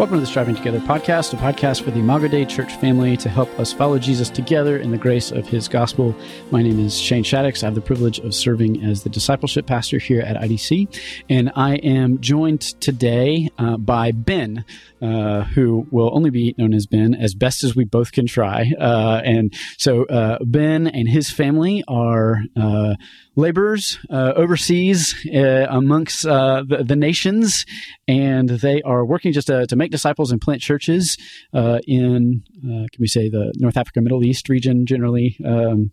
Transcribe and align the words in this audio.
Welcome 0.00 0.16
to 0.16 0.20
the 0.20 0.26
Striving 0.26 0.54
Together 0.54 0.80
podcast, 0.80 1.34
a 1.34 1.36
podcast 1.36 1.82
for 1.82 1.90
the 1.90 1.98
Imago 1.98 2.26
Dei 2.26 2.46
Church 2.46 2.74
family 2.76 3.18
to 3.18 3.28
help 3.28 3.50
us 3.60 3.70
follow 3.70 3.98
Jesus 3.98 4.30
together 4.30 4.78
in 4.78 4.92
the 4.92 4.96
grace 4.96 5.30
of 5.30 5.46
his 5.46 5.68
gospel. 5.68 6.14
My 6.50 6.62
name 6.62 6.80
is 6.80 6.98
Shane 6.98 7.22
Shaddix. 7.22 7.62
I 7.62 7.66
have 7.66 7.74
the 7.74 7.82
privilege 7.82 8.18
of 8.20 8.34
serving 8.34 8.82
as 8.82 9.02
the 9.02 9.10
discipleship 9.10 9.66
pastor 9.66 9.98
here 9.98 10.22
at 10.22 10.38
IDC, 10.38 10.98
and 11.28 11.52
I 11.54 11.74
am 11.74 12.18
joined 12.18 12.62
today 12.80 13.50
uh, 13.58 13.76
by 13.76 14.12
Ben, 14.12 14.64
uh, 15.02 15.44
who 15.44 15.86
will 15.90 16.10
only 16.14 16.30
be 16.30 16.54
known 16.56 16.72
as 16.72 16.86
Ben 16.86 17.14
as 17.14 17.34
best 17.34 17.62
as 17.62 17.76
we 17.76 17.84
both 17.84 18.12
can 18.12 18.26
try. 18.26 18.72
Uh, 18.80 19.20
and 19.22 19.54
so 19.76 20.04
uh, 20.04 20.38
Ben 20.42 20.86
and 20.86 21.08
his 21.08 21.30
family 21.30 21.84
are 21.88 22.40
uh, 22.56 22.94
laborers 23.36 23.98
uh, 24.10 24.32
overseas 24.36 25.14
amongst 25.32 26.22
the, 26.22 26.84
the, 26.86 26.96
nations, 26.96 27.64
and 28.06 28.48
they 28.48 28.82
are 28.82 29.04
working 29.04 29.32
just 29.32 29.46
to, 29.46 29.66
to 29.66 29.76
make 29.76 29.89
disciples 29.90 30.32
and 30.32 30.40
plant 30.40 30.60
churches 30.60 31.16
uh, 31.52 31.80
in, 31.86 32.42
uh, 32.58 32.86
can 32.92 33.00
we 33.00 33.06
say, 33.06 33.28
the 33.28 33.52
North 33.56 33.76
Africa, 33.76 34.00
Middle 34.00 34.24
East 34.24 34.48
region 34.48 34.86
generally. 34.86 35.36
Um, 35.44 35.90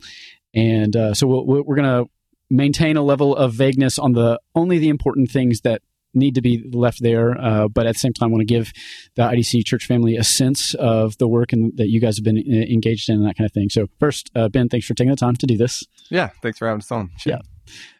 and 0.54 0.96
uh, 0.96 1.14
so 1.14 1.28
we 1.28 1.62
we 1.62 1.74
are 1.74 1.76
going 1.76 2.06
to 2.06 2.10
maintain 2.50 2.98
a 2.98 3.02
level 3.02 3.36
of 3.36 3.54
vagueness 3.54 4.00
on 4.00 4.14
the 4.14 4.40
only 4.56 4.80
the 4.80 4.90
important 4.90 5.30
things 5.30 5.62
that 5.62 5.82
need 6.14 6.36
to 6.36 6.42
be 6.42 6.64
left 6.74 7.02
there, 7.02 7.40
uh, 7.40 7.68
but 7.68 7.86
at 7.86 7.96
the 7.96 8.00
same 8.00 8.14
time, 8.14 8.30
I 8.30 8.32
want 8.32 8.42
to 8.42 8.46
give 8.46 8.72
the 9.16 9.24
IDC 9.24 9.66
church 9.66 9.86
family 9.86 10.16
a 10.16 10.24
sense 10.24 10.74
of 10.76 11.18
the 11.18 11.28
work 11.28 11.54
and 11.54 11.76
that 11.78 11.90
you 11.90 12.00
guys 12.00 12.18
have 12.18 12.24
been 12.24 12.38
engaged 12.38 13.10
in 13.10 13.18
and 13.18 13.28
that 13.28 13.38
kind 13.38 13.46
of 13.46 13.54
thing. 13.54 13.70
So, 13.70 13.88
first, 14.00 14.32
uh, 14.36 14.50
Ben, 14.50 14.70
thanks 14.70 14.88
for 14.88 14.94
taking 14.94 15.12
the 15.12 15.18
time 15.18 15.36
to 15.36 15.46
do 15.46 15.58
this. 15.58 15.84
Yeah, 16.10 16.30
thanks 16.42 16.58
for 16.58 16.68
having 16.68 16.80
us 16.80 16.92
on. 16.92 17.12
Sure. 17.18 17.34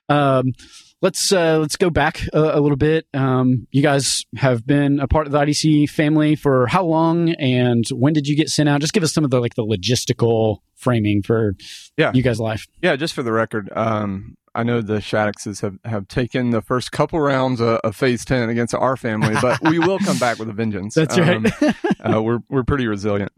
Yeah. 0.10 0.38
Um, 0.40 0.54
let's 1.02 1.32
uh, 1.32 1.58
let's 1.60 1.76
go 1.76 1.90
back 1.90 2.22
a, 2.34 2.40
a 2.40 2.60
little 2.60 2.78
bit. 2.78 3.06
Um, 3.14 3.68
you 3.72 3.82
guys 3.82 4.26
have 4.38 4.66
been 4.66 5.00
a 5.00 5.08
part 5.08 5.28
of 5.28 5.34
the 5.34 5.40
IDC 5.40 5.90
family 5.90 6.36
for 6.36 6.68
how 6.68 6.86
long, 6.86 7.30
and 7.40 7.84
when 7.92 8.14
did 8.14 8.28
you 8.28 8.36
get 8.36 8.50
sent 8.50 8.70
out? 8.70 8.82
Just 8.82 8.94
give 8.94 9.04
us 9.04 9.14
some 9.14 9.24
of 9.24 9.32
the 9.32 9.40
like 9.40 9.56
the 9.56 9.66
logistical 9.66 10.60
framing 10.76 11.22
for 11.24 11.54
yeah 11.98 12.12
you 12.14 12.24
guys' 12.24 12.40
life. 12.40 12.68
Yeah, 12.82 12.96
just 12.96 13.14
for 13.14 13.24
the 13.24 13.32
record, 13.32 13.70
um, 13.76 14.38
I 14.58 14.64
know 14.64 14.82
the 14.82 14.98
Shaddixes 14.98 15.62
have, 15.62 15.78
have 15.86 16.08
taken 16.08 16.50
the 16.50 16.64
first 16.64 16.92
couple 16.92 17.20
rounds 17.20 17.62
of, 17.62 17.78
of 17.84 17.96
phase 17.96 18.26
10 18.26 18.50
against 18.50 18.74
our 18.74 18.98
family, 18.98 19.36
but 19.40 19.62
we 19.62 19.78
will 19.78 20.00
come 20.00 20.18
back 20.18 20.40
with 20.40 20.50
a 20.50 20.54
vengeance. 20.54 20.96
That's 20.96 21.16
right. 21.16 21.46
Um, 21.62 21.74
uh, 22.04 22.22
we're, 22.24 22.40
we're 22.50 22.64
pretty 22.64 22.88
resilient. 22.88 23.32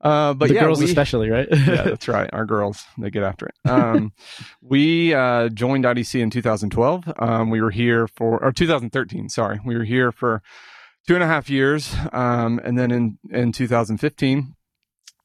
Uh, 0.00 0.32
but 0.32 0.48
the 0.48 0.54
yeah, 0.54 0.60
girls 0.60 0.78
we, 0.78 0.84
especially, 0.84 1.28
right? 1.28 1.48
yeah, 1.52 1.56
that's 1.82 2.06
right. 2.08 2.30
Our 2.32 2.46
girls, 2.46 2.84
they 2.98 3.10
get 3.10 3.22
after 3.22 3.46
it. 3.46 3.54
Um, 3.68 4.12
we 4.62 5.12
uh, 5.12 5.48
joined 5.48 5.84
IDC 5.84 6.20
in 6.20 6.30
2012. 6.30 7.12
Um, 7.18 7.50
we 7.50 7.60
were 7.60 7.70
here 7.70 8.06
for, 8.06 8.42
or 8.42 8.52
2013, 8.52 9.28
sorry. 9.28 9.60
We 9.64 9.76
were 9.76 9.84
here 9.84 10.12
for 10.12 10.42
two 11.06 11.14
and 11.14 11.24
a 11.24 11.26
half 11.26 11.50
years. 11.50 11.94
Um, 12.12 12.60
and 12.62 12.78
then 12.78 12.90
in, 12.90 13.18
in 13.30 13.52
2015, 13.52 14.54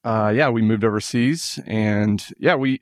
uh, 0.04 0.34
yeah, 0.36 0.50
we 0.50 0.62
moved 0.62 0.84
overseas 0.84 1.60
and 1.68 2.26
yeah, 2.38 2.56
we, 2.56 2.82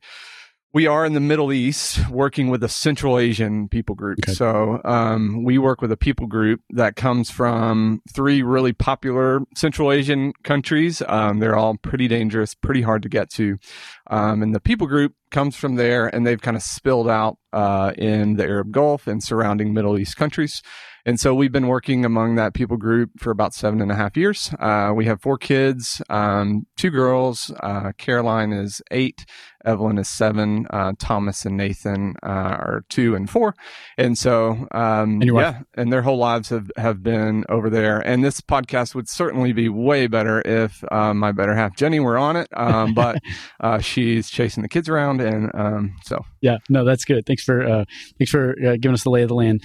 we 0.74 0.88
are 0.88 1.06
in 1.06 1.14
the 1.14 1.20
Middle 1.20 1.52
East 1.52 2.10
working 2.10 2.50
with 2.50 2.64
a 2.64 2.70
Central 2.70 3.20
Asian 3.20 3.68
people 3.68 3.94
group. 3.94 4.20
Okay. 4.24 4.34
So 4.34 4.80
um, 4.86 5.44
we 5.44 5.58
work 5.58 5.82
with 5.82 5.92
a 5.92 5.98
people 5.98 6.28
group 6.28 6.62
that 6.70 6.96
comes 6.96 7.30
from 7.30 8.02
three 8.14 8.42
really 8.42 8.72
popular 8.72 9.42
Central 9.56 9.92
Asian 9.92 10.32
countries. 10.44 11.02
Um, 11.08 11.40
they're 11.40 11.58
all 11.58 11.76
pretty 11.78 12.08
dangerous, 12.08 12.54
pretty 12.54 12.82
hard 12.82 13.04
to 13.04 13.10
get 13.10 13.30
to. 13.32 13.58
Um, 14.10 14.42
and 14.42 14.56
the 14.56 14.62
people 14.62 14.88
group 14.88 15.14
comes 15.30 15.56
from 15.56 15.76
there, 15.76 16.08
and 16.08 16.26
they've 16.26 16.42
kind 16.42 16.56
of 16.56 16.64
spilled 16.64 17.10
out 17.10 17.38
uh, 17.52 17.92
in 17.98 18.36
the 18.36 18.44
Arab 18.44 18.72
Gulf 18.72 19.08
and 19.08 19.22
surrounding 19.22 19.74
Middle 19.74 20.00
East 20.00 20.16
countries. 20.16 20.62
And 21.06 21.20
so 21.20 21.34
we've 21.34 21.52
been 21.52 21.68
working 21.68 22.06
among 22.06 22.36
that 22.36 22.54
people 22.54 22.78
group 22.78 23.12
for 23.18 23.32
about 23.32 23.54
seven 23.54 23.82
and 23.82 23.92
a 23.92 23.96
half 23.96 24.16
years. 24.16 24.54
Uh, 24.60 24.92
we 24.96 25.06
have 25.06 25.22
four 25.22 25.38
kids, 25.38 26.02
um, 26.10 26.68
two 26.78 26.90
girls. 26.90 27.52
Uh, 27.62 27.92
Caroline 27.98 28.52
is 28.54 28.82
eight, 28.92 29.26
Evelyn 29.66 29.98
is 29.98 30.10
seven, 30.10 30.68
uh, 30.70 30.94
Thomas 31.00 31.46
and 31.46 31.58
Nathan 31.58 32.16
uh, 32.24 32.28
are 32.28 32.84
two 32.90 33.16
and 33.16 33.30
four. 33.30 33.56
And 33.98 34.18
so, 34.18 34.68
um, 34.72 35.22
and 35.22 35.26
yeah, 35.26 35.62
and 35.76 35.92
their 35.92 36.02
whole 36.02 36.18
lives 36.18 36.50
have, 36.50 36.72
have 36.78 37.02
been 37.02 37.46
over 37.50 37.70
there. 37.70 38.00
And 38.00 38.24
this 38.24 38.42
podcast 38.42 38.96
would 38.96 39.10
certainly 39.10 39.54
be 39.54 39.70
way 39.70 40.08
better 40.08 40.42
if 40.46 40.84
uh, 40.92 41.14
my 41.14 41.32
better 41.32 41.56
half 41.56 41.76
Jenny 41.76 42.00
were 42.00 42.18
on 42.18 42.36
it. 42.36 42.48
Um, 42.56 42.94
but 43.02 43.18
uh, 43.60 43.80
she's 43.80 44.30
chasing 44.30 44.64
the 44.64 44.70
kids 44.70 44.90
around, 44.90 45.22
and 45.22 45.52
um, 45.54 45.96
so 46.04 46.26
yeah, 46.42 46.58
no, 46.70 46.86
that's 46.86 47.06
good. 47.06 47.26
Thanks 47.26 47.44
for 47.44 47.86
thanks 48.18 48.32
for 48.32 48.54
giving 48.78 48.94
us 48.94 49.04
the 49.04 49.10
lay 49.10 49.24
of 49.24 49.30
the 49.30 49.36
land. 49.36 49.62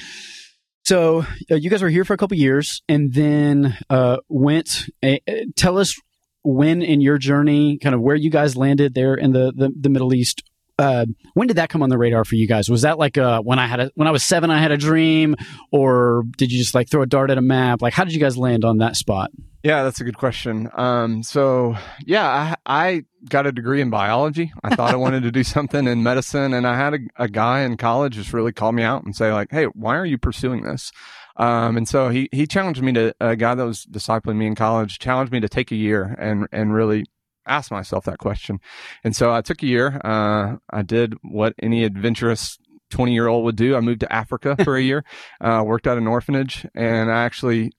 So 0.87 1.27
uh, 1.51 1.57
you 1.57 1.69
guys 1.69 1.83
were 1.83 1.89
here 1.89 2.05
for 2.05 2.15
a 2.15 2.17
couple 2.17 2.37
years, 2.37 2.81
and 2.89 3.13
then 3.13 3.77
uh, 3.91 4.19
went. 4.29 4.89
Uh, 5.03 5.17
tell 5.57 5.79
us 5.79 5.97
when 6.45 6.81
in 6.81 7.01
your 7.01 7.19
journey, 7.19 7.77
kind 7.77 7.93
of 7.93 8.01
where 8.01 8.15
you 8.15 8.31
guys 8.31 8.57
landed 8.57 8.95
there 8.95 9.15
in 9.15 9.33
the 9.33 9.53
the, 9.55 9.73
the 9.79 9.89
Middle 9.89 10.15
East. 10.15 10.45
Uh, 10.79 11.07
when 11.33 11.49
did 11.49 11.57
that 11.57 11.71
come 11.71 11.83
on 11.83 11.89
the 11.89 11.97
radar 11.97 12.25
for 12.25 12.35
you 12.35 12.47
guys? 12.47 12.69
Was 12.69 12.83
that 12.83 12.99
like 12.99 13.17
uh, 13.17 13.41
when 13.41 13.59
I 13.59 13.67
had 13.67 13.81
a, 13.81 13.91
when 13.95 14.07
I 14.07 14.11
was 14.11 14.23
seven, 14.23 14.51
I 14.51 14.61
had 14.61 14.73
a 14.73 14.77
dream, 14.77 15.35
or 15.73 16.25
did 16.37 16.53
you 16.53 16.59
just 16.59 16.75
like 16.75 16.91
throw 16.91 17.03
a 17.03 17.07
dart 17.07 17.31
at 17.31 17.39
a 17.39 17.43
map? 17.43 17.81
Like, 17.81 17.95
how 17.95 18.05
did 18.05 18.13
you 18.13 18.21
guys 18.21 18.37
land 18.37 18.65
on 18.65 18.79
that 18.79 18.97
spot? 18.97 19.31
Yeah, 19.63 19.83
that's 19.83 20.01
a 20.01 20.05
good 20.05 20.19
question. 20.19 20.71
Um, 20.75 21.23
so 21.23 21.77
yeah, 22.05 22.55
I, 22.67 22.85
I, 22.85 23.03
got 23.29 23.45
a 23.45 23.51
degree 23.51 23.81
in 23.81 23.91
biology. 23.91 24.53
I 24.63 24.77
thought 24.77 24.93
I 24.93 24.97
wanted 24.97 25.25
to 25.25 25.33
do 25.33 25.43
something 25.45 25.89
in 25.89 26.03
medicine, 26.03 26.53
and 26.53 26.67
I 26.67 26.77
had 26.77 26.95
a, 26.95 26.99
a, 27.17 27.29
guy 27.29 27.63
in 27.63 27.77
college 27.77 28.15
just 28.15 28.33
really 28.33 28.53
call 28.53 28.71
me 28.71 28.85
out 28.85 29.03
and 29.03 29.17
say 29.17 29.33
like, 29.33 29.51
"Hey, 29.51 29.65
why 29.65 29.97
are 29.97 30.07
you 30.07 30.19
pursuing 30.19 30.63
this?" 30.63 30.93
Um, 31.37 31.77
and 31.77 31.89
so 31.89 32.11
he 32.11 32.29
he 32.33 32.47
challenged 32.47 32.83
me 32.83 32.93
to 32.93 33.15
a 33.21 33.35
guy 33.35 33.55
that 33.55 33.65
was 33.65 33.87
discipling 33.87 34.37
me 34.37 34.47
in 34.47 34.55
college 34.55 34.99
challenged 34.99 35.33
me 35.33 35.41
to 35.41 35.49
take 35.49 35.73
a 35.73 35.77
year 35.77 36.15
and 36.19 36.47
and 36.53 36.73
really 36.73 37.07
ask 37.47 37.71
myself 37.71 38.05
that 38.05 38.19
question. 38.19 38.61
And 39.05 39.15
so 39.15 39.33
I 39.33 39.41
took 39.41 39.63
a 39.63 39.67
year. 39.67 40.01
Uh, 40.05 40.57
I 40.71 40.83
did 40.83 41.15
what 41.23 41.55
any 41.63 41.85
adventurous 41.85 42.59
20 42.91 43.13
year 43.13 43.27
old 43.27 43.45
would 43.45 43.57
do. 43.57 43.77
I 43.77 43.81
moved 43.81 44.01
to 44.01 44.13
Africa 44.13 44.57
for 44.65 44.77
a 44.77 44.83
year, 44.83 45.05
uh, 45.41 45.63
worked 45.65 45.87
at 45.87 45.99
an 45.99 46.07
orphanage, 46.07 46.67
and 46.75 47.11
I 47.11 47.25
actually 47.25 47.73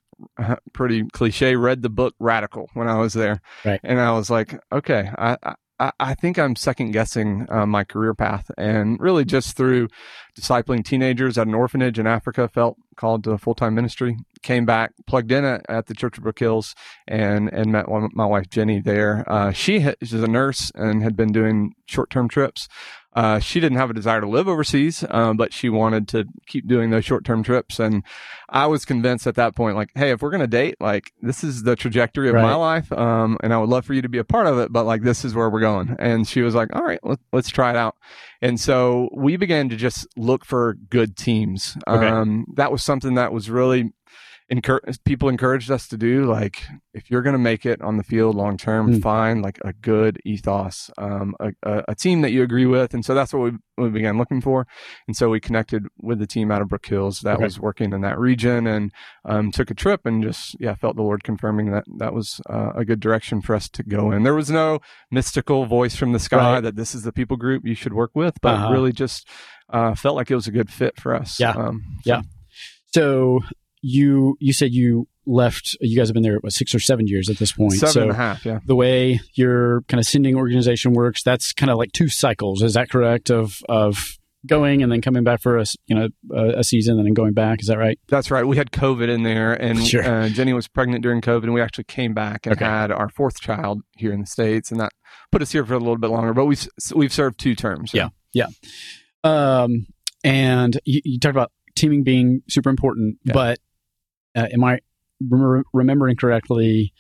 pretty 0.73 1.03
cliche, 1.13 1.55
read 1.55 1.81
the 1.81 1.89
book 1.89 2.15
Radical 2.19 2.69
when 2.73 2.87
I 2.87 2.97
was 2.97 3.13
there. 3.13 3.41
Right. 3.63 3.79
And 3.83 3.99
I 3.99 4.11
was 4.11 4.29
like, 4.29 4.59
okay, 4.71 5.11
I, 5.17 5.37
I, 5.79 5.91
I 5.99 6.13
think 6.15 6.39
I'm 6.39 6.55
second 6.55 6.91
guessing 6.91 7.45
uh, 7.49 7.65
my 7.65 7.83
career 7.83 8.13
path. 8.13 8.49
And 8.57 8.99
really 8.99 9.25
just 9.25 9.55
through 9.55 9.89
discipling 10.39 10.83
teenagers 10.83 11.37
at 11.37 11.47
an 11.47 11.53
orphanage 11.53 11.99
in 11.99 12.07
Africa, 12.07 12.47
felt 12.47 12.77
called 12.95 13.23
to 13.25 13.37
full 13.37 13.55
time 13.55 13.75
ministry. 13.75 14.17
Came 14.47 14.65
back, 14.65 14.93
plugged 15.07 15.29
in 15.33 15.43
at, 15.43 15.65
at, 15.67 15.87
the 15.87 15.93
Church 15.93 16.17
of 16.17 16.23
Brook 16.23 16.39
Hills, 16.39 16.73
and 17.05 17.51
and 17.51 17.69
met 17.69 17.89
one, 17.89 18.07
my 18.13 18.25
wife 18.25 18.49
Jenny 18.49 18.79
there. 18.79 19.25
Uh, 19.27 19.51
she 19.51 19.79
is 19.99 20.13
a 20.13 20.25
nurse 20.25 20.71
and 20.73 21.03
had 21.03 21.17
been 21.17 21.33
doing 21.33 21.73
short 21.85 22.09
term 22.09 22.29
trips. 22.29 22.69
Uh, 23.13 23.39
she 23.39 23.59
didn't 23.59 23.77
have 23.77 23.89
a 23.89 23.93
desire 23.93 24.21
to 24.21 24.27
live 24.29 24.47
overseas, 24.47 25.03
um, 25.09 25.35
but 25.35 25.51
she 25.51 25.67
wanted 25.67 26.07
to 26.07 26.23
keep 26.45 26.65
doing 26.65 26.91
those 26.91 27.03
short 27.03 27.25
term 27.25 27.43
trips. 27.43 27.77
And 27.77 28.03
I 28.47 28.67
was 28.67 28.85
convinced 28.85 29.27
at 29.27 29.35
that 29.35 29.53
point, 29.53 29.75
like, 29.75 29.89
hey, 29.95 30.11
if 30.11 30.21
we're 30.21 30.29
going 30.29 30.39
to 30.39 30.47
date, 30.47 30.75
like, 30.79 31.11
this 31.21 31.43
is 31.43 31.63
the 31.63 31.75
trajectory 31.75 32.29
of 32.29 32.35
right. 32.35 32.43
my 32.43 32.55
life. 32.55 32.89
Um, 32.93 33.37
and 33.43 33.53
I 33.53 33.57
would 33.57 33.67
love 33.67 33.85
for 33.85 33.95
you 33.95 34.01
to 34.01 34.07
be 34.07 34.19
a 34.19 34.23
part 34.23 34.47
of 34.47 34.59
it, 34.59 34.71
but 34.71 34.85
like, 34.85 35.01
this 35.01 35.25
is 35.25 35.35
where 35.35 35.49
we're 35.49 35.59
going. 35.59 35.95
And 35.99 36.25
she 36.25 36.41
was 36.41 36.55
like, 36.55 36.73
all 36.73 36.83
right, 36.83 36.99
let, 37.03 37.19
let's 37.33 37.49
try 37.49 37.71
it 37.71 37.75
out. 37.75 37.97
And 38.41 38.59
so 38.59 39.09
we 39.13 39.35
began 39.35 39.67
to 39.69 39.75
just 39.75 40.07
look 40.15 40.45
for 40.45 40.75
good 40.89 41.17
teams. 41.17 41.75
Okay. 41.85 42.07
Um, 42.07 42.45
that 42.53 42.71
was 42.71 42.81
something 42.81 43.15
that 43.15 43.33
was 43.33 43.49
really 43.49 43.93
encourage 44.49 45.03
people 45.03 45.27
encouraged 45.27 45.69
us 45.69 45.87
to 45.89 45.97
do 45.97 46.23
like 46.25 46.63
if 46.93 47.11
you're 47.11 47.21
going 47.21 47.33
to 47.33 47.39
make 47.39 47.65
it 47.65 47.81
on 47.81 47.97
the 47.97 48.03
field 48.03 48.33
long 48.33 48.55
term 48.55 48.93
mm. 48.93 49.01
find 49.01 49.41
like 49.41 49.59
a 49.65 49.73
good 49.73 50.19
ethos 50.23 50.89
um, 50.97 51.35
a, 51.41 51.51
a, 51.63 51.83
a, 51.89 51.95
team 51.95 52.21
that 52.21 52.31
you 52.31 52.43
agree 52.43 52.65
with 52.65 52.93
and 52.93 53.03
so 53.03 53.13
that's 53.13 53.33
what 53.33 53.41
we, 53.41 53.51
we, 53.77 53.89
began 53.89 54.17
looking 54.17 54.39
for 54.39 54.65
and 55.05 55.17
so 55.17 55.29
we 55.29 55.39
connected 55.39 55.85
with 56.01 56.19
the 56.19 56.27
team 56.27 56.49
out 56.49 56.61
of 56.61 56.69
brook 56.69 56.85
hills 56.85 57.19
that 57.21 57.35
okay. 57.35 57.43
was 57.43 57.59
working 57.59 57.91
in 57.91 57.99
that 58.01 58.17
region 58.17 58.65
and 58.67 58.93
um, 59.25 59.51
took 59.51 59.69
a 59.69 59.73
trip 59.73 60.05
and 60.05 60.23
just 60.23 60.55
yeah 60.61 60.75
felt 60.75 60.95
the 60.95 61.01
lord 61.01 61.25
confirming 61.25 61.71
that 61.71 61.83
that 61.97 62.13
was 62.13 62.39
uh, 62.49 62.71
a 62.73 62.85
good 62.85 63.01
direction 63.01 63.41
for 63.41 63.53
us 63.53 63.67
to 63.67 63.83
go 63.83 64.11
in 64.11 64.23
there 64.23 64.35
was 64.35 64.49
no 64.49 64.79
mystical 65.11 65.65
voice 65.65 65.95
from 65.95 66.13
the 66.13 66.19
sky 66.19 66.53
right. 66.53 66.61
that 66.61 66.77
this 66.77 66.95
is 66.95 67.03
the 67.03 67.11
people 67.11 67.35
group 67.35 67.65
you 67.65 67.75
should 67.75 67.93
work 67.93 68.11
with 68.13 68.39
but 68.41 68.55
uh-huh. 68.55 68.71
really 68.71 68.93
just 68.93 69.27
uh, 69.71 69.93
felt 69.93 70.15
like 70.15 70.31
it 70.31 70.35
was 70.35 70.47
a 70.47 70.51
good 70.51 70.71
fit 70.71 70.97
for 70.97 71.13
us 71.13 71.37
yeah 71.37 71.51
um, 71.51 71.83
so. 72.03 72.13
yeah 72.13 72.21
so 72.93 73.41
you 73.81 74.35
you 74.39 74.53
said 74.53 74.71
you 74.71 75.07
left 75.25 75.75
you 75.81 75.97
guys 75.97 76.07
have 76.07 76.13
been 76.13 76.23
there 76.23 76.37
what, 76.37 76.53
six 76.53 76.73
or 76.73 76.79
seven 76.79 77.07
years 77.07 77.29
at 77.29 77.37
this 77.37 77.51
point. 77.51 77.73
Seven 77.73 77.93
so 77.93 78.01
and 78.03 78.11
a 78.11 78.15
half 78.15 78.45
yeah. 78.45 78.59
the 78.65 78.75
way 78.75 79.19
your 79.33 79.81
kind 79.83 79.99
of 79.99 80.05
sending 80.05 80.35
organization 80.35 80.93
works 80.93 81.21
that's 81.23 81.53
kind 81.53 81.69
of 81.69 81.77
like 81.77 81.91
two 81.91 82.07
cycles. 82.07 82.61
Is 82.63 82.73
that 82.73 82.89
correct? 82.89 83.29
Of 83.29 83.61
of 83.69 84.17
going 84.45 84.81
and 84.83 84.91
then 84.91 85.01
coming 85.01 85.23
back 85.23 85.41
for 85.41 85.57
a 85.57 85.65
you 85.87 85.95
know 85.95 86.07
a, 86.31 86.59
a 86.59 86.63
season 86.63 86.97
and 86.97 87.05
then 87.05 87.13
going 87.13 87.33
back 87.33 87.61
is 87.61 87.67
that 87.67 87.77
right? 87.77 87.99
That's 88.07 88.31
right. 88.31 88.45
We 88.45 88.57
had 88.57 88.71
covid 88.71 89.09
in 89.09 89.23
there 89.23 89.53
and 89.53 89.85
sure. 89.85 90.03
uh, 90.03 90.29
jenny 90.29 90.53
was 90.53 90.67
pregnant 90.67 91.03
during 91.03 91.21
covid 91.21 91.43
and 91.43 91.53
we 91.53 91.61
actually 91.61 91.83
came 91.85 92.13
back 92.13 92.45
and 92.45 92.55
okay. 92.55 92.65
had 92.65 92.91
our 92.91 93.09
fourth 93.09 93.39
child 93.39 93.81
here 93.97 94.13
in 94.13 94.21
the 94.21 94.27
states 94.27 94.71
and 94.71 94.79
that 94.79 94.93
put 95.31 95.41
us 95.41 95.51
here 95.51 95.65
for 95.65 95.73
a 95.73 95.79
little 95.79 95.97
bit 95.97 96.09
longer 96.09 96.33
but 96.33 96.45
we've 96.45 96.67
we've 96.95 97.13
served 97.13 97.39
two 97.39 97.55
terms. 97.55 97.93
Yeah. 97.93 98.09
Yeah. 98.33 98.47
Um 99.23 99.87
and 100.23 100.79
you, 100.85 101.01
you 101.03 101.19
talked 101.19 101.35
about 101.35 101.51
teaming 101.75 102.03
being 102.03 102.41
super 102.47 102.69
important 102.69 103.17
yeah. 103.23 103.33
but 103.33 103.59
uh, 104.37 104.47
am 104.53 104.63
I 104.63 104.79
re- 105.19 105.63
remembering 105.73 106.15
correctly, 106.15 106.93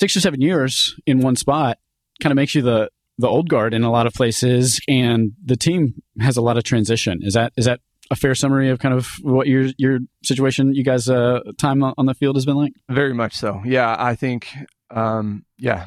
six 0.00 0.16
or 0.16 0.20
seven 0.20 0.40
years 0.40 0.94
in 1.06 1.20
one 1.20 1.36
spot 1.36 1.78
kind 2.22 2.32
of 2.32 2.36
makes 2.36 2.54
you 2.54 2.62
the 2.62 2.90
the 3.18 3.28
old 3.28 3.48
guard 3.48 3.74
in 3.74 3.84
a 3.84 3.90
lot 3.90 4.06
of 4.06 4.12
places, 4.12 4.80
and 4.88 5.32
the 5.44 5.56
team 5.56 6.02
has 6.20 6.36
a 6.36 6.42
lot 6.42 6.56
of 6.56 6.64
transition. 6.64 7.20
Is 7.22 7.34
that 7.34 7.52
is 7.56 7.64
that 7.64 7.80
a 8.10 8.16
fair 8.16 8.34
summary 8.34 8.70
of 8.70 8.78
kind 8.78 8.94
of 8.94 9.08
what 9.22 9.46
your 9.46 9.70
your 9.78 10.00
situation, 10.22 10.74
you 10.74 10.84
guys' 10.84 11.08
uh, 11.08 11.40
time 11.58 11.82
on 11.82 12.06
the 12.06 12.14
field 12.14 12.36
has 12.36 12.44
been 12.44 12.56
like? 12.56 12.72
Very 12.88 13.14
much 13.14 13.34
so. 13.34 13.62
Yeah, 13.64 13.94
I 13.98 14.14
think, 14.14 14.48
um, 14.90 15.44
yeah, 15.58 15.86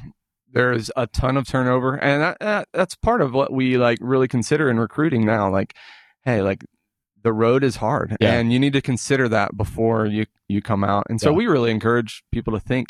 there 0.52 0.72
is 0.72 0.92
a 0.96 1.08
ton 1.08 1.38
of 1.38 1.48
turnover, 1.48 1.96
and 1.96 2.22
that, 2.22 2.38
that, 2.40 2.68
that's 2.74 2.96
part 2.96 3.22
of 3.22 3.34
what 3.34 3.52
we 3.52 3.78
like 3.78 4.00
really 4.02 4.28
consider 4.28 4.70
in 4.70 4.80
recruiting 4.80 5.26
now. 5.26 5.52
Like, 5.52 5.76
hey, 6.24 6.42
like 6.42 6.64
the 7.28 7.34
road 7.34 7.62
is 7.62 7.76
hard, 7.76 8.16
yeah. 8.22 8.36
and 8.36 8.54
you 8.54 8.58
need 8.58 8.72
to 8.72 8.82
consider 8.82 9.28
that 9.28 9.58
before 9.58 10.06
you 10.06 10.26
you 10.48 10.62
come 10.62 10.82
out. 10.82 11.06
And 11.10 11.20
so 11.20 11.32
yeah. 11.32 11.36
we 11.36 11.48
really 11.48 11.72
encourage 11.72 12.24
people 12.32 12.54
to 12.54 12.60
think 12.60 12.88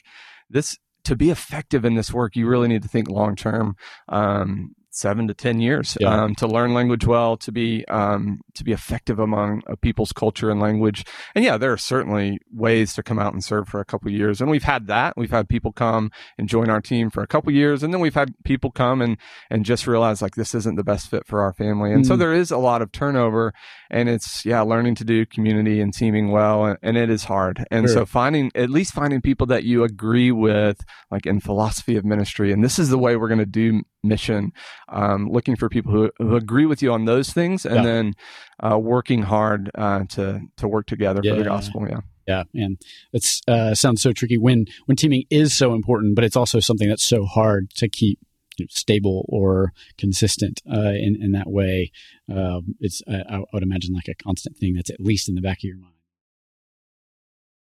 this 0.47 0.77
to 1.05 1.15
be 1.15 1.31
effective 1.31 1.83
in 1.83 1.95
this 1.95 2.13
work, 2.13 2.35
you 2.35 2.45
really 2.47 2.67
need 2.67 2.83
to 2.83 2.87
think 2.87 3.09
long 3.09 3.35
term. 3.35 3.75
Um, 4.09 4.75
seven 4.97 5.27
to 5.27 5.33
ten 5.33 5.59
years 5.59 5.97
yeah. 5.99 6.23
um, 6.23 6.35
to 6.35 6.47
learn 6.47 6.73
language 6.73 7.05
well, 7.05 7.37
to 7.37 7.51
be 7.51 7.85
um, 7.87 8.41
to 8.55 8.63
be 8.63 8.71
effective 8.71 9.19
among 9.19 9.61
a 9.67 9.77
people's 9.77 10.11
culture 10.11 10.49
and 10.49 10.59
language. 10.59 11.05
And 11.35 11.45
yeah, 11.45 11.57
there 11.57 11.71
are 11.71 11.77
certainly 11.77 12.39
ways 12.51 12.93
to 12.95 13.03
come 13.03 13.19
out 13.19 13.33
and 13.33 13.43
serve 13.43 13.67
for 13.67 13.79
a 13.79 13.85
couple 13.85 14.11
years, 14.11 14.41
and 14.41 14.49
we've 14.49 14.63
had 14.63 14.87
that. 14.87 15.15
We've 15.15 15.31
had 15.31 15.47
people 15.47 15.71
come 15.71 16.11
and 16.37 16.49
join 16.49 16.69
our 16.69 16.81
team 16.81 17.09
for 17.09 17.21
a 17.21 17.27
couple 17.27 17.51
years, 17.51 17.83
and 17.83 17.93
then 17.93 18.01
we've 18.01 18.15
had 18.15 18.33
people 18.43 18.71
come 18.71 19.01
and 19.01 19.17
and 19.49 19.65
just 19.65 19.87
realize 19.87 20.21
like 20.21 20.35
this 20.35 20.55
isn't 20.55 20.75
the 20.75 20.83
best 20.83 21.09
fit 21.09 21.25
for 21.27 21.41
our 21.41 21.53
family. 21.53 21.93
And 21.93 22.03
mm. 22.03 22.07
so 22.07 22.15
there 22.15 22.33
is 22.33 22.51
a 22.51 22.57
lot 22.57 22.81
of 22.81 22.91
turnover, 22.91 23.53
and 23.89 24.09
it's 24.09 24.45
yeah, 24.45 24.61
learning 24.61 24.95
to 24.95 25.03
do 25.03 25.25
community 25.25 25.79
and 25.79 25.93
teaming 25.93 26.31
well, 26.31 26.65
and, 26.65 26.77
and 26.81 26.97
it 26.97 27.09
is 27.09 27.25
hard. 27.25 27.65
And 27.69 27.87
sure. 27.87 27.93
so 27.93 28.05
finding 28.05 28.51
at 28.55 28.69
least 28.69 28.93
finding 28.93 29.21
people 29.21 29.47
that 29.47 29.63
you 29.63 29.83
agree 29.83 30.31
with, 30.31 30.83
like 31.11 31.25
in 31.25 31.39
philosophy 31.39 31.95
of 31.95 32.05
ministry, 32.05 32.51
and 32.51 32.63
this 32.63 32.79
is 32.79 32.89
the 32.89 32.97
way 32.97 33.15
we're 33.15 33.27
going 33.27 33.39
to 33.39 33.45
do 33.45 33.83
mission 34.07 34.51
um, 34.89 35.29
looking 35.29 35.55
for 35.55 35.69
people 35.69 35.91
who, 35.91 36.11
who, 36.17 36.35
agree 36.35 36.65
with 36.65 36.81
you 36.81 36.91
on 36.91 37.05
those 37.05 37.31
things 37.31 37.65
and 37.65 37.75
yeah. 37.77 37.81
then 37.83 38.13
uh, 38.59 38.77
working 38.77 39.23
hard 39.23 39.71
uh, 39.75 40.03
to 40.05 40.41
to 40.55 40.67
work 40.67 40.85
together 40.87 41.21
yeah. 41.23 41.31
for 41.31 41.37
the 41.37 41.43
gospel 41.43 41.87
yeah 41.89 42.01
yeah 42.27 42.43
and 42.53 42.81
it 43.13 43.25
uh, 43.47 43.73
sounds 43.73 44.01
so 44.01 44.11
tricky 44.11 44.37
when 44.37 44.65
when 44.85 44.95
teaming 44.95 45.23
is 45.29 45.57
so 45.57 45.73
important 45.73 46.15
but 46.15 46.23
it's 46.23 46.35
also 46.35 46.59
something 46.59 46.89
that's 46.89 47.05
so 47.05 47.25
hard 47.25 47.69
to 47.71 47.87
keep 47.89 48.19
you 48.57 48.65
know, 48.65 48.67
stable 48.69 49.25
or 49.29 49.73
consistent 49.97 50.61
uh, 50.71 50.93
in 50.93 51.17
in 51.21 51.31
that 51.31 51.49
way 51.49 51.91
um, 52.31 52.75
it's 52.79 53.01
I, 53.07 53.37
I 53.37 53.43
would 53.53 53.63
imagine 53.63 53.93
like 53.93 54.07
a 54.07 54.15
constant 54.15 54.57
thing 54.57 54.75
that's 54.75 54.89
at 54.89 54.99
least 54.99 55.29
in 55.29 55.35
the 55.35 55.41
back 55.41 55.59
of 55.59 55.63
your 55.63 55.77
mind 55.77 55.96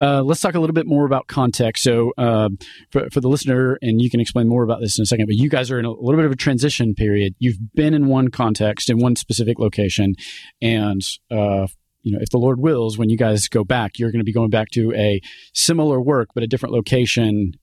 uh, 0.01 0.21
let's 0.21 0.41
talk 0.41 0.55
a 0.55 0.59
little 0.59 0.73
bit 0.73 0.85
more 0.85 1.05
about 1.05 1.27
context. 1.27 1.83
So, 1.83 2.13
uh, 2.17 2.49
for, 2.91 3.09
for 3.11 3.19
the 3.19 3.29
listener, 3.29 3.77
and 3.81 4.01
you 4.01 4.09
can 4.09 4.19
explain 4.19 4.47
more 4.47 4.63
about 4.63 4.79
this 4.79 4.97
in 4.97 5.03
a 5.03 5.05
second, 5.05 5.25
but 5.25 5.35
you 5.35 5.49
guys 5.49 5.71
are 5.71 5.79
in 5.79 5.85
a 5.85 5.91
little 5.91 6.17
bit 6.17 6.25
of 6.25 6.31
a 6.31 6.35
transition 6.35 6.94
period. 6.94 7.33
You've 7.39 7.57
been 7.73 7.94
in 7.94 8.07
one 8.07 8.29
context, 8.29 8.89
in 8.89 8.99
one 8.99 9.15
specific 9.15 9.59
location, 9.59 10.15
and 10.61 11.01
uh, 11.31 11.67
you 12.03 12.13
know, 12.13 12.19
if 12.21 12.29
the 12.29 12.38
Lord 12.38 12.59
wills, 12.59 12.97
when 12.97 13.09
you 13.09 13.17
guys 13.17 13.47
go 13.47 13.63
back, 13.63 13.97
you're 13.97 14.11
going 14.11 14.21
to 14.21 14.25
be 14.25 14.33
going 14.33 14.49
back 14.49 14.69
to 14.71 14.94
a 14.94 15.19
similar 15.53 15.99
work, 15.99 16.29
but 16.33 16.44
a 16.44 16.47
different 16.47 16.73
location, 16.73 17.53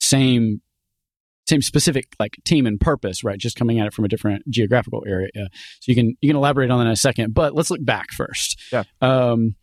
same 0.00 0.62
same 1.48 1.62
specific 1.62 2.14
like 2.20 2.36
team 2.44 2.66
and 2.66 2.78
purpose, 2.78 3.24
right? 3.24 3.38
Just 3.38 3.56
coming 3.56 3.80
at 3.80 3.86
it 3.86 3.94
from 3.94 4.04
a 4.04 4.08
different 4.08 4.48
geographical 4.50 5.02
area. 5.06 5.30
so 5.34 5.50
you 5.86 5.94
can 5.94 6.16
you 6.20 6.28
can 6.28 6.36
elaborate 6.36 6.70
on 6.70 6.78
that 6.78 6.86
in 6.86 6.92
a 6.92 6.96
second, 6.96 7.34
but 7.34 7.54
let's 7.54 7.70
look 7.70 7.84
back 7.84 8.10
first. 8.12 8.60
Yeah. 8.70 8.84
Um, 9.00 9.56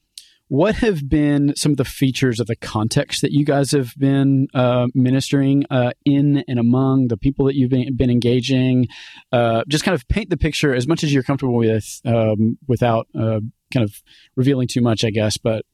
what 0.48 0.76
have 0.76 1.10
been 1.10 1.56
some 1.56 1.72
of 1.72 1.78
the 1.78 1.86
features 1.86 2.40
of 2.40 2.48
the 2.48 2.56
context 2.56 3.22
that 3.22 3.32
you 3.32 3.44
guys 3.44 3.72
have 3.72 3.94
been 3.98 4.48
uh, 4.54 4.88
ministering 4.94 5.66
uh, 5.72 5.92
in 6.06 6.44
and 6.48 6.60
among 6.60 7.08
the 7.08 7.18
people 7.18 7.46
that 7.46 7.56
you've 7.56 7.72
been, 7.72 7.96
been 7.96 8.12
engaging? 8.12 8.88
Uh, 9.32 9.64
just 9.68 9.84
kind 9.84 9.96
of 9.96 10.08
paint 10.08 10.30
the 10.30 10.38
picture 10.38 10.74
as 10.74 10.88
much 10.88 11.04
as 11.04 11.14
you're 11.14 11.24
comfortable 11.24 11.56
with 11.56 12.00
um, 12.06 12.58
without 12.68 13.08
uh, 13.16 13.40
kind 13.74 13.84
of 13.84 14.02
revealing 14.36 14.68
too 14.68 14.82
much, 14.82 15.04
I 15.04 15.10
guess, 15.10 15.38
but 15.38 15.66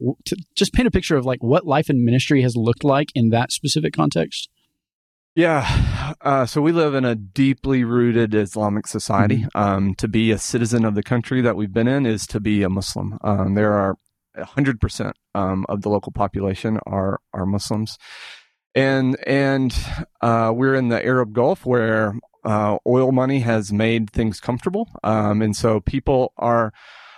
just 0.56 0.74
paint 0.74 0.88
a 0.88 0.92
picture 0.92 1.18
of 1.18 1.26
like 1.26 1.44
what 1.44 1.66
life 1.66 1.90
and 1.90 2.04
ministry 2.04 2.42
has 2.42 2.56
looked 2.56 2.84
like 2.84 3.10
in 3.14 3.30
that 3.30 3.52
specific 3.52 3.94
context. 3.94 4.50
Yeah. 5.36 6.16
Uh, 6.20 6.46
so 6.46 6.62
we 6.62 6.72
live 6.72 6.94
in 6.94 7.06
a 7.06 7.16
deeply 7.16 7.84
rooted 7.84 8.36
Islamic 8.36 8.86
society. 8.88 9.38
Mm-hmm. 9.38 9.58
Um, 9.58 9.96
to 9.96 10.08
be 10.08 10.32
a 10.32 10.38
citizen 10.38 10.84
of 10.84 10.96
the 10.96 11.04
country 11.04 11.42
that 11.42 11.56
we've 11.56 11.72
been 11.72 11.88
in 11.88 12.06
is 12.06 12.28
to 12.28 12.40
be 12.40 12.64
a 12.64 12.70
Muslim. 12.70 13.18
Um, 13.22 13.54
there 13.54 13.74
are 13.74 13.96
100% 14.42 15.14
um, 15.36 15.66
of 15.70 15.82
the 15.82 15.90
local 15.90 16.12
population 16.12 16.80
are 16.86 17.20
are 17.34 17.46
Muslims, 17.46 17.98
and 18.76 19.18
and 19.26 19.74
uh, 20.22 20.52
we're 20.54 20.76
in 20.76 20.90
the 20.90 21.04
Arab 21.06 21.34
Gulf 21.34 21.66
where 21.66 22.16
uh, 22.44 22.78
oil 22.88 23.12
money 23.12 23.40
has 23.40 23.72
made 23.72 24.10
things 24.10 24.40
comfortable, 24.40 24.90
um, 25.04 25.42
and 25.42 25.56
so 25.56 25.80
people 25.80 26.34
are 26.38 26.74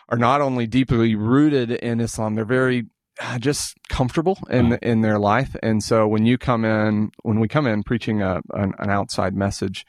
are 0.09 0.17
not 0.17 0.41
only 0.41 0.67
deeply 0.67 1.15
rooted 1.15 1.71
in 1.71 1.99
Islam, 1.99 2.35
they're 2.35 2.45
very 2.45 2.87
uh, 3.21 3.39
just 3.39 3.77
comfortable 3.89 4.37
in 4.49 4.73
in 4.81 5.01
their 5.01 5.19
life, 5.19 5.55
and 5.63 5.83
so 5.83 6.07
when 6.07 6.25
you 6.25 6.37
come 6.37 6.65
in, 6.65 7.11
when 7.23 7.39
we 7.39 7.47
come 7.47 7.67
in 7.67 7.83
preaching 7.83 8.21
a, 8.21 8.41
an, 8.53 8.73
an 8.79 8.89
outside 8.89 9.35
message, 9.35 9.85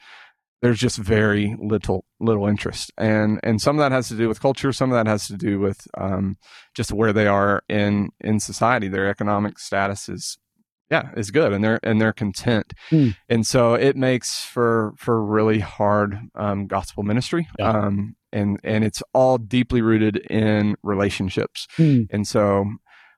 there's 0.65 0.79
just 0.79 0.97
very 0.97 1.55
little 1.59 2.05
little 2.19 2.47
interest 2.47 2.91
and 2.97 3.39
and 3.43 3.61
some 3.61 3.77
of 3.77 3.79
that 3.79 3.91
has 3.91 4.07
to 4.07 4.15
do 4.15 4.27
with 4.27 4.41
culture 4.41 4.73
some 4.73 4.91
of 4.91 4.95
that 4.95 5.09
has 5.09 5.27
to 5.27 5.37
do 5.37 5.59
with 5.59 5.87
um, 5.97 6.37
just 6.73 6.91
where 6.91 7.13
they 7.13 7.27
are 7.27 7.63
in 7.69 8.09
in 8.19 8.39
society 8.39 8.87
their 8.87 9.07
economic 9.07 9.59
status 9.59 10.09
is 10.09 10.37
yeah 10.89 11.09
is 11.15 11.29
good 11.29 11.53
and 11.53 11.63
they're 11.63 11.79
and 11.83 12.01
they're 12.01 12.13
content 12.13 12.73
mm. 12.89 13.15
and 13.29 13.45
so 13.45 13.75
it 13.75 13.95
makes 13.95 14.43
for 14.43 14.93
for 14.97 15.23
really 15.23 15.59
hard 15.59 16.17
um, 16.35 16.65
gospel 16.65 17.03
ministry 17.03 17.47
yeah. 17.59 17.69
um, 17.69 18.15
and 18.31 18.59
and 18.63 18.83
it's 18.83 19.03
all 19.13 19.37
deeply 19.37 19.81
rooted 19.81 20.17
in 20.31 20.75
relationships 20.81 21.67
mm. 21.77 22.07
and 22.09 22.27
so 22.27 22.65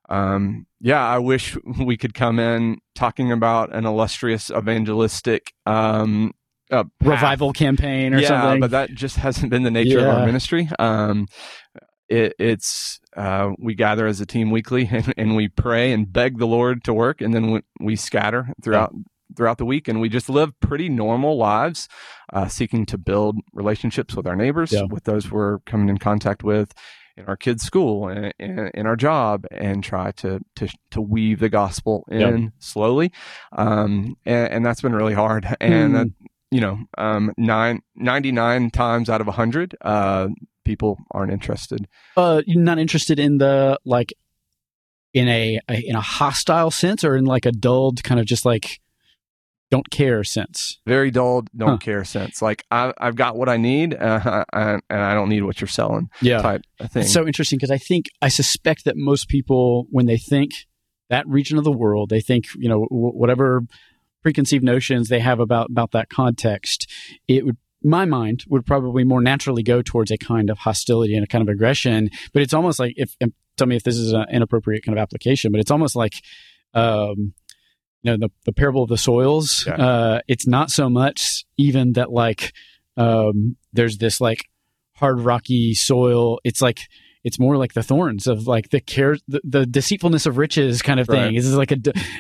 um, 0.10 0.66
yeah, 0.80 1.06
I 1.06 1.18
wish 1.18 1.58
we 1.80 1.98
could 1.98 2.14
come 2.14 2.40
in 2.40 2.78
talking 2.96 3.32
about 3.32 3.74
an 3.74 3.86
illustrious 3.86 4.50
evangelistic 4.50 5.54
um, 5.66 6.34
uh, 6.72 6.84
revival 7.02 7.54
campaign 7.54 8.14
or 8.14 8.20
yeah, 8.20 8.28
something. 8.28 8.60
but 8.60 8.72
that 8.72 8.92
just 8.92 9.18
hasn't 9.18 9.50
been 9.50 9.64
the 9.64 9.72
nature 9.72 10.00
yeah. 10.00 10.10
of 10.10 10.18
our 10.18 10.26
ministry. 10.26 10.70
Um, 10.80 11.28
it, 12.10 12.34
it's 12.40 13.00
uh, 13.16 13.52
we 13.58 13.76
gather 13.76 14.08
as 14.08 14.22
a 14.22 14.26
team 14.26 14.52
weekly 14.52 14.88
and, 14.92 15.14
and, 15.18 15.36
we 15.36 15.48
pray 15.48 15.92
and 15.92 16.12
beg 16.12 16.38
the 16.38 16.48
Lord 16.48 16.84
to 16.86 16.94
work, 16.94 17.22
and 17.22 17.34
then 17.34 17.52
we, 17.52 17.62
we 17.80 17.96
scatter 17.96 18.50
throughout 18.62 18.94
throughout 19.36 19.58
the 19.58 19.66
week, 19.66 19.88
and 19.88 20.00
we 20.00 20.10
just 20.10 20.30
live 20.30 20.58
pretty 20.62 20.90
normal 20.90 21.38
lives, 21.38 21.88
uh, 22.32 22.48
seeking 22.48 22.86
to 22.86 22.98
build 22.98 23.38
relationships 23.54 24.16
with 24.16 24.26
our 24.26 24.36
neighbors, 24.36 24.72
yeah. 24.72 24.84
with 24.84 25.04
those 25.04 25.30
we're 25.30 25.60
coming 25.60 25.90
in 25.90 25.98
contact 25.98 26.44
with. 26.44 26.74
In 27.18 27.26
our 27.26 27.36
kids' 27.36 27.64
school 27.64 28.08
and 28.08 28.32
in 28.40 28.86
our 28.86 28.96
job, 28.96 29.48
and 29.50 29.84
try 29.84 30.12
to 30.18 30.40
to 30.56 30.68
to 30.92 31.02
weave 31.02 31.40
the 31.40 31.50
gospel 31.50 32.06
in 32.12 32.54
slowly, 32.60 33.12
um, 33.54 34.16
and, 34.24 34.52
and, 34.54 34.66
that's 34.66 34.82
been 34.82 34.94
really 34.94 35.16
hard. 35.16 35.48
And 35.60 35.96
mm 35.96 36.14
you 36.52 36.62
know, 36.62 36.80
um, 36.98 37.34
nine, 37.38 37.82
99 37.96 38.70
times 38.72 39.10
out 39.10 39.22
of 39.22 39.28
100, 39.28 39.76
uh, 39.82 40.30
people 40.64 40.98
aren't 41.12 41.32
interested. 41.32 41.88
Uh, 42.16 42.42
you're 42.46 42.62
not 42.62 42.80
interested 42.80 43.20
in 43.20 43.38
the, 43.38 43.80
like, 43.86 44.14
in 45.14 45.28
a, 45.28 45.60
a, 45.70 45.82
in 45.88 45.96
a 45.96 46.02
hostile 46.02 46.72
sense 46.72 47.04
or 47.04 47.16
in 47.16 47.26
like 47.26 47.46
a 47.46 47.52
dulled 47.52 48.04
kind 48.04 48.20
of 48.20 48.26
just 48.26 48.46
like 48.46 48.80
don't 49.70 49.90
care 49.90 50.24
sense 50.24 50.80
very 50.86 51.12
dulled 51.12 51.50
don't 51.56 51.70
huh. 51.70 51.78
care 51.78 52.06
sense 52.06 52.42
like 52.42 52.64
I, 52.72 52.94
have 53.00 53.16
got 53.16 53.36
what 53.36 53.50
i 53.50 53.58
need 53.58 53.94
uh, 53.96 54.46
and 54.54 54.82
i 54.90 55.14
don't 55.14 55.30
need 55.30 55.44
what 55.44 55.60
you're 55.60 55.68
selling 55.68 56.10
yeah 56.22 56.42
type 56.42 56.62
of 56.80 56.92
thing 56.92 57.04
it's 57.04 57.14
so 57.14 57.26
interesting 57.26 57.58
because 57.58 57.72
i 57.72 57.78
think 57.78 58.06
i 58.22 58.30
suspect 58.30 58.86
that 58.86 58.96
most 58.96 59.28
people 59.28 59.88
when 59.90 60.06
they 60.06 60.18
think 60.18 60.52
that 61.10 61.28
region 61.28 61.58
of 61.58 61.64
the 61.64 61.72
world 61.72 62.10
they 62.10 62.22
think 62.22 62.46
you 62.56 62.70
know 62.70 62.88
w- 62.90 63.14
whatever 63.14 63.64
preconceived 64.28 64.62
notions 64.62 65.08
they 65.08 65.22
have 65.22 65.40
about 65.40 65.70
about 65.70 65.92
that 65.92 66.10
context, 66.10 66.92
it 67.30 67.46
would 67.46 67.56
my 67.82 68.04
mind 68.04 68.44
would 68.50 68.66
probably 68.66 69.06
more 69.06 69.22
naturally 69.22 69.64
go 69.64 69.82
towards 69.82 70.12
a 70.12 70.18
kind 70.18 70.50
of 70.50 70.58
hostility 70.58 71.16
and 71.16 71.24
a 71.24 71.28
kind 71.28 71.42
of 71.42 71.48
aggression. 71.48 72.10
But 72.34 72.42
it's 72.42 72.54
almost 72.54 72.78
like 72.78 72.94
if 72.98 73.16
tell 73.56 73.68
me 73.68 73.78
if 73.78 73.84
this 73.84 73.96
is 73.96 74.12
an 74.12 74.26
inappropriate 74.30 74.84
kind 74.84 74.98
of 74.98 75.02
application, 75.02 75.54
but 75.54 75.62
it's 75.62 75.72
almost 75.72 75.96
like 75.96 76.16
um, 76.74 77.34
you 78.02 78.12
know 78.12 78.18
the 78.18 78.30
the 78.44 78.52
parable 78.52 78.84
of 78.84 78.90
the 78.90 78.98
soils. 78.98 79.64
Yeah. 79.66 79.76
Uh, 79.76 80.20
it's 80.28 80.46
not 80.46 80.72
so 80.72 80.90
much 80.90 81.46
even 81.56 81.94
that 81.94 82.12
like 82.12 82.52
um, 82.98 83.56
there's 83.72 83.98
this 83.98 84.20
like 84.20 84.42
hard 84.98 85.22
rocky 85.22 85.74
soil. 85.74 86.42
It's 86.44 86.62
like 86.62 86.80
it's 87.24 87.40
more 87.40 87.58
like 87.58 87.74
the 87.74 87.84
thorns 87.84 88.28
of 88.28 88.48
like 88.48 88.70
the 88.70 88.80
care, 88.80 89.18
the, 89.28 89.42
the 89.44 89.66
deceitfulness 89.66 90.26
of 90.26 90.38
riches 90.38 90.82
kind 90.82 91.00
of 91.00 91.08
thing. 91.08 91.26
Right. 91.26 91.36
This 91.36 91.46
is 91.46 91.56
like 91.56 91.72
a, 91.72 91.78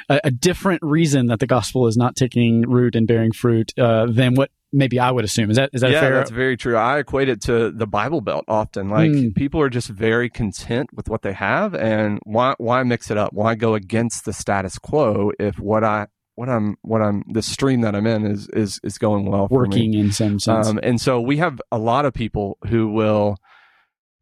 a, 0.09 0.21
a, 0.25 0.31
different 0.31 0.81
reason 0.83 1.27
that 1.27 1.39
the 1.39 1.47
gospel 1.47 1.87
is 1.87 1.97
not 1.97 2.15
taking 2.15 2.61
root 2.69 2.95
and 2.95 3.07
bearing 3.07 3.31
fruit 3.31 3.73
uh, 3.77 4.07
than 4.07 4.35
what 4.35 4.51
maybe 4.71 4.99
I 4.99 5.11
would 5.11 5.25
assume. 5.25 5.49
Is 5.49 5.57
that 5.57 5.69
is 5.73 5.81
that 5.81 5.91
yeah, 5.91 6.01
fair? 6.01 6.15
that's 6.15 6.31
very 6.31 6.57
true. 6.57 6.75
I 6.75 6.99
equate 6.99 7.29
it 7.29 7.41
to 7.43 7.71
the 7.71 7.87
Bible 7.87 8.21
Belt 8.21 8.45
often. 8.47 8.89
Like 8.89 9.11
mm. 9.11 9.35
people 9.35 9.61
are 9.61 9.69
just 9.69 9.89
very 9.89 10.29
content 10.29 10.89
with 10.93 11.09
what 11.09 11.21
they 11.21 11.33
have, 11.33 11.73
and 11.73 12.19
why 12.23 12.55
why 12.57 12.83
mix 12.83 13.11
it 13.11 13.17
up? 13.17 13.33
Why 13.33 13.55
go 13.55 13.75
against 13.75 14.25
the 14.25 14.33
status 14.33 14.77
quo 14.77 15.31
if 15.39 15.59
what 15.59 15.83
I 15.83 16.07
what 16.35 16.49
I'm 16.49 16.77
what 16.81 17.01
I'm 17.01 17.23
the 17.31 17.41
stream 17.41 17.81
that 17.81 17.95
I'm 17.95 18.05
in 18.05 18.25
is 18.25 18.47
is 18.49 18.79
is 18.83 18.97
going 18.97 19.25
well 19.25 19.47
working 19.49 19.93
in 19.93 20.11
some 20.11 20.39
sense. 20.39 20.67
Um, 20.67 20.79
and 20.83 21.01
so 21.01 21.19
we 21.19 21.37
have 21.37 21.59
a 21.71 21.77
lot 21.77 22.05
of 22.05 22.13
people 22.13 22.57
who 22.67 22.89
will 22.89 23.37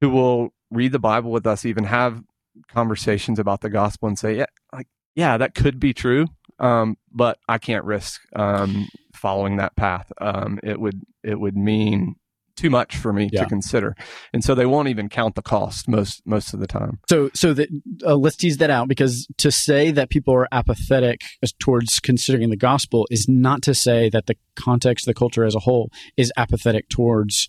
who 0.02 0.10
will 0.10 0.54
read 0.76 0.92
the 0.92 1.00
Bible 1.00 1.32
with 1.32 1.48
us, 1.48 1.66
even 1.66 1.86
have 1.86 2.22
conversations 2.70 3.40
about 3.40 3.62
the 3.62 3.70
gospel, 3.70 4.08
and 4.08 4.20
say, 4.20 4.38
yeah, 4.38 4.46
like 4.74 4.88
yeah, 5.16 5.38
that 5.38 5.56
could 5.56 5.80
be 5.80 5.94
true, 5.94 6.28
um, 6.60 6.98
but 7.12 7.40
I 7.48 7.58
can't 7.58 7.86
risk 7.86 8.22
um, 8.36 8.88
following 9.14 9.58
that 9.58 9.76
path. 9.76 10.12
Um, 10.20 10.60
it 10.62 10.80
would 10.80 11.02
it 11.24 11.40
would 11.40 11.56
mean 11.56 12.16
too 12.56 12.70
much 12.70 12.96
for 12.96 13.12
me 13.12 13.30
yeah. 13.32 13.44
to 13.44 13.50
consider, 13.50 13.96
and 14.34 14.44
so 14.44 14.56
they 14.56 14.66
won't 14.66 14.90
even 14.90 15.08
count 15.10 15.36
the 15.36 15.42
cost 15.42 15.88
most 15.88 16.22
most 16.26 16.54
of 16.54 16.60
the 16.60 16.68
time. 16.68 17.00
So 17.10 17.30
so 17.34 17.54
that 17.54 17.70
uh, 18.06 18.16
let's 18.16 18.36
tease 18.36 18.58
that 18.58 18.70
out 18.70 18.88
because 18.88 19.28
to 19.38 19.52
say 19.52 19.92
that 19.92 20.10
people 20.10 20.34
are 20.34 20.48
apathetic 20.52 21.22
towards 21.60 22.00
considering 22.00 22.50
the 22.50 22.58
gospel 22.58 23.08
is 23.10 23.28
not 23.28 23.62
to 23.64 23.74
say 23.74 24.10
that 24.10 24.28
the 24.28 24.36
context, 24.56 25.06
the 25.06 25.14
culture 25.14 25.46
as 25.46 25.56
a 25.56 25.60
whole, 25.60 25.90
is 26.18 26.32
apathetic 26.38 26.90
towards. 26.90 27.48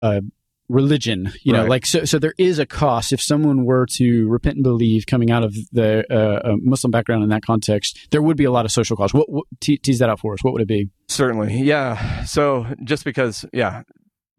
Uh, 0.00 0.20
religion 0.68 1.32
you 1.42 1.52
know 1.52 1.64
like 1.64 1.86
so 1.86 2.04
so 2.04 2.18
there 2.18 2.34
is 2.38 2.58
a 2.58 2.66
cost. 2.66 3.12
If 3.12 3.20
someone 3.20 3.64
were 3.64 3.86
to 3.96 4.28
repent 4.28 4.56
and 4.56 4.62
believe 4.62 5.06
coming 5.06 5.30
out 5.30 5.44
of 5.44 5.54
the 5.72 6.04
uh, 6.12 6.56
muslim 6.60 6.90
background 6.90 7.22
in 7.22 7.30
that 7.30 7.42
context 7.42 8.08
there 8.10 8.22
would 8.22 8.36
be 8.36 8.44
a 8.44 8.50
lot 8.50 8.64
of 8.64 8.70
social 8.70 8.96
cost 8.96 9.14
what, 9.14 9.30
what 9.30 9.44
te- 9.60 9.78
tease 9.78 9.98
that 9.98 10.10
out 10.10 10.20
for 10.20 10.34
us. 10.34 10.42
What 10.42 10.52
would 10.52 10.62
it 10.62 10.68
be? 10.68 10.90
Certainly. 11.08 11.62
Yeah. 11.62 12.24
So 12.24 12.66
just 12.84 13.04
because 13.04 13.44
yeah 13.52 13.82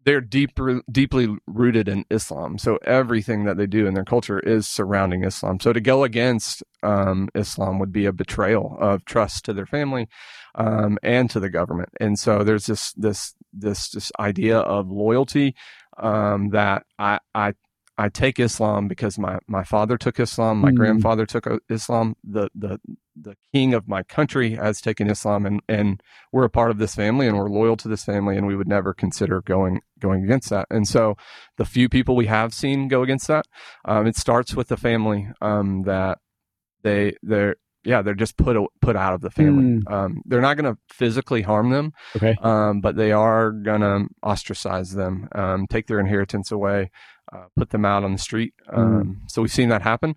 they're 0.04 0.20
deep, 0.20 0.58
deeply 0.90 1.36
rooted 1.46 1.88
in 1.88 2.04
Islam. 2.10 2.58
So 2.58 2.78
everything 2.84 3.44
that 3.44 3.56
they 3.56 3.66
do 3.66 3.86
in 3.86 3.94
their 3.94 4.04
culture 4.04 4.38
is 4.38 4.66
surrounding 4.66 5.24
Islam. 5.24 5.60
So 5.60 5.72
to 5.72 5.80
go 5.80 6.04
against 6.04 6.62
um, 6.82 7.28
Islam 7.34 7.78
would 7.78 7.92
be 7.92 8.06
a 8.06 8.12
betrayal 8.12 8.76
of 8.80 9.04
trust 9.04 9.44
to 9.44 9.52
their 9.52 9.66
family 9.66 10.08
um, 10.54 10.98
and 11.02 11.28
to 11.30 11.40
the 11.40 11.50
government. 11.50 11.90
And 12.00 12.18
so 12.18 12.42
there's 12.42 12.66
this 12.66 12.92
this 12.94 13.34
this 13.52 13.90
this 13.90 14.12
idea 14.18 14.58
of 14.58 14.88
loyalty 14.88 15.54
um, 16.00 16.50
that 16.50 16.84
I, 16.98 17.18
I 17.34 17.54
I 18.00 18.08
take 18.08 18.40
Islam 18.40 18.88
because 18.88 19.18
my, 19.18 19.38
my 19.46 19.62
father 19.62 19.98
took 19.98 20.18
Islam, 20.18 20.58
my 20.58 20.70
mm. 20.70 20.76
grandfather 20.76 21.26
took 21.26 21.46
uh, 21.46 21.58
Islam, 21.68 22.16
the, 22.24 22.48
the 22.54 22.80
the 23.20 23.36
king 23.52 23.74
of 23.74 23.86
my 23.86 24.02
country 24.02 24.54
has 24.54 24.80
taken 24.80 25.10
Islam, 25.10 25.44
and, 25.44 25.60
and 25.68 26.02
we're 26.32 26.44
a 26.44 26.48
part 26.48 26.70
of 26.70 26.78
this 26.78 26.94
family, 26.94 27.26
and 27.26 27.36
we're 27.36 27.50
loyal 27.50 27.76
to 27.76 27.88
this 27.88 28.04
family, 28.04 28.38
and 28.38 28.46
we 28.46 28.56
would 28.56 28.68
never 28.68 28.94
consider 28.94 29.42
going 29.42 29.82
going 29.98 30.24
against 30.24 30.48
that. 30.48 30.66
And 30.70 30.88
so, 30.88 31.18
the 31.58 31.66
few 31.66 31.90
people 31.90 32.16
we 32.16 32.24
have 32.24 32.54
seen 32.54 32.88
go 32.88 33.02
against 33.02 33.28
that, 33.28 33.44
um, 33.84 34.06
it 34.06 34.16
starts 34.16 34.54
with 34.54 34.68
the 34.68 34.78
family 34.78 35.28
um, 35.42 35.82
that 35.82 36.20
they 36.82 37.16
they're 37.22 37.56
yeah, 37.84 38.02
they're 38.02 38.14
just 38.14 38.36
put 38.36 38.56
put 38.80 38.96
out 38.96 39.14
of 39.14 39.20
the 39.20 39.30
family. 39.30 39.80
Mm. 39.80 39.90
Um, 39.90 40.22
they're 40.26 40.40
not 40.40 40.56
going 40.56 40.72
to 40.74 40.78
physically 40.92 41.42
harm 41.42 41.70
them, 41.70 41.92
okay, 42.16 42.36
um, 42.42 42.80
but 42.80 42.96
they 42.96 43.12
are 43.12 43.50
going 43.50 43.80
to 43.80 44.08
ostracize 44.22 44.92
them, 44.92 45.28
um, 45.32 45.66
take 45.66 45.86
their 45.86 46.00
inheritance 46.00 46.50
away, 46.50 46.90
uh, 47.32 47.44
put 47.56 47.70
them 47.70 47.84
out 47.84 48.04
on 48.04 48.12
the 48.12 48.18
street. 48.18 48.54
Mm. 48.68 49.18
So 49.28 49.42
we've 49.42 49.52
seen 49.52 49.70
that 49.70 49.82
happen. 49.82 50.14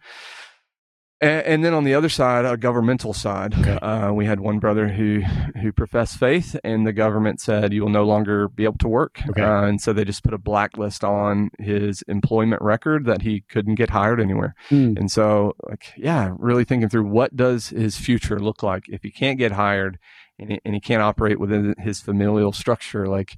And, 1.24 1.46
and, 1.46 1.66
then 1.66 1.74
on 1.74 1.84
the 1.84 1.94
other 1.94 2.10
side, 2.10 2.46
a 2.46 2.58
governmental 2.58 3.14
side, 3.14 3.54
okay. 3.58 3.78
uh, 3.78 4.12
we 4.12 4.26
had 4.26 4.40
one 4.40 4.60
brother 4.60 4.90
who 4.90 5.22
who 5.62 5.72
professed 5.72 6.18
faith, 6.18 6.56
and 6.64 6.86
the 6.86 6.94
government 6.94 7.40
said 7.40 7.74
you 7.74 7.82
will 7.82 7.90
no 7.90 8.04
longer 8.04 8.48
be 8.48 8.64
able 8.66 8.78
to 8.80 8.88
work, 8.88 9.22
okay. 9.30 9.42
uh, 9.42 9.64
and 9.64 9.82
so 9.82 9.94
they 9.94 10.04
just 10.04 10.24
put 10.24 10.34
a 10.34 10.38
blacklist 10.38 11.04
on 11.04 11.50
his 11.60 12.04
employment 12.08 12.62
record 12.62 13.06
that 13.06 13.22
he 13.22 13.42
couldn't 13.42 13.76
get 13.76 13.90
hired 13.90 14.20
anywhere. 14.20 14.56
Mm. 14.70 14.98
And 14.98 15.12
so, 15.12 15.56
like, 15.68 15.94
yeah, 15.98 16.34
really 16.38 16.66
thinking 16.66 16.90
through 16.90 17.08
what 17.08 17.36
does 17.36 17.70
his 17.70 17.98
future 17.98 18.40
look 18.40 18.62
like 18.62 18.90
if 18.90 19.04
he 19.04 19.12
can't 19.12 19.38
get 19.38 19.54
hired 19.54 20.00
and 20.40 20.52
he, 20.52 20.62
and 20.66 20.74
he 20.74 20.82
can't 20.82 21.02
operate 21.02 21.40
within 21.40 21.76
his 21.80 22.02
familial 22.02 22.52
structure, 22.52 23.08
like 23.08 23.38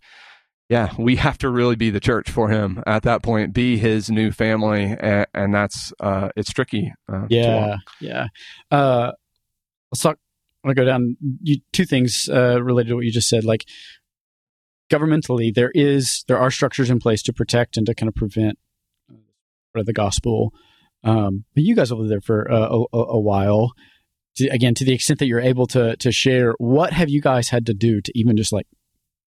yeah, 0.69 0.93
we 0.97 1.15
have 1.17 1.37
to 1.39 1.49
really 1.49 1.75
be 1.75 1.91
the 1.91 1.99
church 1.99 2.29
for 2.29 2.49
him 2.49 2.81
at 2.87 3.03
that 3.03 3.21
point, 3.21 3.53
be 3.53 3.77
his 3.77 4.09
new 4.09 4.31
family, 4.31 4.95
and, 4.99 5.27
and 5.33 5.53
that's 5.53 5.93
uh, 5.99 6.29
it's 6.35 6.51
tricky. 6.51 6.91
Uh, 7.11 7.27
yeah, 7.29 7.77
yeah. 8.01 8.27
Uh, 8.71 9.11
let's 9.91 10.01
talk. 10.01 10.17
I 10.63 10.67
want 10.67 10.77
to 10.77 10.81
go 10.81 10.85
down 10.85 11.17
you, 11.43 11.57
two 11.71 11.85
things 11.85 12.27
uh, 12.31 12.61
related 12.63 12.89
to 12.89 12.95
what 12.95 13.05
you 13.05 13.11
just 13.11 13.29
said. 13.29 13.43
Like 13.43 13.65
governmentally, 14.89 15.53
there 15.53 15.71
is 15.75 16.23
there 16.27 16.39
are 16.39 16.49
structures 16.49 16.89
in 16.89 16.99
place 16.99 17.21
to 17.23 17.33
protect 17.33 17.77
and 17.77 17.85
to 17.85 17.93
kind 17.93 18.07
of 18.07 18.15
prevent 18.15 18.57
uh, 19.77 19.83
the 19.83 19.93
gospel. 19.93 20.51
Um, 21.03 21.45
but 21.53 21.63
you 21.63 21.75
guys 21.75 21.89
have 21.89 21.99
lived 21.99 22.11
there 22.11 22.21
for 22.21 22.51
uh, 22.51 22.83
a, 22.91 22.97
a, 22.97 23.19
while. 23.19 23.73
To, 24.37 24.47
again, 24.47 24.73
to 24.73 24.83
the 24.83 24.93
extent 24.93 25.19
that 25.19 25.27
you're 25.27 25.39
able 25.39 25.67
to 25.67 25.95
to 25.97 26.11
share, 26.11 26.55
what 26.57 26.91
have 26.91 27.09
you 27.09 27.21
guys 27.21 27.49
had 27.49 27.67
to 27.67 27.75
do 27.75 28.01
to 28.01 28.11
even 28.15 28.35
just 28.35 28.51
like 28.51 28.65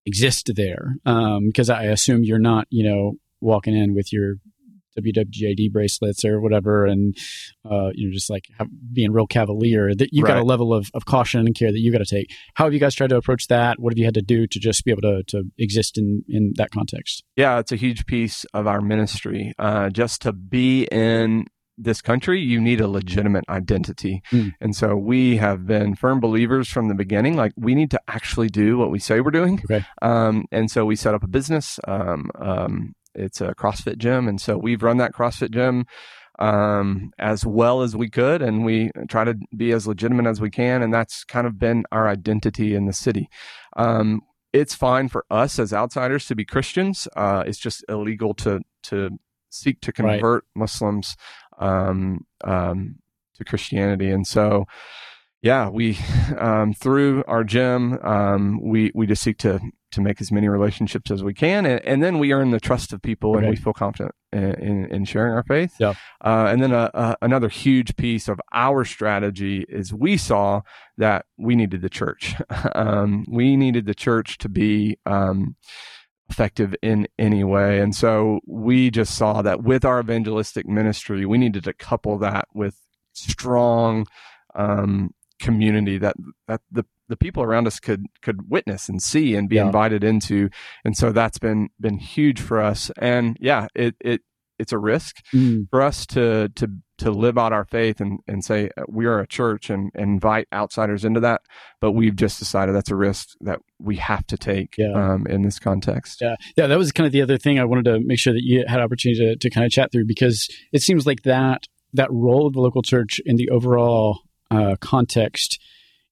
exist 0.07 0.51
there 0.55 0.95
because 1.05 1.71
um, 1.71 1.77
I 1.77 1.85
assume 1.85 2.23
you're 2.25 2.39
not, 2.39 2.67
you 2.71 2.89
know, 2.89 3.15
walking 3.41 3.77
in 3.77 3.95
with 3.95 4.13
your 4.13 4.37
WWJD 4.99 5.73
bracelets 5.73 6.25
or 6.25 6.41
whatever, 6.41 6.87
and 6.87 7.17
uh, 7.65 7.91
you 7.95 8.09
know, 8.09 8.13
just 8.15 8.31
like 8.31 8.45
have, 8.59 8.69
being 8.93 9.13
real 9.13 9.27
cavalier. 9.27 9.95
That 9.95 10.09
you 10.13 10.23
right. 10.23 10.35
got 10.35 10.43
a 10.43 10.45
level 10.45 10.73
of, 10.73 10.91
of 10.95 11.05
caution 11.05 11.41
and 11.41 11.55
care 11.55 11.71
that 11.71 11.79
you 11.79 11.93
got 11.93 11.99
to 11.99 12.05
take. 12.07 12.31
How 12.55 12.65
have 12.65 12.73
you 12.73 12.81
guys 12.81 12.95
tried 12.95 13.11
to 13.11 13.17
approach 13.17 13.49
that? 13.49 13.79
What 13.79 13.93
have 13.93 13.99
you 13.99 14.05
had 14.05 14.15
to 14.15 14.23
do 14.23 14.47
to 14.47 14.59
just 14.59 14.85
be 14.85 14.91
able 14.91 15.03
to 15.03 15.23
to 15.29 15.45
exist 15.59 15.99
in 15.99 16.25
in 16.29 16.53
that 16.57 16.71
context? 16.71 17.25
Yeah, 17.37 17.59
it's 17.59 17.73
a 17.73 17.77
huge 17.77 18.07
piece 18.07 18.45
of 18.55 18.67
our 18.67 18.81
ministry. 18.81 19.53
Uh, 19.59 19.91
just 19.91 20.23
to 20.23 20.33
be 20.33 20.85
in 20.85 21.47
this 21.79 22.01
country, 22.01 22.41
you 22.41 22.61
need 22.61 22.81
a 22.81 22.89
legitimate 22.89 23.45
identity. 23.49 24.23
Mm. 24.33 24.53
And 24.61 24.77
so 24.77 24.97
we 24.97 25.37
have 25.37 25.67
been 25.67 25.95
firm 25.95 26.21
believers 26.21 26.69
from 26.69 26.89
the 26.89 26.95
beginning. 26.95 27.37
Like 27.37 27.53
we 27.57 27.75
need 27.75 27.91
to 27.91 28.01
actually 28.09 28.49
do 28.49 28.79
what 28.79 28.91
we 28.91 28.99
say 28.99 29.21
we're 29.21 29.31
doing. 29.31 29.61
Okay. 29.65 29.85
Um, 30.03 30.47
and 30.51 30.71
so 30.71 30.85
we 30.85 30.97
set 30.97 31.15
up 31.15 31.23
a 31.23 31.29
business. 31.29 31.79
Um, 31.87 32.31
um, 32.39 32.95
it's 33.15 33.41
a 33.41 33.55
CrossFit 33.55 33.99
gym. 33.99 34.29
And 34.29 34.41
so 34.41 34.57
we've 34.57 34.83
run 34.83 34.99
that 34.99 35.13
CrossFit 35.13 35.51
gym 35.51 35.87
um, 36.39 37.13
as 37.19 37.47
well 37.47 37.83
as 37.83 37.97
we 37.97 38.09
could. 38.09 38.43
And 38.43 38.65
we 38.65 38.91
try 39.09 39.25
to 39.25 39.35
be 39.57 39.73
as 39.73 39.87
legitimate 39.87 40.27
as 40.27 40.41
we 40.41 40.51
can. 40.51 40.83
And 40.83 40.93
that's 40.93 41.25
kind 41.25 41.47
of 41.47 41.59
been 41.59 41.85
our 41.93 42.09
identity 42.09 42.75
in 42.75 42.87
the 42.87 42.93
city. 42.93 43.29
Um, 43.77 44.23
it's 44.53 44.75
fine 44.75 45.09
for 45.09 45.27
us 45.31 45.59
as 45.59 45.73
outsiders 45.73 46.27
to 46.27 46.35
be 46.35 46.45
Christians. 46.45 47.09
Uh, 47.15 47.45
it's 47.47 47.59
just 47.59 47.85
illegal 47.89 48.33
to, 48.35 48.61
to 48.85 49.11
seek 49.51 49.81
to 49.83 49.93
convert 49.93 50.45
right. 50.45 50.61
Muslims 50.61 51.17
um, 51.59 52.27
um, 52.45 52.97
to 53.37 53.45
Christianity. 53.45 54.11
And 54.11 54.27
so, 54.27 54.67
yeah, 55.43 55.69
we 55.69 55.99
um, 56.39 56.73
through 56.75 57.25
our 57.27 57.45
gym, 57.45 57.99
um, 58.05 58.61
we 58.63 58.91
we 58.95 59.07
just 59.07 59.23
seek 59.23 59.39
to 59.39 59.61
to 59.93 60.01
make 60.01 60.21
as 60.21 60.33
many 60.33 60.49
relationships 60.49 61.11
as 61.11 61.23
we 61.23 61.33
can, 61.33 61.65
and, 61.65 61.83
and 61.85 62.03
then 62.03 62.19
we 62.19 62.33
earn 62.33 62.51
the 62.51 62.61
trust 62.61 62.93
of 62.93 63.01
people, 63.01 63.37
and 63.39 63.49
we 63.49 63.57
feel 63.57 63.73
confident 63.73 64.15
in, 64.33 64.55
in, 64.55 64.85
in 64.87 65.05
sharing 65.05 65.33
our 65.33 65.45
faith. 65.45 65.75
Yeah. 65.79 65.95
Uh, 66.23 66.49
and 66.51 66.63
then 66.63 66.73
a, 66.73 66.91
a, 66.93 67.17
another 67.23 67.49
huge 67.49 67.97
piece 67.97 68.29
of 68.29 68.41
our 68.53 68.85
strategy 68.85 69.65
is 69.69 69.95
we 69.95 70.17
saw 70.17 70.63
that 70.99 71.27
we 71.39 71.55
needed 71.55 71.83
the 71.83 71.89
church. 71.89 72.35
um, 72.75 73.25
we 73.29 73.57
needed 73.57 73.87
the 73.87 73.95
church 73.95 74.39
to 74.39 74.49
be. 74.49 74.99
Um, 75.07 75.57
effective 76.29 76.75
in 76.83 77.07
any 77.19 77.45
way. 77.45 77.81
And 77.81 77.95
so 77.95 78.41
we 78.47 78.91
just 78.91 79.17
saw 79.17 79.43
that 79.43 79.63
with 79.63 79.85
our 79.85 80.01
evangelistic 80.01 80.67
ministry, 80.67 81.25
we 81.25 81.39
needed 81.39 81.65
to 81.65 81.73
couple 81.73 82.19
that 82.19 82.49
with 82.55 82.81
strong 83.13 84.07
um, 84.55 85.11
community 85.39 85.99
that 85.99 86.17
that 86.49 86.61
the 86.71 86.85
the 87.09 87.17
people 87.17 87.43
around 87.43 87.67
us 87.67 87.79
could 87.79 88.07
could 88.23 88.51
witness 88.51 88.89
and 88.89 89.01
see 89.03 89.35
and 89.37 89.49
be 89.49 89.57
yeah. 89.57 89.67
invited 89.67 90.03
into. 90.03 90.51
And 90.85 90.97
so 90.97 91.13
that's 91.13 91.39
been 91.39 91.69
been 91.79 91.99
huge 91.99 92.41
for 92.41 92.61
us. 92.61 92.91
And 92.99 93.37
yeah, 93.41 93.69
it 93.75 93.95
it 94.01 94.23
it's 94.59 94.73
a 94.73 94.79
risk 94.79 95.23
mm. 95.33 95.69
for 95.71 95.83
us 95.83 96.07
to 96.07 96.51
to 96.57 96.71
to 96.99 97.11
live 97.11 97.37
out 97.37 97.53
our 97.53 97.65
faith 97.65 98.01
and, 98.01 98.21
and 98.27 98.45
say 98.45 98.71
uh, 98.77 98.83
we 98.89 99.07
are 99.07 99.21
a 99.21 99.27
church 99.27 99.71
and, 99.71 99.91
and 99.95 100.05
invite 100.05 100.49
outsiders 100.53 101.05
into 101.05 101.21
that. 101.21 101.43
But 101.81 101.93
we've 101.93 102.17
just 102.17 102.39
decided 102.39 102.75
that's 102.75 102.91
a 102.91 102.97
risk 102.97 103.31
that 103.43 103.61
we 103.79 103.97
have 103.97 104.27
to 104.29 104.39
take 104.39 104.77
yeah. 104.79 104.93
um, 104.93 105.27
in 105.27 105.43
this 105.43 105.59
context. 105.59 106.21
Yeah, 106.21 106.37
yeah, 106.57 106.67
that 106.67 106.79
was 106.79 106.93
kind 106.93 107.07
of 107.07 107.13
the 107.13 107.23
other 107.23 107.39
thing 107.39 107.59
I 107.59 107.65
wanted 107.65 107.85
to 107.87 108.01
make 108.01 108.19
sure 108.19 108.33
that 108.33 108.43
you 108.43 108.65
had 108.67 108.81
opportunity 108.81 109.21
to, 109.21 109.37
to 109.37 109.51
kind 109.51 109.65
of 109.65 109.73
chat 109.73 109.93
through 109.93 110.07
because 110.07 110.49
it 110.73 110.83
seems 110.83 111.07
like 111.07 111.23
that 111.23 111.67
that 111.93 112.11
role 112.11 112.47
of 112.47 112.53
the 112.53 112.61
local 112.61 112.83
church 112.83 113.21
in 113.25 113.37
the 113.37 113.49
overall 113.51 114.21
uh, 114.51 114.77
context 114.81 115.59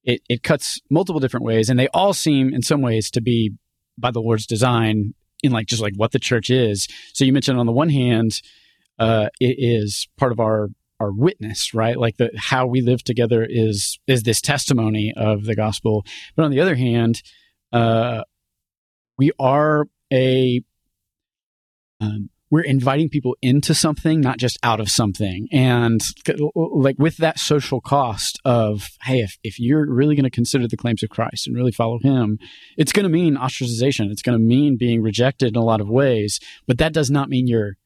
it, 0.04 0.20
it 0.28 0.42
cuts 0.42 0.80
multiple 0.90 1.20
different 1.20 1.44
ways, 1.44 1.68
and 1.68 1.78
they 1.78 1.88
all 1.88 2.12
seem 2.12 2.52
in 2.52 2.62
some 2.62 2.82
ways 2.82 3.10
to 3.12 3.20
be 3.20 3.52
by 3.98 4.10
the 4.10 4.20
Lord's 4.20 4.46
design 4.46 5.14
in 5.42 5.52
like 5.52 5.66
just 5.66 5.82
like 5.82 5.94
what 5.96 6.12
the 6.12 6.18
church 6.18 6.50
is. 6.50 6.88
So 7.12 7.24
you 7.24 7.32
mentioned 7.32 7.58
on 7.58 7.66
the 7.66 7.72
one 7.72 7.88
hand 7.88 8.40
uh, 8.98 9.28
it 9.40 9.56
is 9.58 10.08
part 10.16 10.32
of 10.32 10.40
our 10.40 10.68
our 11.00 11.12
witness, 11.12 11.74
right? 11.74 11.98
Like 11.98 12.16
the 12.16 12.30
how 12.36 12.66
we 12.66 12.80
live 12.80 13.02
together 13.02 13.46
is 13.48 13.98
is 14.06 14.22
this 14.22 14.40
testimony 14.40 15.12
of 15.16 15.44
the 15.44 15.56
gospel. 15.56 16.04
But 16.36 16.44
on 16.44 16.50
the 16.50 16.60
other 16.60 16.76
hand, 16.76 17.22
uh, 17.72 18.22
we 19.18 19.32
are 19.38 19.86
a 20.12 20.62
um, 22.00 22.30
we're 22.50 22.60
inviting 22.60 23.08
people 23.08 23.36
into 23.42 23.74
something, 23.74 24.20
not 24.20 24.38
just 24.38 24.58
out 24.62 24.78
of 24.78 24.88
something. 24.88 25.48
And 25.50 26.00
like 26.54 26.96
with 27.00 27.16
that 27.16 27.40
social 27.40 27.80
cost 27.80 28.38
of, 28.44 28.90
hey, 29.02 29.20
if, 29.20 29.38
if 29.42 29.58
you're 29.58 29.92
really 29.92 30.14
going 30.14 30.22
to 30.22 30.30
consider 30.30 30.68
the 30.68 30.76
claims 30.76 31.02
of 31.02 31.08
Christ 31.08 31.48
and 31.48 31.56
really 31.56 31.72
follow 31.72 31.98
him, 32.00 32.38
it's 32.76 32.92
going 32.92 33.04
to 33.04 33.08
mean 33.08 33.34
ostracization. 33.34 34.10
It's 34.12 34.22
going 34.22 34.38
to 34.38 34.44
mean 34.44 34.76
being 34.76 35.02
rejected 35.02 35.48
in 35.48 35.56
a 35.56 35.64
lot 35.64 35.80
of 35.80 35.88
ways. 35.88 36.38
But 36.68 36.78
that 36.78 36.92
does 36.92 37.10
not 37.10 37.28
mean 37.28 37.48
you're 37.48 37.76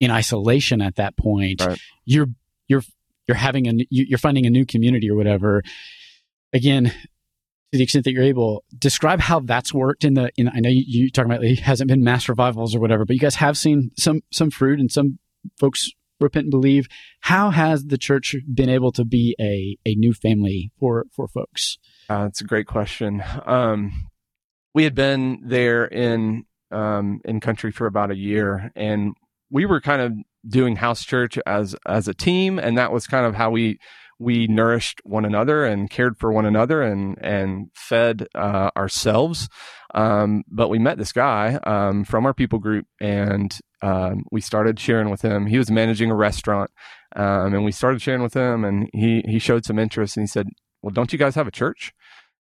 in 0.00 0.10
isolation 0.10 0.82
at 0.82 0.96
that 0.96 1.16
point. 1.16 1.60
Right. 1.60 1.78
You're, 2.04 2.28
you're, 2.66 2.82
you're 3.28 3.36
having 3.36 3.68
a, 3.68 3.86
you're 3.90 4.18
finding 4.18 4.46
a 4.46 4.50
new 4.50 4.66
community 4.66 5.08
or 5.08 5.14
whatever. 5.14 5.62
Again, 6.52 6.92
to 7.72 7.78
the 7.78 7.84
extent 7.84 8.04
that 8.04 8.12
you're 8.12 8.24
able, 8.24 8.64
describe 8.76 9.20
how 9.20 9.40
that's 9.40 9.72
worked 9.72 10.04
in 10.04 10.14
the. 10.14 10.32
In, 10.36 10.48
I 10.48 10.58
know 10.58 10.68
you, 10.68 10.82
you 10.86 11.10
talking 11.10 11.30
about 11.30 11.44
it 11.44 11.60
hasn't 11.60 11.88
been 11.88 12.02
mass 12.02 12.28
revivals 12.28 12.74
or 12.74 12.80
whatever, 12.80 13.04
but 13.04 13.14
you 13.14 13.20
guys 13.20 13.36
have 13.36 13.56
seen 13.56 13.92
some 13.96 14.22
some 14.32 14.50
fruit 14.50 14.80
and 14.80 14.90
some 14.90 15.18
folks 15.58 15.88
repent 16.18 16.46
and 16.46 16.50
believe. 16.50 16.88
How 17.20 17.50
has 17.50 17.84
the 17.84 17.98
church 17.98 18.34
been 18.52 18.68
able 18.68 18.90
to 18.92 19.04
be 19.04 19.36
a 19.40 19.78
a 19.88 19.94
new 19.94 20.12
family 20.12 20.72
for 20.80 21.06
for 21.12 21.28
folks? 21.28 21.78
Uh, 22.08 22.24
that's 22.24 22.40
a 22.40 22.44
great 22.44 22.66
question. 22.66 23.22
Um, 23.46 24.08
we 24.74 24.82
had 24.82 24.96
been 24.96 25.42
there 25.44 25.84
in 25.84 26.46
um, 26.72 27.20
in 27.24 27.38
country 27.38 27.70
for 27.70 27.86
about 27.86 28.10
a 28.10 28.16
year, 28.16 28.72
and 28.74 29.14
we 29.50 29.66
were 29.66 29.80
kind 29.80 30.02
of 30.02 30.12
doing 30.48 30.76
house 30.76 31.04
church 31.04 31.38
as 31.46 31.74
as 31.86 32.08
a 32.08 32.14
team, 32.14 32.58
and 32.58 32.78
that 32.78 32.92
was 32.92 33.06
kind 33.06 33.26
of 33.26 33.34
how 33.34 33.50
we 33.50 33.78
we 34.18 34.46
nourished 34.46 35.00
one 35.04 35.24
another 35.24 35.64
and 35.64 35.88
cared 35.90 36.18
for 36.18 36.30
one 36.30 36.46
another 36.46 36.82
and 36.82 37.18
and 37.22 37.70
fed 37.74 38.28
uh, 38.34 38.70
ourselves. 38.76 39.48
Um, 39.94 40.44
but 40.48 40.68
we 40.68 40.78
met 40.78 40.98
this 40.98 41.12
guy 41.12 41.58
um, 41.64 42.04
from 42.04 42.26
our 42.26 42.34
people 42.34 42.58
group, 42.58 42.86
and 43.00 43.58
um, 43.82 44.24
we 44.30 44.40
started 44.40 44.78
sharing 44.78 45.10
with 45.10 45.22
him. 45.22 45.46
He 45.46 45.58
was 45.58 45.70
managing 45.70 46.10
a 46.10 46.14
restaurant, 46.14 46.70
um, 47.16 47.54
and 47.54 47.64
we 47.64 47.72
started 47.72 48.00
sharing 48.02 48.22
with 48.22 48.34
him. 48.34 48.64
And 48.64 48.88
he 48.92 49.22
he 49.26 49.38
showed 49.38 49.64
some 49.64 49.78
interest, 49.78 50.16
and 50.16 50.22
he 50.22 50.28
said, 50.28 50.48
"Well, 50.82 50.92
don't 50.92 51.12
you 51.12 51.18
guys 51.18 51.34
have 51.34 51.48
a 51.48 51.52
church?" 51.52 51.92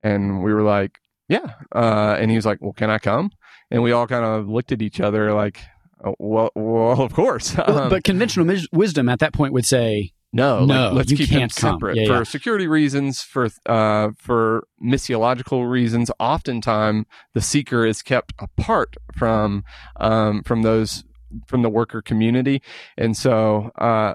And 0.04 0.44
we 0.44 0.54
were 0.54 0.64
like, 0.64 1.00
"Yeah." 1.30 1.54
Uh, 1.74 2.18
and 2.20 2.30
he 2.30 2.36
was 2.36 2.46
like, 2.46 2.60
"Well, 2.62 2.74
can 2.74 2.90
I 2.90 3.00
come?" 3.00 3.32
And 3.72 3.82
we 3.82 3.94
all 3.94 4.08
kind 4.08 4.26
of 4.26 4.50
looked 4.50 4.74
at 4.74 4.82
each 4.82 5.00
other 5.00 5.34
like, 5.34 5.62
oh, 6.04 6.16
"Well, 6.20 6.52
well, 6.56 7.02
of 7.02 7.14
course." 7.14 7.54
but 7.56 7.94
um, 7.94 8.02
conventional 8.02 8.58
wisdom 8.72 9.10
at 9.10 9.20
that 9.20 9.34
point 9.34 9.54
would 9.54 9.66
say 9.66 10.14
no, 10.34 10.66
no, 10.66 10.88
like, 10.88 10.94
let's 10.94 11.14
keep 11.14 11.30
them 11.30 11.50
separate 11.50 11.98
yeah, 11.98 12.06
for 12.08 12.18
yeah. 12.18 12.24
security 12.24 12.68
reasons, 12.68 13.22
for 13.22 13.50
uh, 13.66 14.12
for 14.18 14.66
missiological 14.82 15.70
reasons. 15.70 16.10
Oftentimes, 16.20 17.06
the 17.34 17.42
seeker 17.42 17.86
is 17.86 18.02
kept 18.02 18.34
apart 18.40 18.96
from 19.14 19.66
um, 20.00 20.42
from 20.44 20.62
those 20.62 21.04
from 21.48 21.64
the 21.64 21.70
worker 21.70 22.02
community, 22.02 22.62
and 22.98 23.18
so 23.18 23.72
uh, 23.78 24.14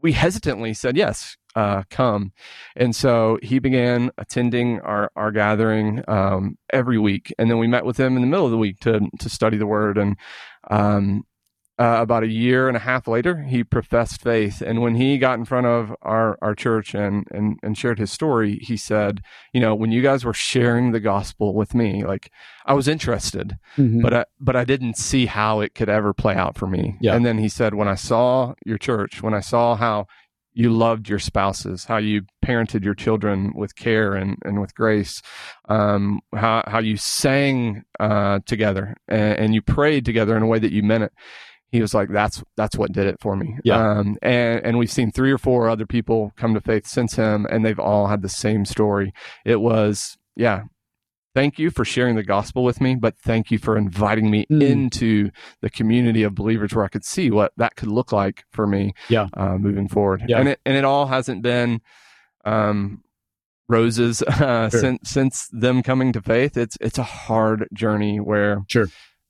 we 0.00 0.12
hesitantly 0.12 0.72
said 0.72 0.96
yes, 0.96 1.36
uh, 1.54 1.82
come. 1.90 2.32
And 2.76 2.94
so 2.94 3.38
he 3.42 3.58
began 3.58 4.10
attending 4.18 4.80
our, 4.80 5.10
our 5.16 5.30
gathering 5.30 6.02
um, 6.08 6.58
every 6.72 6.98
week. 6.98 7.32
And 7.38 7.50
then 7.50 7.58
we 7.58 7.66
met 7.66 7.84
with 7.84 7.98
him 7.98 8.16
in 8.16 8.22
the 8.22 8.28
middle 8.28 8.44
of 8.44 8.50
the 8.50 8.58
week 8.58 8.80
to, 8.80 9.00
to 9.18 9.28
study 9.28 9.56
the 9.56 9.66
word. 9.66 9.98
And 9.98 10.16
um, 10.70 11.24
uh, 11.78 11.98
about 12.00 12.22
a 12.22 12.28
year 12.28 12.68
and 12.68 12.76
a 12.76 12.80
half 12.80 13.08
later, 13.08 13.42
he 13.42 13.64
professed 13.64 14.20
faith. 14.20 14.60
And 14.60 14.82
when 14.82 14.94
he 14.94 15.18
got 15.18 15.38
in 15.38 15.44
front 15.44 15.66
of 15.66 15.92
our, 16.02 16.38
our 16.42 16.54
church 16.54 16.94
and, 16.94 17.26
and, 17.30 17.58
and 17.62 17.76
shared 17.76 17.98
his 17.98 18.12
story, 18.12 18.58
he 18.62 18.76
said, 18.76 19.22
You 19.52 19.60
know, 19.60 19.74
when 19.74 19.90
you 19.90 20.02
guys 20.02 20.24
were 20.24 20.34
sharing 20.34 20.92
the 20.92 21.00
gospel 21.00 21.54
with 21.54 21.74
me, 21.74 22.04
like 22.04 22.30
I 22.66 22.74
was 22.74 22.88
interested, 22.88 23.56
mm-hmm. 23.76 24.00
but, 24.02 24.14
I, 24.14 24.24
but 24.38 24.54
I 24.54 24.64
didn't 24.64 24.96
see 24.96 25.26
how 25.26 25.60
it 25.60 25.74
could 25.74 25.88
ever 25.88 26.12
play 26.12 26.34
out 26.34 26.56
for 26.58 26.66
me. 26.66 26.96
Yeah. 27.00 27.16
And 27.16 27.24
then 27.24 27.38
he 27.38 27.48
said, 27.48 27.74
When 27.74 27.88
I 27.88 27.96
saw 27.96 28.54
your 28.66 28.78
church, 28.78 29.22
when 29.22 29.34
I 29.34 29.40
saw 29.40 29.74
how 29.74 30.06
you 30.54 30.70
loved 30.70 31.08
your 31.08 31.18
spouses, 31.18 31.84
how 31.84 31.96
you 31.96 32.22
parented 32.44 32.84
your 32.84 32.94
children 32.94 33.52
with 33.54 33.74
care 33.74 34.14
and, 34.14 34.36
and 34.44 34.60
with 34.60 34.74
grace, 34.74 35.22
um, 35.68 36.20
how, 36.34 36.62
how 36.66 36.78
you 36.78 36.96
sang 36.96 37.82
uh, 37.98 38.40
together 38.46 38.96
and, 39.08 39.38
and 39.38 39.54
you 39.54 39.62
prayed 39.62 40.04
together 40.04 40.36
in 40.36 40.42
a 40.42 40.46
way 40.46 40.58
that 40.58 40.72
you 40.72 40.82
meant 40.82 41.04
it 41.04 41.12
he 41.72 41.80
was 41.80 41.94
like, 41.94 42.10
"That's 42.10 42.44
that's 42.54 42.76
what 42.76 42.92
did 42.92 43.06
it 43.06 43.16
for 43.18 43.34
me." 43.34 43.58
Yeah. 43.64 43.98
Um, 43.98 44.18
and 44.20 44.60
and 44.62 44.78
we've 44.78 44.92
seen 44.92 45.10
three 45.10 45.32
or 45.32 45.38
four 45.38 45.70
other 45.70 45.86
people 45.86 46.32
come 46.36 46.52
to 46.52 46.60
faith 46.60 46.86
since 46.86 47.16
him, 47.16 47.46
and 47.50 47.64
they've 47.64 47.80
all 47.80 48.08
had 48.08 48.20
the 48.20 48.28
same 48.28 48.66
story. 48.66 49.14
It 49.46 49.60
was, 49.60 50.18
yeah, 50.36 50.64
thank 51.34 51.58
you 51.58 51.70
for 51.70 51.84
sharing 51.84 52.16
the 52.16 52.22
gospel 52.22 52.64
with 52.64 52.80
me, 52.80 52.94
but 52.94 53.16
thank 53.18 53.50
you 53.50 53.58
for 53.58 53.76
inviting 53.76 54.30
me 54.30 54.46
mm. 54.50 54.62
into 54.62 55.30
the 55.60 55.70
community 55.70 56.22
of 56.22 56.34
believers 56.34 56.74
where 56.74 56.84
I 56.84 56.88
could 56.88 57.04
see 57.04 57.30
what 57.30 57.52
that 57.56 57.76
could 57.76 57.88
look 57.88 58.12
like 58.12 58.44
for 58.50 58.66
me. 58.66 58.94
Yeah. 59.08 59.28
Uh, 59.34 59.56
moving 59.58 59.88
forward. 59.88 60.24
Yeah. 60.28 60.38
And 60.38 60.48
it 60.48 60.60
and 60.64 60.76
it 60.76 60.84
all 60.84 61.06
hasn't 61.06 61.42
been. 61.42 61.80
Um, 62.44 63.04
roses 63.68 64.20
uh, 64.26 64.68
sure. 64.68 64.80
since 64.80 65.10
since 65.10 65.48
them 65.52 65.84
coming 65.84 66.12
to 66.12 66.20
faith 66.20 66.56
it's 66.56 66.76
it's 66.80 66.98
a 66.98 67.04
hard 67.04 67.68
journey 67.72 68.18
where 68.18 68.64
sure 68.66 68.88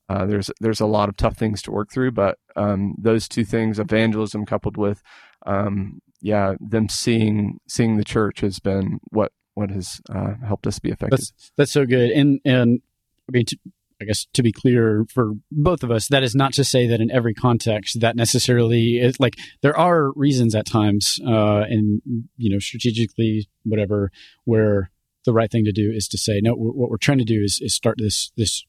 uh, 0.09 0.25
there's 0.25 0.51
there's 0.59 0.81
a 0.81 0.85
lot 0.85 1.09
of 1.09 1.17
tough 1.17 1.37
things 1.37 1.61
to 1.61 1.71
work 1.71 1.91
through, 1.91 2.11
but 2.11 2.37
um, 2.55 2.95
those 2.99 3.27
two 3.27 3.45
things, 3.45 3.79
evangelism 3.79 4.45
coupled 4.45 4.77
with, 4.77 5.01
um, 5.45 6.01
yeah, 6.21 6.55
them 6.59 6.89
seeing 6.89 7.59
seeing 7.67 7.97
the 7.97 8.03
church 8.03 8.41
has 8.41 8.59
been 8.59 8.99
what 9.09 9.31
what 9.55 9.69
has 9.69 10.01
uh, 10.13 10.33
helped 10.45 10.67
us 10.67 10.79
be 10.79 10.89
effective. 10.89 11.19
That's, 11.19 11.51
that's 11.57 11.71
so 11.71 11.85
good, 11.85 12.11
and 12.11 12.39
and 12.45 12.81
I 13.29 13.31
mean, 13.31 13.45
to, 13.45 13.57
I 14.01 14.05
guess 14.05 14.27
to 14.33 14.43
be 14.43 14.51
clear 14.51 15.05
for 15.13 15.33
both 15.51 15.83
of 15.83 15.91
us, 15.91 16.07
that 16.09 16.23
is 16.23 16.35
not 16.35 16.53
to 16.53 16.63
say 16.63 16.87
that 16.87 16.99
in 16.99 17.11
every 17.11 17.33
context 17.33 18.01
that 18.01 18.15
necessarily 18.15 18.97
is 18.97 19.19
like 19.19 19.35
there 19.61 19.77
are 19.77 20.11
reasons 20.13 20.55
at 20.55 20.65
times, 20.65 21.19
uh, 21.25 21.61
and 21.61 22.01
you 22.37 22.49
know, 22.49 22.59
strategically, 22.59 23.47
whatever, 23.63 24.11
where 24.45 24.91
the 25.25 25.33
right 25.33 25.51
thing 25.51 25.65
to 25.65 25.71
do 25.71 25.91
is 25.91 26.07
to 26.09 26.17
say 26.17 26.41
no. 26.41 26.53
What 26.53 26.89
we're 26.89 26.97
trying 26.97 27.19
to 27.19 27.23
do 27.23 27.41
is 27.41 27.59
is 27.61 27.73
start 27.73 27.97
this 27.99 28.31
this 28.35 28.65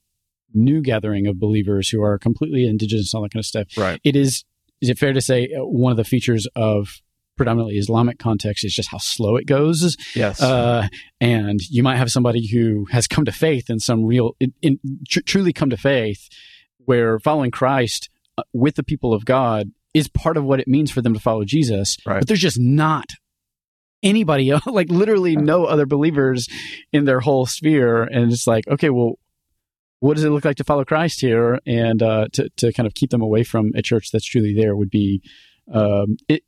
new 0.52 0.80
gathering 0.80 1.26
of 1.26 1.40
believers 1.40 1.88
who 1.88 2.00
are 2.02 2.18
completely 2.18 2.64
indigenous 2.66 3.12
and 3.12 3.18
all 3.18 3.22
that 3.24 3.32
kind 3.32 3.40
of 3.40 3.46
stuff. 3.46 3.66
Right. 3.76 4.00
It 4.04 4.16
is. 4.16 4.44
Is 4.80 4.90
it 4.90 4.98
fair 4.98 5.14
to 5.14 5.20
say 5.20 5.48
uh, 5.58 5.64
one 5.64 5.92
of 5.92 5.96
the 5.96 6.04
features 6.04 6.46
of 6.54 7.00
predominantly 7.36 7.76
Islamic 7.76 8.18
context 8.18 8.64
is 8.64 8.74
just 8.74 8.90
how 8.90 8.98
slow 8.98 9.36
it 9.36 9.46
goes. 9.46 9.96
Yes. 10.14 10.40
Uh, 10.40 10.88
and 11.20 11.60
you 11.68 11.82
might 11.82 11.96
have 11.96 12.10
somebody 12.10 12.46
who 12.46 12.86
has 12.90 13.06
come 13.06 13.24
to 13.24 13.32
faith 13.32 13.70
in 13.70 13.80
some 13.80 14.04
real, 14.04 14.36
in, 14.40 14.52
in 14.62 14.78
tr- 15.08 15.20
truly 15.26 15.52
come 15.52 15.70
to 15.70 15.76
faith, 15.76 16.28
where 16.78 17.18
following 17.18 17.50
Christ 17.50 18.10
uh, 18.38 18.42
with 18.52 18.76
the 18.76 18.82
people 18.82 19.12
of 19.12 19.24
God 19.24 19.70
is 19.92 20.08
part 20.08 20.36
of 20.36 20.44
what 20.44 20.60
it 20.60 20.68
means 20.68 20.90
for 20.90 21.00
them 21.00 21.14
to 21.14 21.20
follow 21.20 21.44
Jesus. 21.44 21.96
Right. 22.04 22.18
But 22.18 22.28
there's 22.28 22.40
just 22.40 22.58
not 22.58 23.12
anybody 24.02 24.50
else, 24.50 24.66
like 24.66 24.90
literally 24.90 25.36
no 25.36 25.64
other 25.64 25.86
believers 25.86 26.48
in 26.92 27.04
their 27.04 27.20
whole 27.20 27.46
sphere. 27.46 28.02
And 28.02 28.32
it's 28.32 28.46
like, 28.46 28.68
okay, 28.68 28.90
well, 28.90 29.14
what 30.00 30.14
does 30.14 30.24
it 30.24 30.30
look 30.30 30.44
like 30.44 30.56
to 30.56 30.64
follow 30.64 30.84
Christ 30.84 31.20
here? 31.20 31.58
And 31.66 32.02
uh, 32.02 32.28
to, 32.34 32.50
to 32.58 32.72
kind 32.72 32.86
of 32.86 32.94
keep 32.94 33.10
them 33.10 33.22
away 33.22 33.42
from 33.42 33.72
a 33.74 33.82
church 33.82 34.10
that's 34.12 34.26
truly 34.26 34.54
there 34.54 34.76
would 34.76 34.90
be, 34.90 35.22
um, 35.72 36.18
it, 36.28 36.42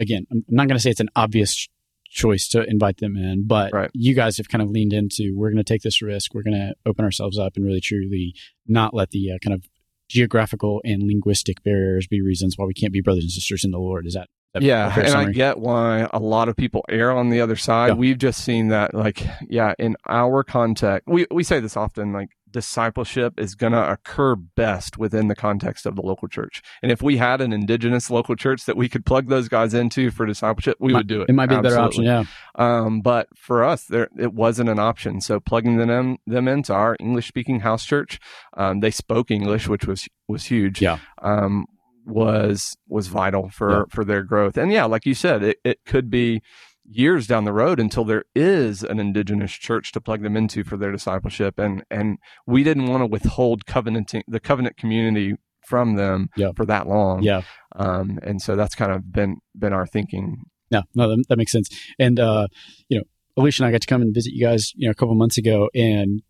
again, 0.00 0.26
I'm 0.30 0.44
not 0.48 0.68
going 0.68 0.76
to 0.76 0.82
say 0.82 0.90
it's 0.90 1.00
an 1.00 1.10
obvious 1.16 1.68
choice 2.10 2.48
to 2.48 2.62
invite 2.62 2.98
them 2.98 3.16
in, 3.16 3.46
but 3.46 3.72
right. 3.72 3.90
you 3.92 4.14
guys 4.14 4.38
have 4.38 4.48
kind 4.48 4.62
of 4.62 4.70
leaned 4.70 4.92
into, 4.92 5.34
we're 5.36 5.50
going 5.50 5.62
to 5.62 5.72
take 5.72 5.82
this 5.82 6.00
risk. 6.00 6.34
We're 6.34 6.42
going 6.42 6.56
to 6.56 6.74
open 6.86 7.04
ourselves 7.04 7.38
up 7.38 7.56
and 7.56 7.64
really 7.64 7.80
truly 7.80 8.34
not 8.66 8.94
let 8.94 9.10
the 9.10 9.32
uh, 9.32 9.38
kind 9.44 9.54
of 9.54 9.68
geographical 10.08 10.80
and 10.84 11.02
linguistic 11.02 11.62
barriers 11.62 12.06
be 12.06 12.22
reasons 12.22 12.56
why 12.56 12.64
we 12.64 12.72
can't 12.72 12.94
be 12.94 13.02
brothers 13.02 13.24
and 13.24 13.30
sisters 13.30 13.62
in 13.62 13.72
the 13.72 13.78
Lord. 13.78 14.06
Is 14.06 14.14
that 14.14 14.28
yeah, 14.58 14.98
and 14.98 15.08
summary. 15.08 15.26
I 15.26 15.32
get 15.32 15.58
why 15.58 16.08
a 16.10 16.18
lot 16.18 16.48
of 16.48 16.56
people 16.56 16.82
err 16.88 17.12
on 17.12 17.28
the 17.28 17.42
other 17.42 17.56
side. 17.56 17.88
Yeah. 17.88 17.94
We've 17.94 18.16
just 18.16 18.42
seen 18.42 18.68
that, 18.68 18.94
like, 18.94 19.22
yeah, 19.46 19.74
in 19.78 19.94
our 20.08 20.42
context, 20.42 21.06
we 21.06 21.26
we 21.30 21.44
say 21.44 21.60
this 21.60 21.76
often, 21.76 22.14
like, 22.14 22.30
discipleship 22.50 23.38
is 23.38 23.54
going 23.54 23.72
to 23.72 23.90
occur 23.90 24.34
best 24.34 24.98
within 24.98 25.28
the 25.28 25.34
context 25.34 25.86
of 25.86 25.96
the 25.96 26.02
local 26.02 26.28
church. 26.28 26.62
And 26.82 26.90
if 26.92 27.02
we 27.02 27.16
had 27.16 27.40
an 27.40 27.52
indigenous 27.52 28.10
local 28.10 28.36
church 28.36 28.64
that 28.66 28.76
we 28.76 28.88
could 28.88 29.04
plug 29.04 29.28
those 29.28 29.48
guys 29.48 29.74
into 29.74 30.10
for 30.10 30.26
discipleship, 30.26 30.76
we 30.80 30.92
might, 30.92 31.00
would 31.00 31.06
do 31.06 31.22
it. 31.22 31.28
It 31.28 31.34
might 31.34 31.48
be 31.48 31.54
Absolutely. 31.54 31.68
a 31.68 31.72
better 31.72 31.86
option, 31.86 32.04
yeah. 32.04 32.24
Um, 32.54 33.00
but 33.00 33.28
for 33.36 33.64
us, 33.64 33.84
there 33.84 34.08
it 34.18 34.32
wasn't 34.32 34.68
an 34.68 34.78
option. 34.78 35.20
So 35.20 35.40
plugging 35.40 35.76
them 35.76 36.18
them 36.26 36.48
into 36.48 36.72
our 36.72 36.96
English 37.00 37.28
speaking 37.28 37.60
house 37.60 37.84
church, 37.84 38.18
um, 38.56 38.80
they 38.80 38.90
spoke 38.90 39.30
English, 39.30 39.68
which 39.68 39.86
was 39.86 40.08
was 40.26 40.44
huge. 40.44 40.80
Yeah. 40.80 40.98
Um, 41.22 41.66
was 42.08 42.76
was 42.88 43.08
vital 43.08 43.50
for 43.50 43.70
yeah. 43.70 43.82
for 43.90 44.04
their 44.04 44.22
growth. 44.22 44.56
And 44.56 44.72
yeah, 44.72 44.86
like 44.86 45.06
you 45.06 45.14
said, 45.14 45.42
it, 45.42 45.58
it 45.64 45.80
could 45.84 46.10
be 46.10 46.42
years 46.90 47.26
down 47.26 47.44
the 47.44 47.52
road 47.52 47.78
until 47.78 48.04
there 48.04 48.24
is 48.34 48.82
an 48.82 48.98
indigenous 48.98 49.52
church 49.52 49.92
to 49.92 50.00
plug 50.00 50.22
them 50.22 50.36
into 50.36 50.64
for 50.64 50.76
their 50.76 50.92
discipleship 50.92 51.58
and 51.58 51.84
and 51.90 52.18
we 52.46 52.64
didn't 52.64 52.86
want 52.86 53.02
to 53.02 53.06
withhold 53.06 53.66
covenanting 53.66 54.22
the 54.26 54.40
covenant 54.40 54.76
community 54.76 55.34
from 55.66 55.96
them 55.96 56.30
yeah. 56.34 56.50
for 56.56 56.64
that 56.64 56.86
long. 56.86 57.22
Yeah. 57.22 57.42
Um 57.76 58.18
and 58.22 58.40
so 58.40 58.56
that's 58.56 58.74
kind 58.74 58.90
of 58.90 59.12
been 59.12 59.36
been 59.56 59.72
our 59.72 59.86
thinking. 59.86 60.44
Yeah. 60.70 60.82
No 60.94 61.08
that, 61.08 61.24
that 61.28 61.36
makes 61.36 61.52
sense. 61.52 61.68
And 61.98 62.18
uh 62.18 62.48
you 62.88 62.98
know 62.98 63.04
alicia 63.36 63.62
and 63.62 63.68
i 63.68 63.72
got 63.72 63.82
to 63.82 63.86
come 63.86 64.02
and 64.02 64.12
visit 64.12 64.32
you 64.32 64.44
guys 64.44 64.72
you 64.74 64.88
know 64.88 64.90
a 64.90 64.94
couple 64.94 65.14
months 65.14 65.38
ago 65.38 65.68
and 65.72 66.22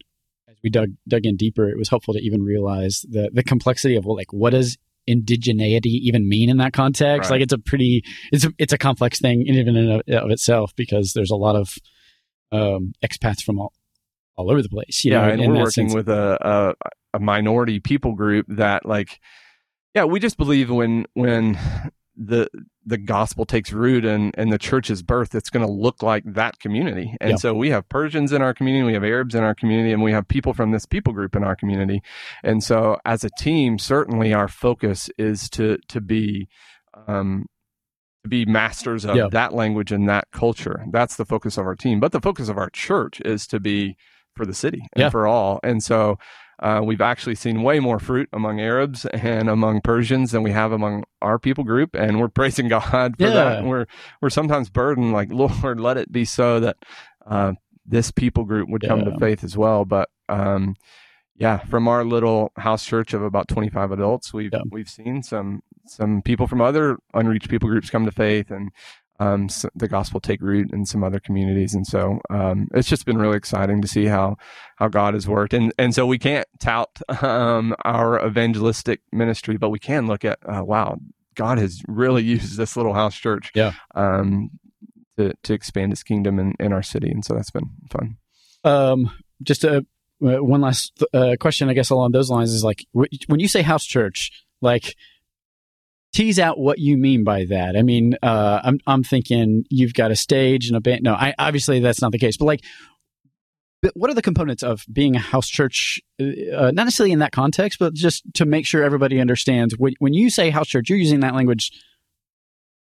as 0.48 0.56
we 0.62 0.70
dug 0.70 0.90
dug 1.06 1.24
in 1.24 1.36
deeper, 1.36 1.68
it 1.68 1.78
was 1.78 1.88
helpful 1.88 2.14
to 2.14 2.20
even 2.20 2.42
realize 2.42 3.04
the 3.08 3.30
the 3.32 3.42
complexity 3.42 3.96
of 3.96 4.04
well, 4.04 4.16
like 4.16 4.32
what 4.32 4.50
does 4.50 4.76
indigeneity 5.08 5.86
even 5.86 6.28
mean 6.28 6.50
in 6.50 6.58
that 6.58 6.72
context? 6.72 7.30
Right. 7.30 7.36
Like 7.36 7.42
it's 7.42 7.52
a 7.52 7.58
pretty 7.58 8.04
it's 8.32 8.44
a, 8.44 8.52
it's 8.58 8.72
a 8.72 8.78
complex 8.78 9.20
thing 9.20 9.46
in 9.46 9.54
even 9.54 9.76
in 9.76 9.90
of, 9.90 10.02
of 10.24 10.30
itself 10.30 10.72
because 10.76 11.12
there's 11.14 11.30
a 11.30 11.36
lot 11.36 11.56
of 11.56 11.74
um, 12.52 12.92
expats 13.04 13.42
from 13.42 13.58
all 13.58 13.72
all 14.36 14.50
over 14.50 14.62
the 14.62 14.68
place. 14.68 15.04
You 15.04 15.12
yeah, 15.12 15.26
know, 15.26 15.32
and 15.32 15.52
we're 15.52 15.58
working 15.58 15.88
sense. 15.88 15.94
with 15.94 16.08
a, 16.08 16.38
a 16.40 16.92
a 17.14 17.18
minority 17.18 17.80
people 17.80 18.14
group 18.14 18.46
that 18.48 18.86
like 18.86 19.20
yeah, 19.94 20.04
we 20.04 20.20
just 20.20 20.36
believe 20.36 20.70
when 20.70 21.06
when 21.14 21.58
the 22.16 22.48
the 22.88 22.98
gospel 22.98 23.44
takes 23.44 23.72
root 23.72 24.04
and 24.04 24.34
and 24.38 24.52
the 24.52 24.58
church's 24.58 25.02
birth, 25.02 25.34
it's 25.34 25.50
going 25.50 25.64
to 25.66 25.70
look 25.72 26.02
like 26.02 26.24
that 26.24 26.58
community. 26.58 27.14
And 27.20 27.30
Yeah. 27.32 27.36
so 27.36 27.54
we 27.54 27.70
have 27.70 27.88
Persians 27.88 28.32
in 28.32 28.40
our 28.42 28.54
community, 28.54 28.84
we 28.84 28.94
have 28.94 29.04
Arabs 29.04 29.34
in 29.34 29.44
our 29.44 29.54
community, 29.54 29.92
and 29.92 30.02
we 30.02 30.12
have 30.12 30.26
people 30.26 30.54
from 30.54 30.70
this 30.70 30.86
people 30.86 31.12
group 31.12 31.36
in 31.36 31.44
our 31.44 31.54
community. 31.54 32.02
And 32.42 32.64
so 32.64 32.98
as 33.04 33.24
a 33.24 33.30
team, 33.38 33.78
certainly 33.78 34.32
our 34.32 34.48
focus 34.48 35.10
is 35.18 35.48
to 35.50 35.78
to 35.88 36.00
be 36.00 36.48
um, 37.06 37.46
to 38.24 38.28
be 38.28 38.44
masters 38.46 39.04
of 39.04 39.16
Yeah. 39.16 39.28
that 39.30 39.52
language 39.54 39.92
and 39.92 40.08
that 40.08 40.26
culture. 40.32 40.84
That's 40.90 41.16
the 41.16 41.24
focus 41.26 41.56
of 41.58 41.66
our 41.66 41.76
team. 41.76 42.00
But 42.00 42.12
the 42.12 42.20
focus 42.20 42.48
of 42.48 42.58
our 42.58 42.70
church 42.70 43.20
is 43.20 43.46
to 43.48 43.60
be 43.60 43.96
for 44.34 44.44
the 44.46 44.54
city 44.54 44.80
and 44.94 45.02
Yeah. 45.02 45.10
for 45.10 45.26
all. 45.26 45.60
And 45.62 45.82
so 45.82 46.18
uh, 46.60 46.80
we've 46.84 47.00
actually 47.00 47.34
seen 47.34 47.62
way 47.62 47.78
more 47.80 47.98
fruit 47.98 48.28
among 48.32 48.60
Arabs 48.60 49.06
and 49.06 49.48
among 49.48 49.80
Persians 49.80 50.32
than 50.32 50.42
we 50.42 50.50
have 50.50 50.72
among 50.72 51.04
our 51.22 51.38
people 51.38 51.64
group, 51.64 51.94
and 51.94 52.18
we're 52.20 52.28
praising 52.40 52.68
God 52.68 53.16
for 53.16 53.22
Yeah. 53.22 53.30
that. 53.30 53.64
We're 53.64 53.86
we're 54.20 54.30
sometimes 54.30 54.68
burdened, 54.70 55.12
like 55.12 55.30
Lord, 55.32 55.78
let 55.80 55.96
it 55.96 56.10
be 56.10 56.24
so 56.24 56.60
that 56.60 56.76
uh, 57.26 57.52
this 57.86 58.10
people 58.10 58.44
group 58.44 58.68
would 58.68 58.82
come 58.82 59.04
to 59.04 59.18
faith 59.18 59.44
as 59.44 59.56
well. 59.56 59.84
But 59.84 60.08
um, 60.28 60.74
yeah, 61.36 61.58
from 61.58 61.86
our 61.88 62.04
little 62.04 62.52
house 62.56 62.84
church 62.84 63.14
of 63.14 63.22
about 63.22 63.48
twenty 63.48 63.70
five 63.70 63.92
adults, 63.92 64.32
we've 64.34 64.50
Yeah. 64.52 64.62
we've 64.70 64.88
seen 64.90 65.22
some 65.22 65.62
some 65.86 66.20
people 66.22 66.46
from 66.46 66.60
other 66.60 66.98
unreached 67.14 67.48
people 67.48 67.68
groups 67.68 67.88
come 67.90 68.04
to 68.04 68.10
faith 68.12 68.50
and 68.50 68.70
um, 69.20 69.48
the 69.74 69.88
gospel 69.88 70.20
take 70.20 70.40
root 70.40 70.72
in 70.72 70.86
some 70.86 71.02
other 71.02 71.18
communities, 71.20 71.74
and 71.74 71.86
so 71.86 72.20
um, 72.30 72.68
it's 72.74 72.88
just 72.88 73.04
been 73.06 73.18
really 73.18 73.36
exciting 73.36 73.82
to 73.82 73.88
see 73.88 74.04
how 74.06 74.36
how 74.76 74.88
God 74.88 75.14
has 75.14 75.26
worked, 75.26 75.52
and 75.54 75.72
and 75.78 75.94
so 75.94 76.06
we 76.06 76.18
can't 76.18 76.46
tout 76.60 77.00
um, 77.22 77.74
our 77.84 78.24
evangelistic 78.24 79.00
ministry, 79.12 79.56
but 79.56 79.70
we 79.70 79.78
can 79.78 80.06
look 80.06 80.24
at 80.24 80.38
uh, 80.48 80.62
wow, 80.64 80.98
God 81.34 81.58
has 81.58 81.82
really 81.88 82.22
used 82.36 82.56
this 82.56 82.76
little 82.76 82.94
house 82.94 83.16
church, 83.16 83.50
Yeah. 83.54 83.72
um, 83.94 84.50
to 85.16 85.32
to 85.42 85.52
expand 85.54 85.92
His 85.92 86.02
kingdom 86.02 86.38
in, 86.38 86.54
in 86.60 86.72
our 86.72 86.82
city, 86.82 87.10
and 87.10 87.24
so 87.24 87.34
that's 87.34 87.50
been 87.50 87.70
fun. 87.90 88.16
Um, 88.64 89.10
just 89.42 89.64
a 89.64 89.78
uh, 90.24 90.42
one 90.42 90.60
last 90.60 91.02
uh, 91.14 91.36
question, 91.40 91.68
I 91.68 91.74
guess, 91.74 91.90
along 91.90 92.10
those 92.12 92.28
lines 92.30 92.52
is 92.52 92.64
like 92.64 92.84
wh- 92.96 93.06
when 93.28 93.38
you 93.40 93.46
say 93.48 93.62
house 93.62 93.84
church, 93.84 94.30
like 94.60 94.94
tease 96.12 96.38
out 96.38 96.58
what 96.58 96.78
you 96.78 96.96
mean 96.96 97.24
by 97.24 97.44
that. 97.46 97.76
I 97.76 97.82
mean, 97.82 98.16
uh, 98.22 98.60
I'm 98.64 98.78
I'm 98.86 99.04
thinking 99.04 99.64
you've 99.70 99.94
got 99.94 100.10
a 100.10 100.16
stage 100.16 100.68
and 100.68 100.76
a 100.76 100.80
band. 100.80 101.02
No, 101.02 101.14
I 101.14 101.34
obviously 101.38 101.80
that's 101.80 102.02
not 102.02 102.12
the 102.12 102.18
case, 102.18 102.36
but 102.36 102.46
like. 102.46 102.64
But 103.80 103.92
what 103.94 104.10
are 104.10 104.14
the 104.14 104.22
components 104.22 104.64
of 104.64 104.84
being 104.92 105.14
a 105.14 105.20
house 105.20 105.46
church? 105.46 106.00
Uh, 106.20 106.72
not 106.72 106.82
necessarily 106.82 107.12
in 107.12 107.20
that 107.20 107.30
context, 107.30 107.78
but 107.78 107.94
just 107.94 108.24
to 108.34 108.44
make 108.44 108.66
sure 108.66 108.82
everybody 108.82 109.20
understands. 109.20 109.78
When, 109.78 109.92
when 110.00 110.14
you 110.14 110.30
say 110.30 110.50
house 110.50 110.66
church, 110.66 110.88
you're 110.88 110.98
using 110.98 111.20
that 111.20 111.32
language 111.32 111.70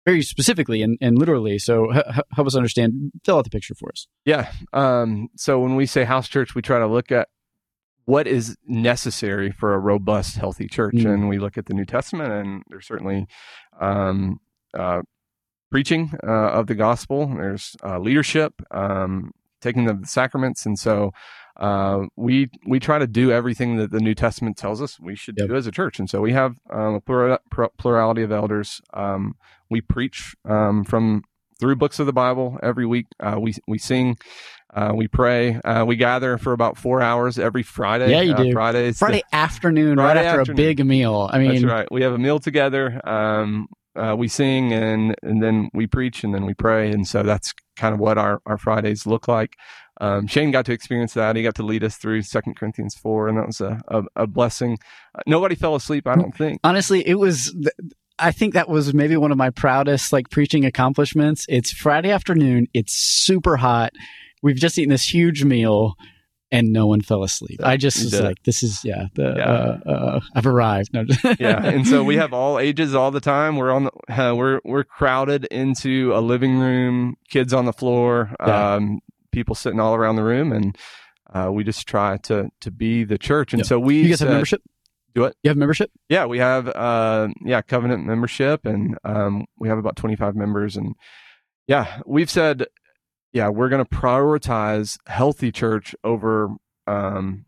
very 0.05 0.21
specifically 0.21 0.81
and, 0.81 0.97
and 1.01 1.19
literally. 1.19 1.59
So 1.59 1.93
h- 1.93 2.05
help 2.31 2.47
us 2.47 2.55
understand. 2.55 3.11
Fill 3.25 3.39
out 3.39 3.43
the 3.43 3.49
picture 3.49 3.75
for 3.75 3.89
us. 3.89 4.07
Yeah. 4.23 4.49
Um, 4.71 5.27
so 5.35 5.59
when 5.59 5.75
we 5.75 5.85
say 5.85 6.05
house 6.05 6.29
church, 6.29 6.55
we 6.55 6.61
try 6.61 6.79
to 6.79 6.87
look 6.87 7.11
at 7.11 7.27
what 8.05 8.27
is 8.27 8.55
necessary 8.67 9.51
for 9.51 9.73
a 9.73 9.79
robust, 9.79 10.37
healthy 10.37 10.67
church, 10.67 10.95
Mm. 10.95 11.13
and 11.13 11.29
we 11.29 11.39
look 11.39 11.57
at 11.57 11.65
the 11.65 11.73
New 11.73 11.85
Testament, 11.85 12.31
and 12.31 12.63
there's 12.69 12.85
certainly 12.87 13.27
um, 13.79 14.39
uh, 14.73 15.01
preaching 15.71 16.11
uh, 16.23 16.49
of 16.51 16.67
the 16.67 16.75
gospel. 16.75 17.27
There's 17.27 17.75
uh, 17.83 17.99
leadership, 17.99 18.53
um, 18.71 19.31
taking 19.61 19.89
of 19.89 20.01
the 20.01 20.07
sacraments, 20.07 20.65
and 20.65 20.77
so 20.77 21.11
uh, 21.57 22.05
we 22.15 22.49
we 22.67 22.79
try 22.79 22.99
to 22.99 23.07
do 23.07 23.31
everything 23.31 23.77
that 23.77 23.89
the 23.91 23.99
New 24.01 24.13
Testament 24.13 24.57
tells 24.57 24.81
us 24.81 24.99
we 24.99 25.15
should 25.15 25.35
Yep. 25.37 25.47
do 25.49 25.55
as 25.55 25.67
a 25.67 25.71
church. 25.71 25.99
And 25.99 26.09
so 26.09 26.21
we 26.21 26.33
have 26.33 26.57
um, 26.69 26.95
a 26.95 27.01
plura- 27.01 27.39
plurality 27.77 28.21
of 28.23 28.31
elders. 28.31 28.81
Um, 28.93 29.35
we 29.69 29.81
preach 29.81 30.35
um, 30.45 30.83
from 30.83 31.23
through 31.59 31.77
books 31.77 31.97
of 31.99 32.05
the 32.05 32.13
Bible 32.13 32.59
every 32.61 32.85
week. 32.85 33.05
Uh, 33.19 33.37
we 33.39 33.53
we 33.67 33.77
sing. 33.77 34.17
Uh, 34.75 34.91
we 34.93 35.07
pray. 35.07 35.55
Uh, 35.61 35.85
we 35.85 35.95
gather 35.95 36.37
for 36.37 36.51
about 36.51 36.77
four 36.77 37.01
hours 37.01 37.39
every 37.39 37.63
Friday. 37.63 38.11
Yeah, 38.11 38.21
you 38.21 38.33
uh, 38.33 38.43
do. 38.43 38.51
Fridays. 38.51 38.99
Friday 38.99 39.23
afternoon, 39.31 39.97
right 39.97 40.17
after 40.17 40.41
afternoon. 40.41 40.59
a 40.59 40.63
big 40.63 40.85
meal. 40.85 41.29
I 41.31 41.39
mean, 41.39 41.51
That's 41.51 41.63
right. 41.63 41.87
We 41.89 42.01
have 42.01 42.11
a 42.11 42.17
meal 42.17 42.39
together. 42.39 42.99
Um, 43.07 43.69
uh, 43.95 44.13
we 44.17 44.27
sing 44.27 44.73
and 44.73 45.15
and 45.23 45.41
then 45.41 45.69
we 45.73 45.87
preach 45.87 46.25
and 46.25 46.33
then 46.35 46.45
we 46.45 46.53
pray. 46.53 46.91
And 46.91 47.07
so 47.07 47.23
that's 47.23 47.53
kind 47.77 47.93
of 47.93 48.01
what 48.01 48.17
our, 48.17 48.41
our 48.45 48.57
Fridays 48.57 49.05
look 49.05 49.29
like. 49.29 49.53
Um, 50.01 50.27
Shane 50.27 50.51
got 50.51 50.65
to 50.65 50.73
experience 50.73 51.13
that. 51.13 51.37
He 51.37 51.43
got 51.43 51.55
to 51.55 51.63
lead 51.63 51.81
us 51.81 51.95
through 51.95 52.23
Second 52.23 52.57
Corinthians 52.57 52.95
four, 52.95 53.29
and 53.29 53.37
that 53.37 53.47
was 53.47 53.61
a 53.61 53.79
a, 53.87 54.03
a 54.17 54.27
blessing. 54.27 54.77
Uh, 55.17 55.21
nobody 55.25 55.55
fell 55.55 55.75
asleep. 55.75 56.05
I 56.05 56.15
don't 56.15 56.35
think. 56.35 56.59
honestly, 56.63 57.07
it 57.07 57.15
was. 57.15 57.53
th- 57.53 57.93
I 58.17 58.31
think 58.31 58.53
that 58.53 58.69
was 58.69 58.93
maybe 58.93 59.17
one 59.17 59.31
of 59.31 59.37
my 59.37 59.49
proudest 59.49 60.13
like 60.13 60.29
preaching 60.29 60.63
accomplishments. 60.65 61.45
It's 61.49 61.71
Friday 61.71 62.11
afternoon. 62.11 62.67
It's 62.73 62.93
super 62.93 63.57
hot. 63.57 63.91
We've 64.45 64.55
just 64.55 64.77
eaten 64.77 64.91
this 64.91 65.11
huge 65.11 65.43
meal, 65.43 65.95
and 66.51 66.71
no 66.71 66.85
one 66.85 67.01
fell 67.01 67.23
asleep. 67.23 67.59
I 67.63 67.77
just 67.77 67.97
was 68.03 68.19
like, 68.21 68.43
"This 68.43 68.61
is 68.61 68.85
yeah, 68.85 69.07
the, 69.15 69.33
Yeah. 69.37 69.43
Uh, 69.43 69.89
uh, 69.91 70.19
I've 70.35 70.45
arrived." 70.45 70.93
No, 70.93 71.03
yeah, 71.39 71.65
and 71.65 71.87
so 71.87 72.03
we 72.03 72.17
have 72.17 72.31
all 72.31 72.59
ages 72.59 72.93
all 72.93 73.09
the 73.09 73.19
time. 73.19 73.55
We're 73.57 73.71
on 73.71 73.85
the, 73.85 73.91
uh, 74.13 74.35
we're 74.35 74.61
we're 74.63 74.83
crowded 74.83 75.45
into 75.45 76.13
a 76.13 76.21
living 76.21 76.59
room, 76.59 77.15
kids 77.29 77.53
on 77.53 77.65
the 77.65 77.73
floor, 77.73 78.35
Yeah. 78.39 78.75
um, 78.75 78.99
people 79.31 79.55
sitting 79.55 79.79
all 79.79 79.95
around 79.95 80.15
the 80.17 80.23
room, 80.23 80.51
and 80.51 80.77
uh, 81.33 81.49
we 81.51 81.63
just 81.63 81.87
try 81.87 82.17
to 82.17 82.49
to 82.61 82.69
be 82.71 83.03
the 83.03 83.17
church. 83.17 83.51
And 83.51 83.61
Yeah. 83.61 83.65
so 83.67 83.79
we 83.79 84.03
you 84.03 84.09
guys 84.09 84.19
have 84.19 84.29
membership. 84.29 84.61
Do 85.15 85.21
what? 85.21 85.35
You 85.43 85.49
have 85.49 85.57
membership? 85.57 85.89
Yeah, 86.09 86.25
we 86.27 86.37
have 86.37 86.67
uh 86.67 87.29
yeah, 87.43 87.61
covenant 87.63 88.05
membership 88.05 88.65
and 88.65 88.97
um 89.03 89.45
we 89.57 89.69
have 89.69 89.77
about 89.79 89.95
25 89.95 90.35
members 90.35 90.75
and 90.77 90.93
yeah, 91.67 92.01
we've 92.05 92.29
said 92.29 92.67
yeah, 93.35 93.49
we're 93.49 93.69
going 93.69 93.83
to 93.83 93.89
prioritize 93.89 94.97
healthy 95.05 95.51
church 95.51 95.93
over 96.03 96.49
um 96.87 97.45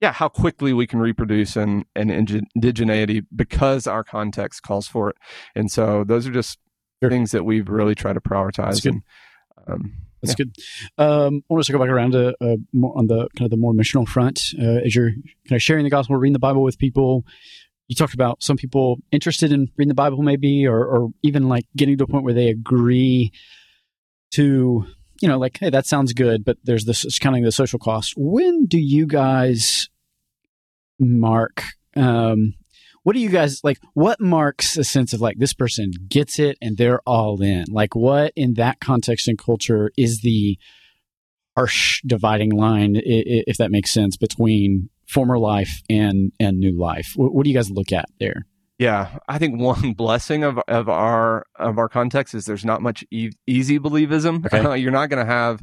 yeah, 0.00 0.12
how 0.12 0.28
quickly 0.28 0.72
we 0.72 0.86
can 0.86 0.98
reproduce 1.00 1.56
and 1.56 1.84
and 1.96 2.10
indigeneity 2.10 3.24
because 3.34 3.86
our 3.86 4.04
context 4.04 4.62
calls 4.62 4.86
for 4.88 5.10
it. 5.10 5.16
And 5.54 5.70
so 5.70 6.04
those 6.04 6.26
are 6.26 6.32
just 6.32 6.58
Sure. 7.02 7.10
things 7.10 7.32
that 7.32 7.44
we've 7.44 7.68
really 7.68 7.94
tried 7.94 8.14
to 8.14 8.20
prioritize 8.20 8.56
That's 8.56 8.80
good. 8.80 8.92
and 8.94 9.02
um 9.66 9.92
That's 10.22 10.34
good. 10.36 10.54
Um, 10.96 11.42
I 11.50 11.52
want 11.54 11.64
to 11.66 11.72
go 11.72 11.78
back 11.78 11.88
around 11.88 12.12
to 12.12 12.34
uh, 12.40 12.56
more 12.72 12.96
on 12.96 13.08
the 13.08 13.28
kind 13.36 13.46
of 13.46 13.50
the 13.50 13.56
more 13.58 13.74
missional 13.74 14.06
front. 14.08 14.40
Uh, 14.58 14.80
as 14.86 14.94
you're 14.94 15.10
kind 15.10 15.56
of 15.56 15.62
sharing 15.62 15.84
the 15.84 15.90
gospel, 15.90 16.16
reading 16.16 16.32
the 16.32 16.38
Bible 16.38 16.62
with 16.62 16.78
people, 16.78 17.24
you 17.88 17.94
talked 17.96 18.14
about 18.14 18.42
some 18.42 18.56
people 18.56 18.98
interested 19.12 19.52
in 19.52 19.68
reading 19.76 19.88
the 19.88 19.94
Bible, 19.94 20.22
maybe, 20.22 20.66
or, 20.66 20.82
or 20.86 21.10
even 21.22 21.48
like 21.48 21.64
getting 21.76 21.98
to 21.98 22.04
a 22.04 22.06
point 22.06 22.24
where 22.24 22.32
they 22.32 22.48
agree 22.48 23.32
to, 24.32 24.86
you 25.20 25.28
know, 25.28 25.38
like, 25.38 25.58
hey, 25.58 25.70
that 25.70 25.86
sounds 25.86 26.12
good, 26.12 26.44
but 26.44 26.58
there's 26.64 26.84
this 26.84 27.18
counting 27.18 27.44
the 27.44 27.52
social 27.52 27.78
cost. 27.78 28.14
When 28.16 28.66
do 28.66 28.78
you 28.78 29.06
guys 29.06 29.88
mark? 30.98 31.62
Um, 31.96 32.54
what 33.02 33.12
do 33.12 33.20
you 33.20 33.28
guys 33.28 33.62
like? 33.62 33.78
What 33.92 34.20
marks 34.20 34.76
a 34.76 34.84
sense 34.84 35.12
of 35.12 35.20
like 35.20 35.38
this 35.38 35.52
person 35.52 35.92
gets 36.08 36.38
it 36.38 36.56
and 36.62 36.76
they're 36.76 37.00
all 37.06 37.40
in? 37.42 37.64
Like, 37.68 37.94
what 37.94 38.32
in 38.34 38.54
that 38.54 38.80
context 38.80 39.28
and 39.28 39.38
culture 39.38 39.92
is 39.96 40.22
the 40.22 40.58
harsh 41.54 42.00
dividing 42.04 42.50
line, 42.50 42.94
if 42.96 43.58
that 43.58 43.70
makes 43.70 43.92
sense, 43.92 44.16
between 44.16 44.88
former 45.06 45.38
life 45.38 45.82
and 45.90 46.32
and 46.40 46.58
new 46.58 46.76
life? 46.78 47.12
What, 47.14 47.34
what 47.34 47.44
do 47.44 47.50
you 47.50 47.56
guys 47.56 47.70
look 47.70 47.92
at 47.92 48.06
there? 48.18 48.46
Yeah, 48.78 49.18
I 49.28 49.38
think 49.38 49.60
one 49.60 49.92
blessing 49.96 50.42
of 50.44 50.58
of 50.68 50.88
our 50.88 51.46
of 51.56 51.78
our 51.78 51.88
context 51.88 52.34
is 52.34 52.44
there's 52.44 52.64
not 52.64 52.82
much 52.82 53.04
e- 53.10 53.32
easy 53.46 53.78
believism. 53.78 54.44
Okay. 54.52 54.78
You're 54.78 54.90
not 54.92 55.10
going 55.10 55.24
to 55.24 55.32
have 55.32 55.62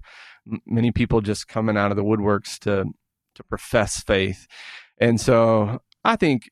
many 0.65 0.91
people 0.91 1.21
just 1.21 1.47
coming 1.47 1.77
out 1.77 1.91
of 1.91 1.97
the 1.97 2.03
woodworks 2.03 2.57
to 2.59 2.85
to 3.35 3.43
profess 3.43 4.01
faith, 4.01 4.47
and 4.99 5.19
so 5.19 5.81
I 6.03 6.15
think, 6.15 6.49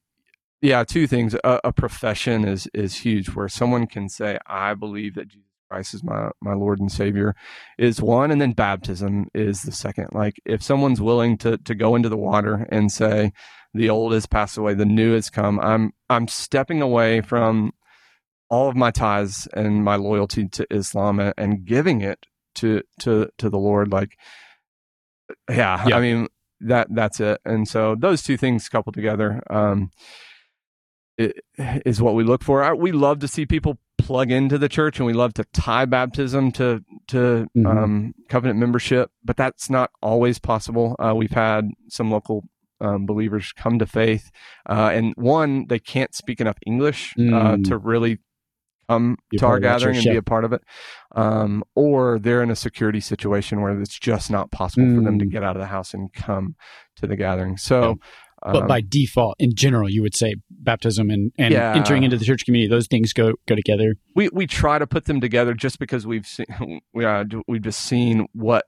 yeah, 0.62 0.84
two 0.84 1.08
things. 1.08 1.34
A, 1.44 1.60
a 1.64 1.74
profession 1.74 2.46
is 2.46 2.68
is 2.74 2.98
huge, 2.98 3.30
where 3.30 3.50
someone 3.50 3.88
can 3.88 4.10
say, 4.10 4.38
"I 4.46 4.74
believe 4.74 5.16
that 5.16 5.30
Jesus 5.30 5.48
Christ 5.70 5.94
is 5.94 6.04
my 6.04 6.30
my 6.42 6.54
Lord 6.54 6.80
and 6.80 6.92
Savior," 6.92 7.36
is 7.78 8.02
one, 8.02 8.32
and 8.32 8.40
then 8.42 8.52
baptism 8.52 9.28
is 9.34 9.64
the 9.64 9.72
second. 9.72 10.10
Like 10.12 10.36
if 10.46 10.62
someone's 10.62 11.02
willing 11.02 11.38
to 11.40 11.58
to 11.58 11.76
go 11.76 11.96
into 11.96 12.10
the 12.10 12.18
water 12.18 12.68
and 12.70 12.92
say 12.92 13.32
the 13.74 13.90
old 13.90 14.14
has 14.14 14.26
passed 14.26 14.58
away 14.58 14.74
the 14.74 14.86
new 14.86 15.14
has 15.14 15.30
come 15.30 15.60
i'm 15.60 15.92
i'm 16.10 16.28
stepping 16.28 16.82
away 16.82 17.22
from 17.22 17.72
all 18.50 18.68
of 18.68 18.76
my 18.76 18.90
ties 18.90 19.48
and 19.54 19.84
my 19.84 19.96
loyalty 19.96 20.48
to 20.48 20.66
islam 20.72 21.20
and, 21.20 21.34
and 21.38 21.66
giving 21.66 22.02
it 22.02 22.26
to 22.56 22.82
to 23.00 23.30
to 23.38 23.50
the 23.50 23.60
lord 23.60 23.92
like 23.92 24.18
yeah, 25.50 25.88
Yeah. 25.88 25.98
i 25.98 26.02
mean 26.02 26.28
that 26.62 26.88
that's 26.90 27.20
it. 27.20 27.40
And 27.46 27.68
so 27.68 27.96
those 27.96 28.22
two 28.22 28.38
things 28.38 28.70
coupled 28.70 28.96
together 28.96 29.42
um, 29.50 29.92
is 31.18 32.02
what 32.02 32.16
we 32.16 32.24
look 32.24 32.44
for. 32.44 32.76
We 32.76 32.92
love 32.92 33.20
to 33.20 33.28
see 33.28 33.46
people 33.46 33.78
plug 33.98 34.32
into 34.32 34.58
the 34.58 34.70
church, 34.70 35.00
and 35.00 35.06
we 35.06 35.14
love 35.14 35.34
to 35.36 35.46
tie 35.54 35.86
baptism 35.86 36.52
to 36.54 36.84
to 37.10 37.48
mm-hmm. 37.58 37.66
um, 37.66 38.14
covenant 38.30 38.60
membership, 38.60 39.12
but 39.24 39.38
that's 39.38 39.70
not 39.70 39.92
always 40.02 40.40
possible. 40.40 40.96
Uh, 41.00 41.14
we've 41.16 41.32
had 41.32 41.70
some 41.90 42.12
local 42.12 42.44
um, 42.82 43.06
believers 43.06 43.52
come 43.52 43.80
to 43.80 43.86
faith, 43.86 44.32
uh, 44.68 44.92
and 44.94 45.14
one 45.16 45.66
they 45.68 45.80
can't 45.80 46.14
speak 46.16 46.40
enough 46.42 46.58
English 46.66 47.14
uh, 47.18 47.22
mm. 47.22 47.64
to 47.66 47.78
really 47.78 48.20
come 48.90 49.18
to 49.38 49.46
our 49.46 49.60
gathering 49.60 49.98
and 49.98 50.06
be 50.06 50.16
a 50.16 50.22
part 50.22 50.44
of 50.44 50.54
it, 50.54 50.62
um, 51.16 51.64
or 51.76 52.20
they're 52.20 52.42
in 52.42 52.50
a 52.50 52.56
security 52.56 53.00
situation 53.00 53.62
where 53.62 53.80
it's 53.80 54.00
just 54.00 54.32
not 54.32 54.52
possible 54.52 54.88
mm. 54.88 54.96
for 54.98 55.04
them 55.04 55.20
to 55.20 55.26
mm. 55.26 55.32
get 55.32 55.44
out 55.44 55.56
of 55.56 55.62
the 55.62 55.68
house 55.68 55.94
and 55.94 56.12
come 56.14 56.56
to 56.96 57.08
the 57.08 57.16
gathering. 57.16 57.58
So. 57.58 57.82
Yeah. 57.82 57.94
But 58.42 58.62
um, 58.62 58.68
by 58.68 58.80
default, 58.80 59.36
in 59.38 59.54
general, 59.54 59.90
you 59.90 60.02
would 60.02 60.16
say 60.16 60.36
baptism 60.50 61.10
and, 61.10 61.34
and 61.38 61.54
yeah. 61.54 61.74
entering 61.76 62.04
into 62.04 62.16
the 62.16 62.24
church 62.24 62.46
community; 62.46 62.70
those 62.70 62.88
things 62.88 63.12
go 63.12 63.34
go 63.50 63.54
together. 63.54 63.96
We 64.16 64.30
we 64.32 64.48
try 64.48 64.80
to 64.80 64.88
put 64.88 65.08
them 65.08 65.20
together 65.20 65.54
just 65.54 65.78
because 65.78 66.08
we've 66.08 66.26
seen 66.26 66.46
we 66.94 67.04
uh, 67.04 67.26
we've 67.50 67.62
just 67.62 67.82
seen 67.82 68.28
what 68.32 68.64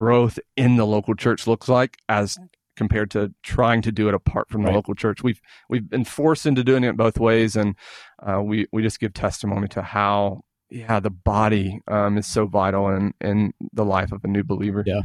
growth 0.00 0.38
in 0.56 0.76
the 0.76 0.84
local 0.84 1.14
church 1.14 1.46
looks 1.46 1.68
like 1.68 1.98
as 2.08 2.36
compared 2.76 3.10
to 3.12 3.32
trying 3.42 3.82
to 3.82 3.92
do 3.92 4.08
it 4.08 4.14
apart 4.14 4.48
from 4.48 4.62
the 4.62 4.68
right. 4.68 4.74
local 4.74 4.94
church. 4.94 5.22
We've 5.22 5.40
we've 5.68 5.88
been 5.88 6.04
forced 6.04 6.46
into 6.46 6.64
doing 6.64 6.84
it 6.84 6.96
both 6.96 7.18
ways, 7.18 7.56
and 7.56 7.76
uh, 8.22 8.42
we 8.42 8.66
we 8.72 8.82
just 8.82 9.00
give 9.00 9.14
testimony 9.14 9.68
to 9.68 9.82
how 9.82 10.42
yeah 10.70 11.00
the 11.00 11.10
body 11.10 11.80
um, 11.88 12.18
is 12.18 12.26
so 12.26 12.46
vital 12.46 12.88
in 12.88 13.14
in 13.20 13.52
the 13.72 13.84
life 13.84 14.12
of 14.12 14.24
a 14.24 14.28
new 14.28 14.44
believer. 14.44 14.82
Yeah, 14.86 15.02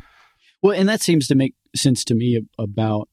well, 0.61 0.77
and 0.77 0.89
that 0.89 1.01
seems 1.01 1.27
to 1.27 1.35
make 1.35 1.55
sense 1.75 2.03
to 2.05 2.15
me 2.15 2.41
about 2.57 3.09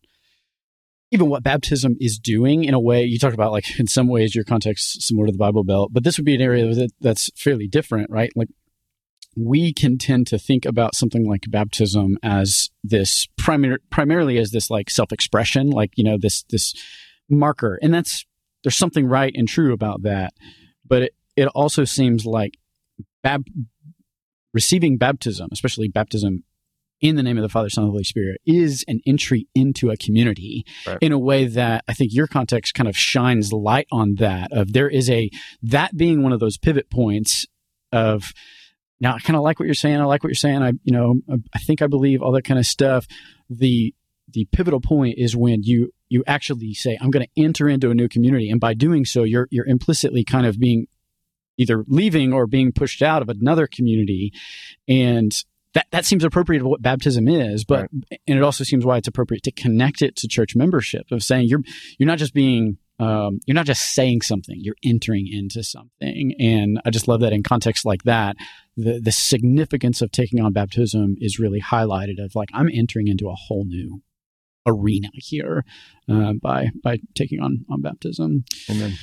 even 1.13 1.29
what 1.29 1.43
baptism 1.43 1.97
is 2.01 2.19
doing 2.19 2.65
in 2.65 2.75
a 2.75 2.81
way 2.81 3.05
you 3.05 3.19
talked 3.19 3.35
about 3.35 3.53
like 3.53 3.79
in 3.79 3.87
some 3.87 4.09
ways 4.09 4.35
your 4.35 4.45
context 4.45 5.03
similar 5.03 5.27
to 5.27 5.33
the 5.33 5.39
bible 5.39 5.63
belt 5.63 5.91
but 5.93 6.05
this 6.05 6.19
would 6.19 6.25
be 6.25 6.35
an 6.35 6.41
area 6.41 6.67
that, 6.75 6.91
that's 7.01 7.31
fairly 7.37 7.69
different 7.69 8.11
right 8.11 8.33
like 8.35 8.49
we 9.37 9.73
can 9.73 9.99
tend 9.99 10.27
to 10.27 10.39
think 10.39 10.65
about 10.65 10.95
something 10.95 11.29
like 11.29 11.45
baptism 11.49 12.17
as 12.23 12.71
this 12.83 13.29
primar- 13.39 13.79
primarily 13.91 14.39
as 14.39 14.51
this 14.51 14.71
like 14.71 14.89
self-expression 14.91 15.71
like 15.71 15.93
you 15.97 16.05
know 16.05 16.17
this 16.19 16.43
this 16.51 16.75
marker 17.29 17.79
and 17.83 17.93
that's 17.93 18.25
there's 18.65 18.77
something 18.77 19.07
right 19.07 19.33
and 19.37 19.49
true 19.49 19.73
about 19.73 20.03
that 20.03 20.33
but 20.89 21.03
it, 21.03 21.15
it 21.37 21.49
also 21.49 21.85
seems 21.85 22.25
like 22.25 22.57
bab- 23.23 23.47
receiving 24.55 24.97
baptism 24.97 25.49
especially 25.53 25.89
baptism 25.89 26.43
in 27.03 27.17
the 27.17 27.23
name 27.23 27.37
of 27.37 27.43
the 27.43 27.49
Father, 27.51 27.69
Son, 27.69 27.85
and 27.85 27.91
Holy 27.91 28.05
Spirit 28.05 28.41
is 28.47 28.83
an 28.89 29.01
entry 29.07 29.47
into 29.55 29.91
a 29.91 29.99
community 29.99 30.65
right. 30.87 30.97
in 31.03 31.13
a 31.13 31.19
way 31.19 31.45
that 31.47 31.85
I 31.87 31.93
think 31.93 32.15
your 32.15 32.27
context 32.27 32.75
kind 32.75 32.89
of 32.89 32.97
shines 32.97 33.53
light 33.53 33.87
on 33.93 34.15
that. 34.15 34.51
Of 34.51 34.73
there 34.73 34.89
is 34.89 35.11
a 35.11 35.31
that 35.63 35.95
being 35.97 36.23
one 36.23 36.33
of 36.33 36.41
those 36.41 36.57
pivot 36.57 36.91
points 36.91 37.47
of 37.93 38.33
now 39.01 39.15
I 39.15 39.19
kind 39.19 39.37
of 39.37 39.43
like 39.43 39.59
what 39.59 39.67
you're 39.67 39.75
saying. 39.75 40.01
I 40.01 40.05
like 40.05 40.23
what 40.23 40.29
you're 40.29 40.35
saying. 40.35 40.63
I, 40.63 40.73
you 40.85 40.93
know, 40.93 41.21
I 41.55 41.59
think 41.59 41.83
I 41.83 41.87
believe 41.87 42.23
all 42.23 42.33
that 42.33 42.45
kind 42.45 42.59
of 42.59 42.67
stuff. 42.67 43.07
The 43.51 43.95
the 44.29 44.47
pivotal 44.53 44.81
point 44.81 45.19
is 45.19 45.37
when 45.37 45.63
you 45.63 45.93
you 46.09 46.25
actually 46.27 46.75
say, 46.75 46.99
"I'm 47.01 47.11
going 47.11 47.27
to 47.27 47.43
enter 47.43 47.69
into 47.69 47.91
a 47.91 47.95
new 47.95 48.09
community," 48.09 48.51
and 48.51 48.61
by 48.61 48.75
doing 48.75 49.05
so, 49.05 49.23
you're 49.23 49.49
you're 49.51 49.67
implicitly 49.67 50.25
kind 50.25 50.47
of 50.47 50.59
being 50.59 50.87
either 51.59 51.85
leaving 51.89 52.33
or 52.33 52.47
being 52.47 52.73
pushed 52.73 53.03
out 53.03 53.23
of 53.23 53.29
another 53.29 53.67
community, 53.67 54.33
and 54.89 55.33
that 55.75 55.87
that 55.91 56.05
seems 56.05 56.25
appropriate 56.25 56.63
of 56.63 56.69
what 56.69 56.83
baptism 56.83 57.29
is. 57.29 57.65
But 57.65 57.89
right. 58.11 58.21
and 58.27 58.39
it 58.39 58.43
also 58.43 58.65
seems 58.65 58.85
why 58.85 58.97
it's 58.97 59.09
appropriate 59.09 59.43
to 59.45 59.53
connect 59.53 60.03
it 60.03 60.17
to 60.17 60.29
church 60.29 60.57
membership 60.57 61.11
of 61.11 61.23
saying 61.23 61.49
you're 61.49 61.63
you're 61.99 62.07
not 62.07 62.19
just 62.19 62.35
being 62.35 62.79
um, 62.99 63.41
you're 63.47 63.55
not 63.55 63.67
just 63.67 63.95
saying 63.95 64.23
something, 64.23 64.57
you're 64.59 64.77
entering 64.83 65.29
into 65.31 65.63
something. 65.63 66.35
And 66.39 66.81
I 66.85 66.91
just 66.91 67.09
love 67.09 67.21
that 67.21 67.33
in 67.33 67.43
context 67.43 67.85
like 67.85 68.05
that, 68.05 68.37
the, 68.77 69.01
the 69.01 69.13
significance 69.13 70.01
of 70.01 70.11
taking 70.11 70.41
on 70.41 70.53
baptism 70.53 71.17
is 71.19 71.39
really 71.39 71.61
highlighted 71.61 72.23
of 72.23 72.35
like, 72.35 72.49
I'm 72.55 72.71
entering 72.73 73.09
into 73.09 73.29
a 73.29 73.35
whole 73.35 73.65
new 73.65 74.03
arena 74.67 75.09
here 75.15 75.65
uh, 76.11 76.33
by 76.43 76.71
by 76.83 76.99
taking 77.15 77.41
on 77.41 77.65
on 77.71 77.81
baptism. 77.81 78.45
Amen. 78.69 78.95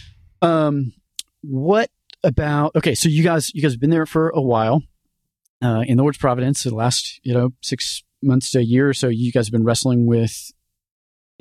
Um, 0.41 0.93
what 1.41 1.89
about 2.23 2.75
okay? 2.75 2.95
So 2.95 3.09
you 3.09 3.23
guys 3.23 3.51
you 3.53 3.61
guys 3.61 3.71
have 3.71 3.79
been 3.79 3.89
there 3.89 4.05
for 4.05 4.29
a 4.29 4.41
while 4.41 4.83
uh, 5.61 5.83
in 5.87 5.97
the 5.97 6.03
Lord's 6.03 6.17
providence. 6.17 6.63
The 6.63 6.75
last 6.75 7.19
you 7.23 7.33
know 7.33 7.51
six 7.61 8.03
months 8.21 8.51
to 8.51 8.59
a 8.59 8.63
year 8.63 8.89
or 8.89 8.93
so, 8.93 9.07
you 9.07 9.31
guys 9.31 9.47
have 9.47 9.53
been 9.53 9.63
wrestling 9.63 10.05
with 10.05 10.51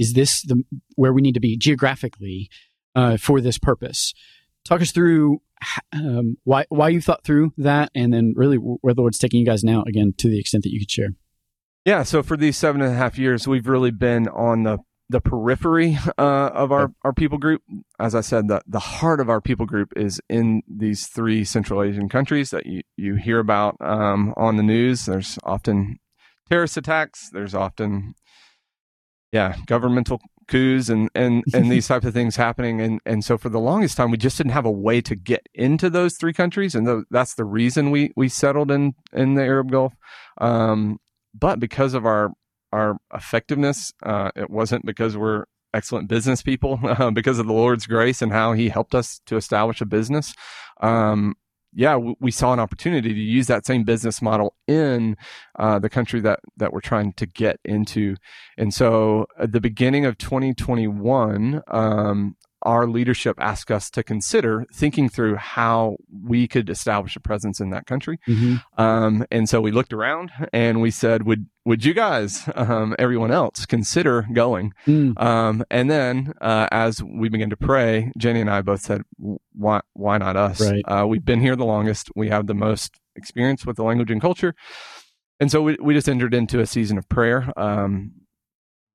is 0.03 0.13
this 0.15 0.43
the 0.43 0.63
where 0.97 1.13
we 1.13 1.23
need 1.23 1.35
to 1.35 1.41
be 1.41 1.57
geographically 1.57 2.51
uh, 2.95 3.17
for 3.17 3.41
this 3.41 3.59
purpose? 3.59 4.13
Talk 4.65 4.81
us 4.81 4.93
through 4.93 5.41
um, 5.93 6.37
why 6.45 6.67
why 6.69 6.89
you 6.89 7.01
thought 7.01 7.25
through 7.25 7.53
that, 7.57 7.91
and 7.95 8.13
then 8.13 8.35
really 8.37 8.57
where 8.57 8.95
the 8.95 9.01
Lord's 9.01 9.19
taking 9.19 9.41
you 9.41 9.47
guys 9.47 9.65
now. 9.65 9.83
Again, 9.87 10.13
to 10.19 10.29
the 10.29 10.39
extent 10.39 10.65
that 10.65 10.73
you 10.73 10.81
could 10.81 10.91
share. 10.91 11.11
Yeah, 11.85 12.03
so 12.03 12.23
for 12.23 12.37
these 12.37 12.57
seven 12.57 12.81
and 12.81 12.93
a 12.93 12.97
half 12.97 13.19
years, 13.19 13.49
we've 13.49 13.67
really 13.67 13.91
been 13.91 14.29
on 14.29 14.65
the 14.65 14.79
the 15.09 15.21
periphery 15.21 15.99
uh, 16.19 16.51
of 16.55 16.73
our, 16.73 16.93
our 17.03 17.13
people 17.13 17.39
group. 17.39 17.63
As 17.99 18.15
I 18.15 18.23
said, 18.23 18.49
the, 18.49 18.63
the 18.67 18.81
heart 18.81 19.21
of 19.21 19.29
our 19.29 19.43
people 19.43 19.67
group 19.67 19.93
is 19.95 20.21
in 20.29 20.63
these 20.67 21.07
three 21.07 21.45
Central 21.45 21.83
Asian 21.83 22.09
countries 22.09 22.51
that 22.51 22.65
you, 22.65 22.81
you 22.97 23.17
hear 23.17 23.39
about 23.39 23.77
um, 23.81 24.33
on 24.39 24.57
the 24.57 24.63
news. 24.63 25.05
There's 25.05 25.39
often 25.45 25.99
terrorist 26.49 26.79
attacks. 26.79 27.29
There's 27.31 27.55
often 27.55 28.15
yeah, 29.33 29.57
governmental 29.67 30.21
coups 30.47 30.89
and 30.89 31.09
and 31.15 31.43
and 31.55 31.71
these 31.71 31.89
type 31.89 32.05
of 32.05 32.13
things 32.13 32.37
happening. 32.37 32.81
And 32.81 33.01
and 33.07 33.25
so 33.25 33.39
for 33.39 33.49
the 33.49 33.59
longest 33.59 33.97
time 33.97 34.11
we 34.11 34.19
just 34.19 34.37
didn't 34.37 34.53
have 34.53 34.67
a 34.67 34.71
way 34.71 35.01
to 35.01 35.17
get 35.17 35.49
into 35.55 35.89
those 35.89 36.17
three 36.17 36.33
countries. 36.33 36.75
And 36.75 36.87
th- 36.87 37.05
that's 37.11 37.35
the 37.35 37.45
reason 37.45 37.91
we 37.91 38.13
we 38.15 38.29
settled 38.29 38.71
in 38.71 38.95
in 39.13 39.35
the 39.35 39.43
Arab 39.43 39.71
Gulf. 39.71 39.95
Um, 40.39 40.99
but 41.35 41.59
because 41.59 41.95
of 41.95 42.05
our 42.05 42.33
our 42.73 42.97
effectiveness 43.13 43.93
uh, 44.03 44.31
it 44.37 44.51
wasn't 44.51 44.85
because 44.85 45.17
we're 45.17 45.45
excellent 45.75 46.09
business 46.09 46.43
people 46.43 46.79
uh, 46.85 47.11
because 47.11 47.39
of 47.39 47.47
the 47.47 47.53
Lord's 47.53 47.87
grace 47.87 48.21
and 48.23 48.33
how 48.33 48.53
he 48.53 48.69
helped 48.69 48.95
us 48.95 49.21
to 49.27 49.37
establish 49.37 49.81
a 49.81 49.87
business. 49.87 50.35
Um, 50.81 51.35
yeah, 51.75 51.97
we 51.97 52.31
saw 52.31 52.53
an 52.53 52.61
opportunity 52.61 53.15
to 53.15 53.21
use 53.21 53.47
that 53.47 53.65
same 53.65 53.85
business 53.85 54.21
model 54.21 54.55
in 54.67 55.17
uh, 55.59 55.79
the 55.79 55.89
country 55.89 56.21
that 56.21 56.41
that 56.59 56.73
we're 56.73 56.81
trying 56.81 57.15
to 57.15 57.27
get 57.27 57.59
into. 57.65 58.17
And 58.59 58.75
so, 58.75 59.27
at 59.39 59.53
the 59.53 59.61
beginning 59.61 60.05
of 60.05 60.19
2021, 60.19 61.63
um, 61.69 62.37
our 62.63 62.87
leadership 62.87 63.37
asked 63.39 63.71
us 63.71 63.91
to 63.91 64.03
consider 64.03 64.65
thinking 64.73 65.09
through 65.09 65.37
how 65.37 65.97
we 66.25 66.47
could 66.49 66.71
establish 66.71 67.17
a 67.17 67.21
presence 67.21 67.61
in 67.61 67.71
that 67.71 67.87
country. 67.87 68.19
Mm-hmm. 68.29 68.81
Um, 68.81 69.25
and 69.31 69.49
so 69.49 69.61
we 69.61 69.71
looked 69.71 69.93
around 69.93 70.31
and 70.53 70.81
we 70.81 70.91
said, 70.91 71.25
would, 71.25 71.47
would 71.65 71.85
you 71.85 71.95
guys, 71.95 72.49
um, 72.55 72.95
everyone 72.99 73.31
else 73.31 73.67
consider 73.67 74.27
going? 74.33 74.73
Mm. 74.87 75.21
Um, 75.21 75.65
and 75.71 75.91
then, 75.91 76.33
uh, 76.41 76.69
as 76.73 77.03
we 77.03 77.29
began 77.29 77.51
to 77.51 77.57
pray, 77.57 78.13
Jenny 78.19 78.41
and 78.41 78.51
I 78.51 78.63
both 78.63 78.81
said, 78.81 79.03
why, 79.53 79.81
why 79.93 80.19
not 80.19 80.37
us? 80.37 80.61
Right. 80.61 80.83
Uh, 80.87 81.07
we've 81.07 81.25
been 81.25 81.41
here 81.41 81.57
the 81.57 81.65
longest. 81.65 82.11
We 82.17 82.29
have 82.31 82.47
the 82.47 82.55
most 82.55 82.99
experience 83.15 83.67
with 83.67 83.77
the 83.77 83.85
language 83.85 84.11
and 84.11 84.21
culture. 84.21 84.55
And 85.39 85.51
so 85.51 85.63
we, 85.63 85.77
we 85.81 85.95
just 85.95 86.09
entered 86.09 86.35
into 86.35 86.61
a 86.61 86.67
season 86.67 86.99
of 86.99 87.09
prayer. 87.09 87.53
Um, 87.57 88.13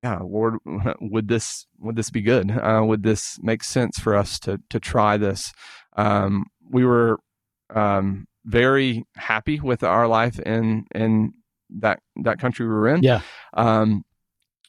yeah, 0.03 0.19
Lord, 0.19 0.55
would 1.01 1.27
this 1.27 1.65
would 1.79 1.95
this 1.95 2.09
be 2.09 2.21
good? 2.21 2.51
Uh, 2.51 2.83
would 2.83 3.03
this 3.03 3.37
make 3.41 3.63
sense 3.63 3.99
for 3.99 4.15
us 4.15 4.39
to 4.39 4.59
to 4.69 4.79
try 4.79 5.17
this? 5.17 5.53
Um, 5.95 6.45
we 6.69 6.85
were 6.85 7.19
um, 7.73 8.27
very 8.45 9.03
happy 9.15 9.59
with 9.59 9.83
our 9.83 10.07
life 10.07 10.39
in 10.39 10.85
in 10.93 11.33
that 11.79 11.99
that 12.23 12.39
country 12.39 12.65
we 12.65 12.73
were 12.73 12.87
in. 12.87 13.03
Yeah. 13.03 13.21
Um, 13.53 14.03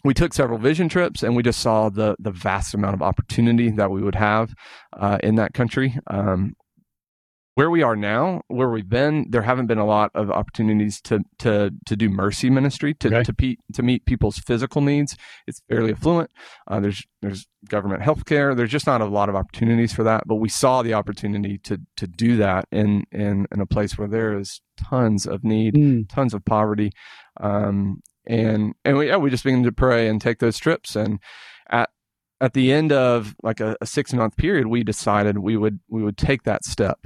we 0.04 0.14
took 0.14 0.32
several 0.32 0.58
vision 0.58 0.88
trips 0.88 1.22
and 1.22 1.36
we 1.36 1.42
just 1.42 1.60
saw 1.60 1.88
the 1.88 2.16
the 2.18 2.30
vast 2.30 2.74
amount 2.74 2.94
of 2.94 3.02
opportunity 3.02 3.70
that 3.70 3.90
we 3.90 4.02
would 4.02 4.14
have 4.14 4.54
uh, 4.96 5.18
in 5.22 5.34
that 5.36 5.54
country. 5.54 5.98
Where 7.58 7.70
we 7.70 7.82
are 7.82 7.96
now, 7.96 8.42
where 8.46 8.68
we've 8.68 8.88
been, 8.88 9.26
there 9.30 9.42
haven't 9.42 9.66
been 9.66 9.78
a 9.78 9.84
lot 9.84 10.12
of 10.14 10.30
opportunities 10.30 11.00
to 11.00 11.24
to 11.40 11.72
to 11.86 11.96
do 11.96 12.08
mercy 12.08 12.50
ministry 12.50 12.94
to 12.94 13.08
okay. 13.08 13.22
to, 13.24 13.32
pe- 13.32 13.56
to 13.72 13.82
meet 13.82 14.06
people's 14.06 14.38
physical 14.38 14.80
needs. 14.80 15.16
It's 15.44 15.60
fairly 15.68 15.90
affluent. 15.90 16.30
Uh, 16.68 16.78
there's 16.78 17.02
there's 17.20 17.48
government 17.68 18.02
health 18.02 18.26
care. 18.26 18.54
There's 18.54 18.70
just 18.70 18.86
not 18.86 19.00
a 19.00 19.06
lot 19.06 19.28
of 19.28 19.34
opportunities 19.34 19.92
for 19.92 20.04
that. 20.04 20.22
But 20.28 20.36
we 20.36 20.48
saw 20.48 20.82
the 20.82 20.94
opportunity 20.94 21.58
to 21.64 21.80
to 21.96 22.06
do 22.06 22.36
that 22.36 22.66
in 22.70 23.02
in 23.10 23.48
in 23.50 23.60
a 23.60 23.66
place 23.66 23.98
where 23.98 24.06
there 24.06 24.38
is 24.38 24.60
tons 24.76 25.26
of 25.26 25.42
need, 25.42 25.74
mm. 25.74 26.08
tons 26.08 26.34
of 26.34 26.44
poverty, 26.44 26.92
um, 27.40 28.02
and 28.24 28.76
and 28.84 28.98
we 28.98 29.08
yeah, 29.08 29.16
we 29.16 29.30
just 29.30 29.42
began 29.42 29.64
to 29.64 29.72
pray 29.72 30.06
and 30.06 30.20
take 30.20 30.38
those 30.38 30.58
trips 30.58 30.94
and 30.94 31.18
at 31.68 31.90
at 32.40 32.52
the 32.52 32.72
end 32.72 32.92
of 32.92 33.34
like 33.42 33.60
a, 33.60 33.76
a 33.80 33.86
six 33.86 34.12
month 34.12 34.36
period, 34.36 34.66
we 34.68 34.84
decided 34.84 35.38
we 35.38 35.56
would 35.56 35.80
we 35.88 36.02
would 36.02 36.16
take 36.16 36.44
that 36.44 36.64
step. 36.64 36.98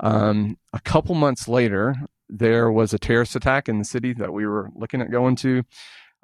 Um, 0.00 0.56
a 0.72 0.80
couple 0.80 1.14
months 1.14 1.48
later, 1.48 1.94
there 2.28 2.70
was 2.70 2.92
a 2.94 2.98
terrorist 2.98 3.36
attack 3.36 3.68
in 3.68 3.78
the 3.78 3.84
city 3.84 4.12
that 4.14 4.32
we 4.32 4.46
were 4.46 4.70
looking 4.74 5.00
at 5.00 5.10
going 5.10 5.36
to. 5.36 5.62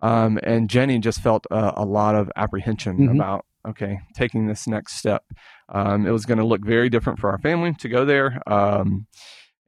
Um, 0.03 0.39
and 0.43 0.69
Jenny 0.69 0.99
just 0.99 1.21
felt 1.21 1.47
a, 1.51 1.73
a 1.77 1.85
lot 1.85 2.15
of 2.15 2.31
apprehension 2.37 2.99
Mhm. 2.99 3.15
about 3.17 3.45
okay, 3.67 4.01
taking 4.15 4.47
this 4.47 4.67
next 4.67 4.97
step. 4.97 5.25
Um, 5.71 6.07
it 6.07 6.11
was 6.11 6.27
going 6.27 6.37
to 6.37 6.45
look 6.45 6.63
very 6.63 6.91
different 6.91 7.19
for 7.19 7.31
our 7.31 7.39
family 7.39 7.73
to 7.79 7.89
go 7.89 8.05
there. 8.05 8.43
Um, 8.47 9.07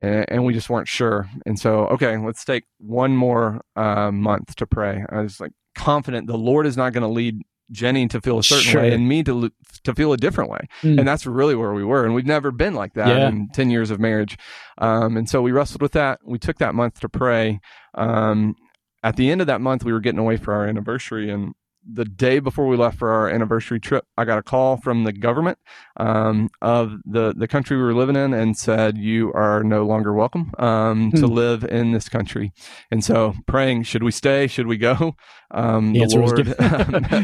and, 0.02 0.26
and 0.28 0.44
we 0.44 0.52
just 0.52 0.68
weren't 0.68 0.86
sure. 0.88 1.30
And 1.46 1.58
so, 1.58 1.86
okay, 1.86 2.18
let's 2.18 2.44
take 2.44 2.64
one 2.76 3.16
more 3.16 3.62
uh, 3.74 4.10
month 4.12 4.54
to 4.56 4.66
pray. 4.66 5.02
I 5.08 5.22
was 5.22 5.40
like 5.40 5.52
confident 5.74 6.26
the 6.26 6.36
Lord 6.36 6.66
is 6.66 6.76
not 6.76 6.92
going 6.92 7.02
to 7.04 7.08
lead 7.08 7.40
Jenny 7.70 8.06
to 8.08 8.20
feel 8.20 8.38
a 8.38 8.42
certain 8.42 8.64
Sure. 8.70 8.82
way 8.82 8.92
and 8.92 9.08
me 9.08 9.22
to 9.24 9.50
to 9.84 9.94
feel 9.94 10.12
a 10.12 10.16
different 10.16 10.50
way. 10.50 10.60
Mm. 10.82 10.98
And 11.00 11.08
that's 11.08 11.26
really 11.26 11.54
where 11.54 11.72
we 11.72 11.84
were. 11.84 12.04
And 12.04 12.14
we've 12.14 12.26
never 12.26 12.50
been 12.50 12.74
like 12.74 12.94
that 12.94 13.08
Yeah. 13.08 13.28
in 13.28 13.48
10 13.52 13.70
years 13.70 13.90
of 13.90 14.00
marriage. 14.00 14.36
Um, 14.78 15.16
and 15.16 15.28
so 15.28 15.42
we 15.42 15.52
wrestled 15.52 15.82
with 15.82 15.92
that. 15.92 16.20
We 16.24 16.38
took 16.38 16.58
that 16.58 16.74
month 16.74 17.00
to 17.00 17.08
pray. 17.08 17.60
Um, 17.94 18.54
at 19.02 19.16
the 19.16 19.30
end 19.30 19.40
of 19.40 19.46
that 19.46 19.60
month, 19.60 19.84
we 19.84 19.92
were 19.92 20.00
getting 20.00 20.18
away 20.18 20.36
for 20.36 20.52
our 20.54 20.66
anniversary. 20.66 21.30
And 21.30 21.54
the 21.88 22.04
day 22.04 22.40
before 22.40 22.66
we 22.66 22.76
left 22.76 22.98
for 22.98 23.10
our 23.10 23.28
anniversary 23.28 23.78
trip, 23.78 24.04
I 24.16 24.24
got 24.24 24.38
a 24.38 24.42
call 24.42 24.76
from 24.76 25.04
the 25.04 25.12
government 25.12 25.58
um, 25.96 26.50
of 26.60 26.94
the, 27.04 27.32
the 27.36 27.46
country 27.46 27.76
we 27.76 27.82
were 27.84 27.94
living 27.94 28.16
in 28.16 28.34
and 28.34 28.56
said, 28.56 28.96
You 28.98 29.32
are 29.34 29.62
no 29.62 29.84
longer 29.86 30.12
welcome 30.12 30.52
um, 30.58 31.12
to 31.12 31.26
Hmm. 31.26 31.32
live 31.32 31.64
in 31.64 31.92
this 31.92 32.08
country. 32.08 32.52
And 32.90 33.04
so 33.04 33.34
praying, 33.46 33.84
should 33.84 34.02
we 34.02 34.10
stay? 34.10 34.46
Should 34.48 34.66
we 34.66 34.76
go? 34.76 35.14
Um, 35.52 35.92
The 35.92 36.06
the, 36.06 36.16
Lord 36.16 36.46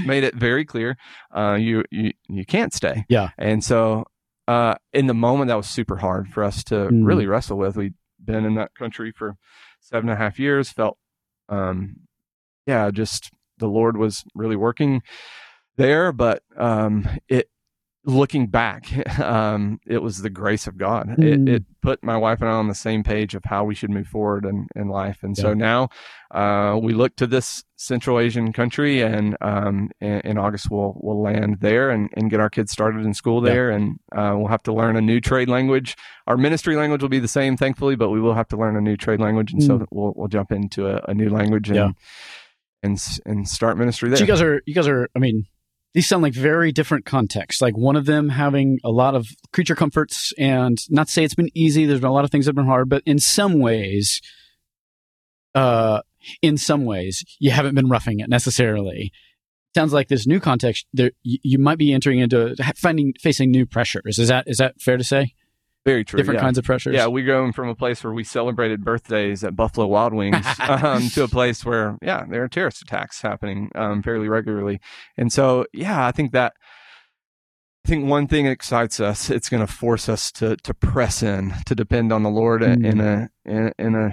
made 0.07 0.23
it 0.25 0.35
very 0.37 0.65
clear 0.65 0.97
uh, 1.35 1.55
you, 1.61 1.85
you, 1.91 2.13
you 2.29 2.45
can't 2.45 2.73
stay. 2.73 3.05
Yeah. 3.09 3.31
And 3.39 3.65
so 3.65 4.05
uh, 4.47 4.77
in 4.93 5.07
the 5.09 5.15
moment, 5.15 5.49
that 5.49 5.57
was 5.57 5.69
super 5.69 5.97
hard 5.97 6.29
for 6.29 6.45
us 6.45 6.63
to 6.65 6.75
Mm. 6.75 7.07
really 7.07 7.27
wrestle 7.27 7.59
with. 7.59 7.77
We'd 7.77 7.95
been 8.25 8.45
in 8.45 8.55
that 8.55 8.75
country 8.75 9.11
for 9.13 9.37
seven 9.81 10.09
and 10.09 10.17
a 10.17 10.23
half 10.23 10.39
years, 10.39 10.71
felt, 10.71 10.99
um, 11.49 11.97
yeah, 12.67 12.91
just 12.93 13.31
the 13.63 13.69
Lord 13.69 13.97
was 13.97 14.25
really 14.35 14.57
working 14.57 15.01
there. 15.77 16.13
But 16.13 16.43
um, 16.59 17.09
it, 17.29 17.49
looking 18.05 18.49
back, 18.49 18.85
um, 19.21 19.79
it 19.87 20.03
was 20.03 20.23
the 20.23 20.31
grace 20.31 20.67
of 20.67 20.77
God. 20.77 21.07
Mm. 21.09 21.49
It, 21.49 21.55
it 21.55 21.65
put 21.81 22.03
my 22.05 22.17
wife 22.17 22.41
and 22.41 22.51
I 22.51 22.53
on 22.55 22.69
the 22.69 22.75
same 22.75 23.03
page 23.05 23.35
of 23.35 23.43
how 23.45 23.65
we 23.65 23.75
should 23.75 23.91
move 23.91 24.07
forward 24.09 24.45
in, 24.45 24.67
in 24.77 24.89
life. 24.89 25.19
And 25.23 25.37
Yeah. 25.37 25.43
so 25.43 25.55
now 25.55 25.89
uh, 26.33 26.79
we 26.83 26.93
look 26.95 27.15
to 27.17 27.27
this 27.27 27.65
Central 27.77 28.19
Asian 28.21 28.53
country, 28.53 29.03
and 29.03 29.37
um, 29.41 29.91
in, 30.01 30.21
in 30.21 30.39
August 30.39 30.71
we'll 30.71 30.95
we'll 31.03 31.21
land 31.21 31.59
there 31.61 31.91
and, 31.91 32.09
and 32.15 32.31
get 32.31 32.39
our 32.41 32.49
kids 32.51 32.71
started 32.73 33.05
in 33.05 33.13
school 33.15 33.45
Yeah. 33.45 33.53
there, 33.53 33.71
and 33.71 33.99
uh, 34.17 34.35
we'll 34.37 34.47
have 34.49 34.63
to 34.65 34.73
learn 34.73 34.97
a 34.97 35.01
new 35.01 35.21
trade 35.21 35.49
language. 35.49 35.97
Our 36.29 36.37
ministry 36.37 36.77
language 36.77 37.03
will 37.03 37.09
be 37.09 37.19
the 37.19 37.27
same, 37.29 37.57
thankfully, 37.57 37.97
but 37.97 38.11
we 38.11 38.21
will 38.21 38.35
have 38.35 38.49
to 38.49 38.57
learn 38.57 38.77
a 38.77 38.81
new 38.81 38.97
trade 38.97 39.21
language, 39.21 39.53
and 39.53 39.63
so 39.63 39.79
Mm. 39.81 39.87
we'll 39.91 40.13
we'll 40.17 40.29
jump 40.29 40.53
into 40.53 40.87
a, 40.89 41.05
a 41.09 41.15
new 41.15 41.29
language 41.29 41.69
and 41.69 41.77
Yeah. 41.77 41.91
And 42.83 43.01
and 43.25 43.49
start 43.49 43.79
ministry 43.79 44.09
So 44.09 44.15
there. 44.17 44.21
you 44.25 44.27
guys 44.27 44.43
are 44.43 44.63
you 44.67 44.75
guys 44.75 44.89
are 44.89 45.09
I 45.15 45.19
mean 45.19 45.47
these 45.95 46.09
sound 46.09 46.23
like 46.23 46.33
very 46.35 46.73
different 46.73 47.05
contexts. 47.05 47.61
Like 47.61 47.77
one 47.77 47.97
of 47.97 48.07
them 48.07 48.31
having 48.31 48.79
a 48.83 48.91
lot 48.91 49.15
of 49.15 49.29
creature 49.53 49.75
comforts 49.75 50.33
and 50.39 50.79
not 50.89 51.07
to 51.09 51.13
say 51.13 51.23
it's 51.23 51.35
been 51.35 51.51
easy, 51.55 51.85
there's 51.85 52.01
been 52.01 52.09
a 52.09 52.15
lot 52.15 52.25
of 52.25 52.31
things 52.31 52.47
that 52.47 52.51
have 52.51 52.57
been 52.57 52.67
hard, 52.67 52.89
but 52.89 53.03
in 53.05 53.19
some 53.19 53.59
ways 53.61 54.21
uh 55.55 56.01
in 56.41 56.57
some 56.57 56.85
ways 56.85 57.25
you 57.41 57.51
haven't 57.51 57.75
been 57.75 57.89
roughing 57.89 58.21
it 58.21 58.29
necessarily. 58.29 59.13
Sounds 59.75 59.93
like 59.93 60.09
this 60.09 60.27
new 60.27 60.41
context 60.41 60.87
there 60.93 61.13
you, 61.23 61.39
you 61.43 61.59
might 61.59 61.79
be 61.79 61.93
entering 61.93 62.21
into 62.21 62.55
finding 62.77 63.13
facing 63.21 63.51
new 63.51 63.67
pressures. 63.67 64.19
Is 64.19 64.29
that 64.29 64.49
is 64.49 64.59
that 64.59 64.81
fair 64.81 64.97
to 64.97 65.05
say? 65.05 65.35
Very 65.85 66.05
true. 66.05 66.17
different 66.19 66.39
yeah. 66.39 66.45
kinds 66.45 66.59
of 66.59 66.65
pressures. 66.65 66.95
Yeah, 66.95 67.07
we're 67.07 67.27
going 67.27 67.53
from 67.53 67.69
a 67.69 67.75
place 67.75 68.05
where 68.05 68.13
we 68.13 68.23
celebrated 68.23 68.85
birthdays 68.85 69.43
at 69.43 69.57
Buffalo 69.57 69.87
Wild 69.89 70.15
Wings 70.15 70.47
um, 70.61 71.09
to 71.11 71.25
a 71.25 71.29
place 71.29 71.65
where, 71.65 71.99
yeah, 72.01 72.25
there 72.29 72.45
are 72.45 72.49
terrorist 72.49 72.83
attacks 72.83 73.21
happening 73.23 73.71
um, 73.75 74.03
fairly 74.03 74.29
regularly. 74.29 74.81
And 75.17 75.33
so, 75.33 75.67
yeah, 75.73 76.07
I 76.07 76.13
think 76.13 76.33
that. 76.33 76.55
I 77.85 77.89
think 77.89 78.09
one 78.09 78.29
thing 78.29 78.47
excites 78.47 79.01
us. 79.01 79.29
It's 79.29 79.49
going 79.49 79.67
to 79.67 79.73
force 79.73 80.09
us 80.09 80.31
to 80.33 80.55
to 80.59 80.73
press 80.73 81.21
in, 81.21 81.53
to 81.67 81.75
depend 81.75 82.13
on 82.13 82.23
the 82.23 82.31
Lord 82.31 82.63
Mm. 82.63 82.87
in 82.87 83.01
a 83.01 83.29
in, 83.45 83.73
in 83.77 83.95
a 83.97 84.05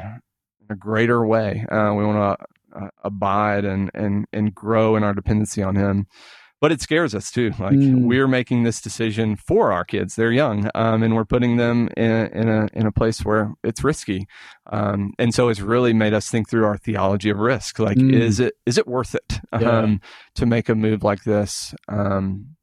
in 0.59 0.67
a 0.71 0.75
greater 0.75 1.23
way. 1.23 1.67
Uh, 1.71 1.93
we 1.93 2.03
want 2.03 2.39
to 2.73 2.79
uh, 2.79 2.89
abide 3.03 3.65
and 3.65 3.91
and 3.93 4.25
and 4.33 4.55
grow 4.55 4.95
in 4.95 5.03
our 5.03 5.13
dependency 5.13 5.61
on 5.61 5.75
Him. 5.75 6.07
But 6.61 6.73
it 6.73 6.81
scares 6.81 7.15
us 7.15 7.31
too. 7.31 7.51
Like 7.57 7.75
Mm. 7.77 8.01
we're 8.05 8.27
making 8.27 8.63
this 8.63 8.81
decision 8.81 9.37
for 9.37 9.71
our 9.71 9.85
kids; 9.85 10.15
they're 10.15 10.31
young, 10.31 10.69
um, 10.75 11.03
and 11.03 11.15
we're 11.15 11.23
putting 11.23 11.55
them 11.55 11.87
in, 11.95 12.11
in 12.27 12.49
a 12.49 12.67
in 12.73 12.85
a 12.85 12.91
place 12.91 13.23
where 13.23 13.53
it's 13.63 13.81
risky. 13.83 14.27
Um, 14.69 15.13
and 15.17 15.33
so 15.33 15.47
it's 15.49 15.61
really 15.61 15.93
made 15.93 16.13
us 16.13 16.29
think 16.29 16.49
through 16.49 16.65
our 16.65 16.77
theology 16.77 17.29
of 17.29 17.37
risk. 17.39 17.79
Like, 17.79 17.97
Mm. 17.97 18.11
is 18.13 18.39
it 18.41 18.55
is 18.65 18.77
it 18.77 18.87
worth 18.87 19.15
it 19.15 19.39
Yeah. 19.59 19.79
um, 19.79 20.01
to 20.35 20.45
make 20.45 20.67
a 20.67 20.75
move 20.75 21.01
like 21.01 21.23
this? 21.23 21.73
Um, 21.87 22.55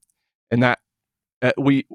and 0.50 0.62
that 0.62 0.78
uh, 1.42 1.52
we 1.56 1.86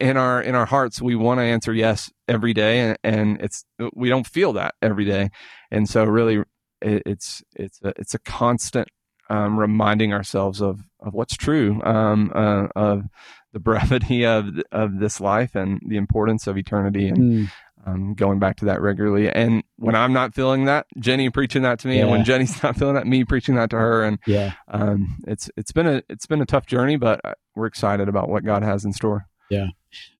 in 0.00 0.16
our 0.16 0.40
in 0.40 0.54
our 0.54 0.64
hearts 0.66 1.02
we 1.02 1.14
want 1.16 1.38
to 1.38 1.44
answer 1.44 1.74
yes 1.74 2.10
every 2.28 2.54
day, 2.54 2.80
and, 2.80 2.98
and 3.04 3.40
it's 3.42 3.62
we 3.94 4.08
don't 4.08 4.26
feel 4.26 4.54
that 4.54 4.74
every 4.80 5.04
day. 5.04 5.28
And 5.70 5.86
so 5.86 6.04
really, 6.04 6.38
it, 6.80 7.02
it's 7.04 7.42
it's 7.54 7.78
a, 7.82 7.92
it's 7.98 8.14
a 8.14 8.18
constant 8.20 8.88
um, 9.30 9.58
reminding 9.58 10.12
ourselves 10.12 10.60
of 10.60 10.80
of 11.00 11.14
what's 11.14 11.36
true, 11.36 11.80
um, 11.84 12.30
uh, 12.34 12.68
of 12.76 13.04
the 13.52 13.60
brevity 13.60 14.24
of 14.26 14.46
of 14.72 14.98
this 14.98 15.20
life 15.20 15.54
and 15.54 15.80
the 15.86 15.96
importance 15.96 16.46
of 16.46 16.56
eternity, 16.58 17.08
and 17.08 17.18
Mm. 17.18 17.50
um, 17.86 18.14
going 18.14 18.38
back 18.38 18.56
to 18.56 18.64
that 18.66 18.80
regularly. 18.80 19.28
And 19.30 19.62
when 19.76 19.94
I'm 19.94 20.12
not 20.12 20.34
feeling 20.34 20.64
that, 20.64 20.86
Jenny 20.98 21.30
preaching 21.30 21.62
that 21.62 21.78
to 21.80 21.88
me, 21.88 22.00
and 22.00 22.10
when 22.10 22.24
Jenny's 22.24 22.60
not 22.62 22.76
feeling 22.76 22.94
that, 22.96 23.06
me 23.06 23.24
preaching 23.24 23.54
that 23.54 23.70
to 23.70 23.76
her, 23.76 24.02
and 24.04 24.18
Yeah. 24.26 24.52
um, 24.68 25.22
it's 25.26 25.50
it's 25.56 25.72
been 25.72 25.86
a 25.86 26.02
it's 26.08 26.26
been 26.26 26.42
a 26.42 26.46
tough 26.46 26.66
journey, 26.66 26.96
but 26.96 27.20
uh, 27.24 27.34
we're 27.54 27.66
excited 27.66 28.08
about 28.08 28.28
what 28.28 28.44
God 28.44 28.62
has 28.62 28.84
in 28.84 28.92
store. 28.92 29.26
Yeah, 29.48 29.68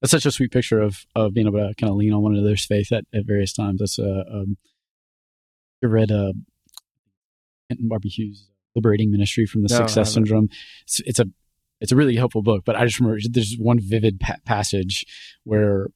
that's 0.01 0.13
such 0.13 0.25
a 0.27 0.31
sweet 0.31 0.53
picture 0.53 0.81
of 0.81 1.05
of 1.17 1.35
being 1.35 1.49
able 1.49 1.59
to 1.59 1.75
kind 1.75 1.91
of 1.91 1.97
lean 1.97 2.13
on 2.13 2.23
one 2.23 2.35
another's 2.35 2.65
faith 2.65 2.93
at, 2.93 3.05
at 3.13 3.27
various 3.27 3.53
times. 3.53 3.81
That's 3.81 3.99
a 3.99 4.25
um, 4.33 4.57
I 5.83 5.87
read 5.89 6.11
uh, 6.13 6.33
Kent 7.69 7.81
and 7.81 7.89
Barbara 7.89 8.09
Hughes' 8.11 8.47
Liberating 8.77 9.11
Ministry 9.11 9.47
from 9.47 9.63
the 9.63 9.69
No, 9.69 9.79
Success. 9.79 10.15
Syndrome. 10.15 10.49
It's, 10.83 11.01
it's 11.01 11.19
a 11.19 11.27
it's 11.81 11.93
a 11.93 11.97
really 11.97 12.17
helpful 12.17 12.43
book, 12.43 12.63
but 12.65 12.77
I 12.77 12.85
just 12.85 13.01
remember 13.01 13.19
there's 13.29 13.57
one 13.59 13.81
vivid 13.81 14.21
pa- 14.21 14.37
passage 14.45 15.05
where 15.45 15.89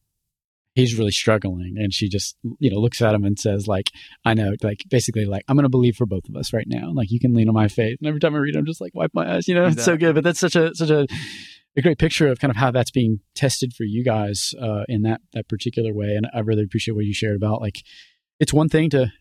he's 0.74 0.98
really 0.98 1.10
struggling, 1.10 1.76
and 1.78 1.92
she 1.92 2.08
just 2.08 2.36
you 2.58 2.70
know 2.70 2.78
looks 2.78 3.00
at 3.00 3.14
him 3.14 3.24
and 3.24 3.38
says 3.38 3.66
like, 3.66 3.90
"I 4.24 4.34
know," 4.34 4.54
like 4.62 4.82
basically 4.90 5.24
like 5.24 5.44
I'm 5.48 5.56
going 5.56 5.64
to 5.64 5.70
believe 5.70 5.96
for 5.96 6.06
both 6.06 6.28
of 6.28 6.36
us 6.36 6.52
right 6.52 6.66
now. 6.66 6.92
Like 6.92 7.10
you 7.10 7.20
can 7.20 7.34
lean 7.34 7.48
on 7.48 7.54
my 7.54 7.68
faith. 7.68 7.98
And 8.00 8.08
every 8.08 8.20
time 8.20 8.34
I 8.34 8.38
read, 8.38 8.56
it, 8.56 8.58
I'm 8.58 8.66
just 8.66 8.80
like 8.80 8.94
wipe 8.94 9.12
my 9.14 9.36
eyes. 9.36 9.48
You 9.48 9.54
know, 9.54 9.66
it's 9.66 9.84
so 9.84 9.96
good. 9.96 10.14
But 10.14 10.24
that's 10.24 10.40
such 10.40 10.56
a 10.56 10.74
such 10.74 10.90
a 10.90 11.06
a 11.76 11.82
great 11.82 11.98
picture 11.98 12.28
of 12.28 12.40
kind 12.40 12.50
of 12.50 12.56
how 12.56 12.70
that's 12.70 12.90
being 12.90 13.20
tested 13.34 13.72
for 13.72 13.84
you 13.84 14.04
guys 14.04 14.54
uh, 14.60 14.84
in 14.88 15.02
that 15.02 15.20
that 15.32 15.48
particular 15.48 15.92
way. 15.94 16.14
And 16.16 16.28
I 16.34 16.40
really 16.40 16.64
appreciate 16.64 16.94
what 16.94 17.04
you 17.04 17.14
shared 17.14 17.36
about 17.36 17.60
like 17.60 17.82
it's 18.38 18.52
one 18.52 18.68
thing 18.68 18.90
to 18.90 19.12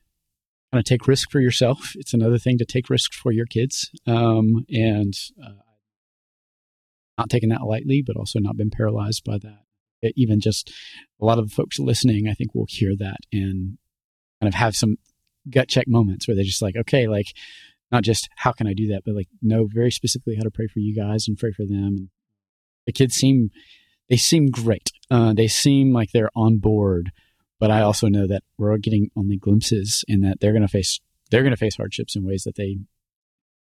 kind 0.71 0.79
of 0.79 0.85
take 0.85 1.07
risk 1.07 1.31
for 1.31 1.39
yourself. 1.39 1.93
It's 1.95 2.13
another 2.13 2.37
thing 2.37 2.57
to 2.59 2.65
take 2.65 2.89
risks 2.89 3.17
for 3.17 3.31
your 3.31 3.45
kids. 3.45 3.89
Um, 4.05 4.65
and 4.69 5.13
uh, 5.43 5.51
not 7.17 7.29
taking 7.29 7.49
that 7.49 7.63
lightly, 7.63 8.03
but 8.05 8.15
also 8.15 8.39
not 8.39 8.57
been 8.57 8.69
paralyzed 8.69 9.23
by 9.23 9.37
that. 9.39 9.63
It- 10.01 10.13
even 10.15 10.39
just 10.39 10.71
a 11.21 11.25
lot 11.25 11.39
of 11.39 11.49
the 11.49 11.55
folks 11.55 11.79
listening, 11.79 12.27
I 12.27 12.33
think 12.33 12.53
will 12.53 12.67
hear 12.69 12.95
that 12.97 13.17
and 13.31 13.77
kind 14.41 14.47
of 14.47 14.53
have 14.53 14.75
some 14.75 14.97
gut 15.49 15.67
check 15.67 15.87
moments 15.87 16.27
where 16.27 16.35
they're 16.35 16.43
just 16.43 16.61
like, 16.61 16.75
okay, 16.75 17.07
like 17.07 17.27
not 17.91 18.03
just 18.03 18.29
how 18.37 18.51
can 18.51 18.67
I 18.67 18.73
do 18.73 18.87
that, 18.89 19.01
but 19.05 19.15
like 19.15 19.27
know 19.41 19.67
very 19.67 19.91
specifically 19.91 20.35
how 20.35 20.43
to 20.43 20.51
pray 20.51 20.67
for 20.67 20.79
you 20.79 20.95
guys 20.95 21.27
and 21.27 21.37
pray 21.37 21.51
for 21.51 21.65
them. 21.65 21.83
And 21.83 22.09
the 22.85 22.93
kids 22.93 23.15
seem 23.15 23.49
they 24.09 24.17
seem 24.17 24.47
great. 24.49 24.89
Uh, 25.11 25.33
they 25.33 25.47
seem 25.47 25.93
like 25.93 26.11
they're 26.11 26.31
on 26.35 26.57
board, 26.57 27.11
but 27.59 27.71
I 27.71 27.81
also 27.81 28.07
know 28.07 28.27
that 28.27 28.43
we're 28.57 28.77
getting 28.77 29.09
only 29.15 29.37
glimpses 29.37 30.03
and 30.07 30.23
that 30.23 30.39
they're 30.39 30.53
going 30.53 30.61
to 30.63 30.67
face 30.67 30.99
they're 31.29 31.43
going 31.43 31.51
to 31.51 31.57
face 31.57 31.75
hardships 31.77 32.15
in 32.15 32.25
ways 32.25 32.43
that 32.43 32.55
they 32.55 32.77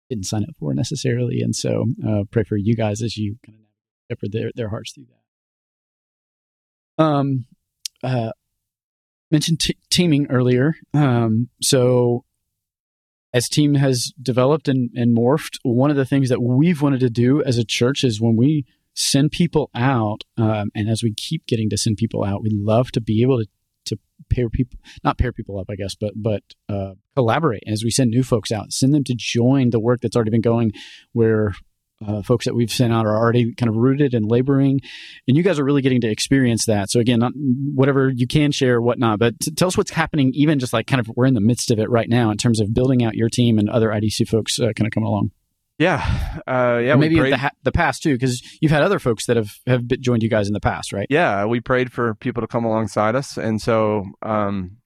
didn't 0.09 0.27
sign 0.27 0.43
up 0.43 0.57
for 0.59 0.75
necessarily. 0.75 1.41
And 1.41 1.55
so 1.55 1.87
uh, 2.07 2.25
pray 2.31 2.45
for 2.45 2.57
you 2.57 2.75
guys 2.75 3.03
as 3.03 3.17
you 3.17 3.37
kind 3.47 3.59
of 3.59 3.65
shepherd 4.11 4.33
their 4.33 4.51
their 4.55 4.69
hearts 4.69 4.93
through 4.93 5.07
that. 6.99 7.03
Um, 7.03 7.47
uh, 8.03 8.33
mentioned 9.31 9.61
t- 9.61 9.79
teaming 9.91 10.27
earlier. 10.31 10.75
Um, 10.93 11.49
so 11.63 12.25
as 13.33 13.49
team 13.49 13.75
has 13.75 14.13
developed 14.21 14.69
and, 14.69 14.91
and 14.95 15.17
morphed, 15.17 15.59
one 15.63 15.91
of 15.91 15.97
the 15.97 16.05
things 16.05 16.29
that 16.29 16.43
we've 16.43 16.83
wanted 16.83 17.01
to 17.01 17.11
do 17.11 17.43
as 17.43 17.57
a 17.57 17.65
church 17.65 18.05
is 18.05 18.21
when 18.21 18.37
we 18.37 18.67
send 18.95 19.33
people 19.33 19.71
out, 19.75 20.25
um, 20.37 20.71
and 20.75 20.91
as 20.91 21.03
we 21.03 21.15
keep 21.15 21.47
getting 21.47 21.71
to 21.71 21.79
send 21.79 21.97
people 21.97 22.25
out, 22.25 22.43
we 22.43 22.51
love 22.53 22.93
to 22.93 23.01
be 23.01 23.23
able 23.23 23.39
to 23.39 23.47
to 23.87 23.99
pair 24.31 24.49
people, 24.49 24.79
not 25.05 25.19
pair 25.19 25.33
people 25.33 25.59
up, 25.59 25.67
I 25.71 25.77
guess, 25.77 25.95
but 25.95 26.13
but 26.17 26.43
uh, 26.69 26.93
collaborate 27.17 27.63
as 27.67 27.83
we 27.85 27.91
send 27.91 28.11
new 28.11 28.23
folks 28.23 28.53
out, 28.53 28.73
send 28.73 28.95
them 28.95 29.05
to 29.05 29.15
join 29.17 29.71
the 29.71 29.81
work 29.81 30.01
that's 30.01 30.17
already 30.17 30.31
been 30.31 30.41
going, 30.41 30.73
where 31.13 31.55
uh, 32.07 32.23
folks 32.23 32.47
that 32.47 32.55
we've 32.55 32.73
sent 32.73 32.93
out 32.93 33.07
are 33.07 33.17
already 33.17 33.55
kind 33.55 33.69
of 33.69 33.77
rooted 33.77 34.15
and 34.15 34.31
laboring, 34.31 34.81
and 35.29 35.37
you 35.37 35.43
guys 35.43 35.59
are 35.59 35.65
really 35.65 35.83
getting 35.83 36.01
to 36.01 36.11
experience 36.11 36.67
that. 36.67 36.91
So 36.91 37.01
again, 37.01 37.21
not, 37.21 37.33
whatever 37.35 38.11
you 38.15 38.27
can 38.27 38.53
share, 38.53 38.81
whatnot, 38.81 39.19
but 39.19 39.39
t- 39.41 39.53
tell 39.53 39.69
us 39.69 39.77
what's 39.77 39.93
happening. 39.93 40.33
Even 40.35 40.59
just 40.59 40.73
like 40.73 40.87
kind 40.87 41.01
of 41.01 41.11
we're 41.15 41.27
in 41.27 41.35
the 41.35 41.41
midst 41.41 41.71
of 41.71 41.79
it 41.79 41.91
right 41.91 42.09
now 42.09 42.31
in 42.31 42.37
terms 42.37 42.61
of 42.61 42.75
building 42.75 43.05
out 43.05 43.15
your 43.15 43.29
team 43.29 43.59
and 43.59 43.69
other 43.69 43.89
IDC 43.89 44.29
folks 44.29 44.59
uh, 44.59 44.73
kind 44.75 44.87
of 44.87 44.93
coming 44.93 45.09
along. 45.09 45.31
Yeah, 45.83 46.41
uh, 46.47 46.79
yeah. 46.79 46.95
Maybe 46.95 47.19
the, 47.19 47.37
ha- 47.37 47.51
the 47.65 47.73
past 47.73 48.03
too, 48.03 48.15
because 48.15 48.41
you've 48.61 48.71
had 48.71 48.83
other 48.83 48.99
folks 48.99 49.27
that 49.27 49.37
have 49.37 49.51
have 49.67 49.87
joined 50.01 50.23
you 50.23 50.29
guys 50.29 50.47
in 50.47 50.55
the 50.55 50.61
past, 50.61 50.93
right? 50.93 51.07
Yeah, 51.11 51.45
we 51.45 51.61
prayed 51.61 51.93
for 51.93 52.15
people 52.15 52.41
to 52.41 52.47
come 52.47 52.65
alongside 52.65 53.17
us, 53.17 53.37
and 53.37 53.61
so 53.61 54.05
um, 54.23 54.77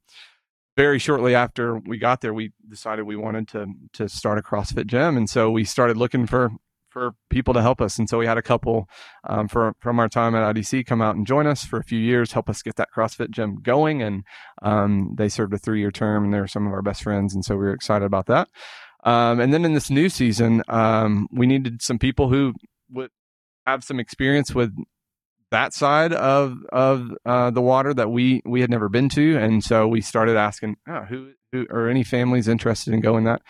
very 0.76 0.98
shortly 0.98 1.34
after 1.34 1.78
we 1.78 1.98
got 1.98 2.22
there, 2.22 2.32
we 2.32 2.52
decided 2.68 3.02
we 3.02 3.16
wanted 3.16 3.48
to 3.48 3.66
to 3.94 4.08
start 4.08 4.38
a 4.38 4.42
CrossFit 4.42 4.86
gym, 4.86 5.16
and 5.18 5.28
so 5.28 5.50
we 5.50 5.64
started 5.64 5.98
looking 5.98 6.26
for 6.26 6.50
for 6.96 7.12
people 7.28 7.52
to 7.52 7.60
help 7.60 7.82
us. 7.82 7.98
And 7.98 8.08
so 8.08 8.16
we 8.16 8.24
had 8.24 8.38
a 8.38 8.42
couple 8.42 8.88
um, 9.28 9.48
for, 9.48 9.74
from 9.80 10.00
our 10.00 10.08
time 10.08 10.34
at 10.34 10.54
IDC 10.54 10.86
come 10.86 11.02
out 11.02 11.14
and 11.14 11.26
join 11.26 11.46
us 11.46 11.62
for 11.62 11.78
a 11.78 11.84
few 11.84 11.98
years, 11.98 12.32
help 12.32 12.48
us 12.48 12.62
get 12.62 12.76
that 12.76 12.88
CrossFit 12.90 13.28
gym 13.28 13.60
going. 13.60 14.00
And 14.00 14.24
um, 14.62 15.14
they 15.18 15.28
served 15.28 15.52
a 15.52 15.58
three 15.58 15.80
year 15.80 15.90
term, 15.90 16.24
and 16.24 16.32
they're 16.32 16.46
some 16.46 16.66
of 16.66 16.72
our 16.72 16.80
best 16.80 17.02
friends, 17.02 17.34
and 17.34 17.44
so 17.44 17.54
we 17.54 17.64
were 17.64 17.74
excited 17.74 18.06
about 18.06 18.24
that. 18.28 18.48
Um, 19.06 19.38
and 19.38 19.54
then 19.54 19.64
in 19.64 19.72
this 19.72 19.88
new 19.88 20.08
season, 20.08 20.62
um, 20.68 21.28
we 21.32 21.46
needed 21.46 21.80
some 21.80 21.98
people 21.98 22.28
who 22.28 22.54
would 22.90 23.10
have 23.64 23.84
some 23.84 24.00
experience 24.00 24.54
with 24.54 24.74
that 25.52 25.72
side 25.72 26.12
of 26.12 26.58
of 26.72 27.12
uh, 27.24 27.50
the 27.50 27.62
water 27.62 27.94
that 27.94 28.10
we 28.10 28.42
we 28.44 28.60
had 28.60 28.68
never 28.68 28.88
been 28.88 29.08
to, 29.10 29.38
and 29.38 29.62
so 29.62 29.86
we 29.86 30.00
started 30.00 30.36
asking 30.36 30.76
oh, 30.88 31.02
who 31.02 31.32
who 31.52 31.66
are 31.70 31.88
any 31.88 32.02
families 32.02 32.48
interested 32.48 32.92
in 32.92 33.00
going 33.00 33.24
that 33.24 33.42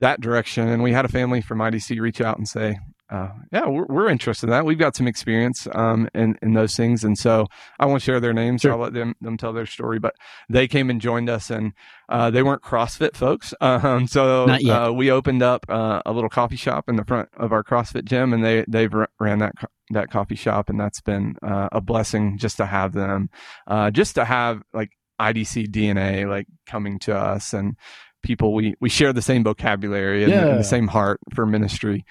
that 0.00 0.20
direction. 0.20 0.68
And 0.68 0.82
we 0.82 0.92
had 0.92 1.04
a 1.04 1.08
family 1.08 1.40
from 1.40 1.58
IDC 1.58 2.00
reach 2.00 2.20
out 2.20 2.38
and 2.38 2.48
say, 2.48 2.78
uh, 3.10 3.30
yeah, 3.52 3.66
we're, 3.66 3.86
we're, 3.86 4.08
interested 4.08 4.46
in 4.46 4.50
that. 4.50 4.66
We've 4.66 4.78
got 4.78 4.94
some 4.94 5.06
experience 5.06 5.66
um, 5.72 6.08
in, 6.14 6.38
in 6.42 6.52
those 6.52 6.76
things. 6.76 7.04
And 7.04 7.18
so 7.18 7.46
I 7.78 7.86
won't 7.86 8.02
share 8.02 8.20
their 8.20 8.34
names. 8.34 8.62
Sure. 8.62 8.72
I'll 8.72 8.78
let 8.78 8.92
them, 8.92 9.14
them 9.20 9.36
tell 9.36 9.52
their 9.52 9.66
story. 9.66 9.98
But 9.98 10.14
they 10.48 10.68
came 10.68 10.90
and 10.90 11.00
joined 11.00 11.30
us, 11.30 11.50
and 11.50 11.72
uh, 12.08 12.30
they 12.30 12.42
weren't 12.42 12.62
CrossFit 12.62 13.16
folks. 13.16 13.54
Um, 13.68 14.06
so 14.06 14.46
uh, 14.48 14.90
we 14.90 15.10
opened 15.10 15.42
up 15.42 15.66
uh, 15.68 16.00
a 16.06 16.12
little 16.12 16.30
coffee 16.30 16.56
shop 16.56 16.88
in 16.88 16.96
the 16.96 17.04
front 17.04 17.28
of 17.36 17.52
our 17.52 17.62
CrossFit 17.62 18.04
gym, 18.04 18.32
and 18.32 18.42
they, 18.42 18.64
they've 18.66 18.92
ran 19.20 19.38
that 19.40 19.52
that 19.90 20.10
coffee 20.10 20.34
shop. 20.34 20.70
And 20.70 20.80
that's 20.80 21.00
been 21.00 21.36
uh, 21.42 21.68
a 21.70 21.80
blessing 21.80 22.38
just 22.38 22.56
to 22.56 22.66
have 22.66 22.92
them, 22.92 23.28
uh, 23.66 23.90
just 23.90 24.14
to 24.14 24.24
have 24.24 24.62
like 24.72 24.90
IDC 25.20 25.68
DNA 25.68 26.28
like 26.28 26.46
coming 26.66 26.98
to 27.00 27.16
us 27.16 27.52
and 27.52 27.76
people 28.22 28.54
we 28.54 28.74
we 28.80 28.88
share 28.88 29.12
the 29.12 29.22
same 29.22 29.44
vocabulary 29.44 30.24
and, 30.24 30.32
yeah. 30.32 30.46
and 30.46 30.58
the 30.58 30.64
same 30.64 30.88
heart 30.88 31.20
for 31.34 31.46
ministry. 31.46 32.04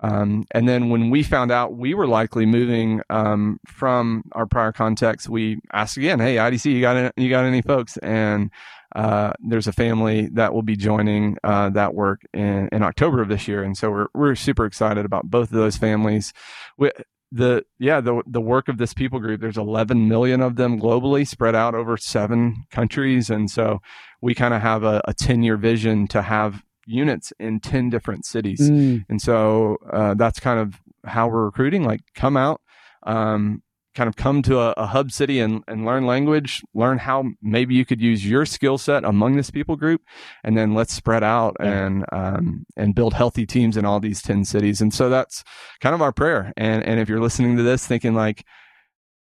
Um, 0.00 0.44
and 0.52 0.68
then 0.68 0.90
when 0.90 1.10
we 1.10 1.22
found 1.22 1.50
out 1.50 1.76
we 1.76 1.94
were 1.94 2.06
likely 2.06 2.46
moving 2.46 3.00
um, 3.10 3.58
from 3.66 4.22
our 4.32 4.46
prior 4.46 4.72
context, 4.72 5.28
we 5.28 5.58
asked 5.72 5.96
again, 5.96 6.20
"Hey, 6.20 6.36
IDC, 6.36 6.72
you 6.72 6.80
got 6.80 6.96
any, 6.96 7.10
you 7.16 7.28
got 7.28 7.44
any 7.44 7.62
folks?" 7.62 7.96
And 7.98 8.50
uh, 8.94 9.32
there's 9.40 9.66
a 9.66 9.72
family 9.72 10.28
that 10.32 10.54
will 10.54 10.62
be 10.62 10.76
joining 10.76 11.36
uh, 11.44 11.70
that 11.70 11.94
work 11.94 12.20
in, 12.32 12.68
in 12.72 12.82
October 12.82 13.20
of 13.20 13.28
this 13.28 13.48
year, 13.48 13.62
and 13.62 13.76
so 13.76 13.90
we're 13.90 14.06
we're 14.14 14.34
super 14.34 14.66
excited 14.66 15.04
about 15.04 15.30
both 15.30 15.50
of 15.50 15.56
those 15.56 15.76
families. 15.76 16.32
We, 16.76 16.90
the 17.30 17.62
yeah 17.78 18.00
the 18.00 18.22
the 18.26 18.40
work 18.40 18.68
of 18.68 18.78
this 18.78 18.94
people 18.94 19.20
group 19.20 19.40
there's 19.40 19.58
11 19.58 20.08
million 20.08 20.40
of 20.40 20.56
them 20.56 20.80
globally 20.80 21.26
spread 21.26 21.54
out 21.54 21.74
over 21.74 21.96
seven 21.98 22.64
countries 22.70 23.28
and 23.28 23.50
so 23.50 23.80
we 24.22 24.34
kind 24.34 24.54
of 24.54 24.62
have 24.62 24.82
a, 24.82 25.02
a 25.04 25.12
10 25.12 25.42
year 25.42 25.58
vision 25.58 26.06
to 26.08 26.22
have 26.22 26.62
units 26.88 27.32
in 27.38 27.60
10 27.60 27.90
different 27.90 28.24
cities 28.24 28.60
mm. 28.60 29.04
and 29.08 29.20
so 29.20 29.76
uh, 29.92 30.14
that's 30.14 30.40
kind 30.40 30.58
of 30.58 30.80
how 31.04 31.28
we're 31.28 31.44
recruiting 31.44 31.84
like 31.84 32.00
come 32.14 32.36
out 32.36 32.60
um, 33.04 33.62
kind 33.98 34.08
of 34.08 34.14
come 34.14 34.42
to 34.42 34.60
a, 34.60 34.70
a, 34.76 34.86
hub 34.86 35.10
city 35.10 35.40
and, 35.40 35.64
and 35.66 35.84
learn 35.84 36.06
language, 36.06 36.62
learn 36.72 36.98
how 36.98 37.24
maybe 37.42 37.74
you 37.74 37.84
could 37.84 38.00
use 38.00 38.24
your 38.24 38.46
skill 38.46 38.78
set 38.78 39.04
among 39.04 39.36
this 39.36 39.50
people 39.50 39.74
group, 39.74 40.02
and 40.44 40.56
then 40.56 40.72
let's 40.72 40.94
spread 40.94 41.24
out 41.24 41.56
yeah. 41.58 41.86
and 41.86 42.04
um, 42.12 42.64
and 42.76 42.94
build 42.94 43.12
healthy 43.12 43.44
teams 43.44 43.76
in 43.76 43.84
all 43.84 43.98
these 43.98 44.22
ten 44.22 44.44
cities. 44.44 44.80
And 44.80 44.94
so 44.94 45.08
that's 45.10 45.42
kind 45.80 45.96
of 45.96 46.00
our 46.00 46.12
prayer. 46.12 46.52
And 46.56 46.84
and 46.84 47.00
if 47.00 47.08
you're 47.08 47.20
listening 47.20 47.56
to 47.56 47.64
this 47.64 47.86
thinking 47.86 48.14
like, 48.14 48.44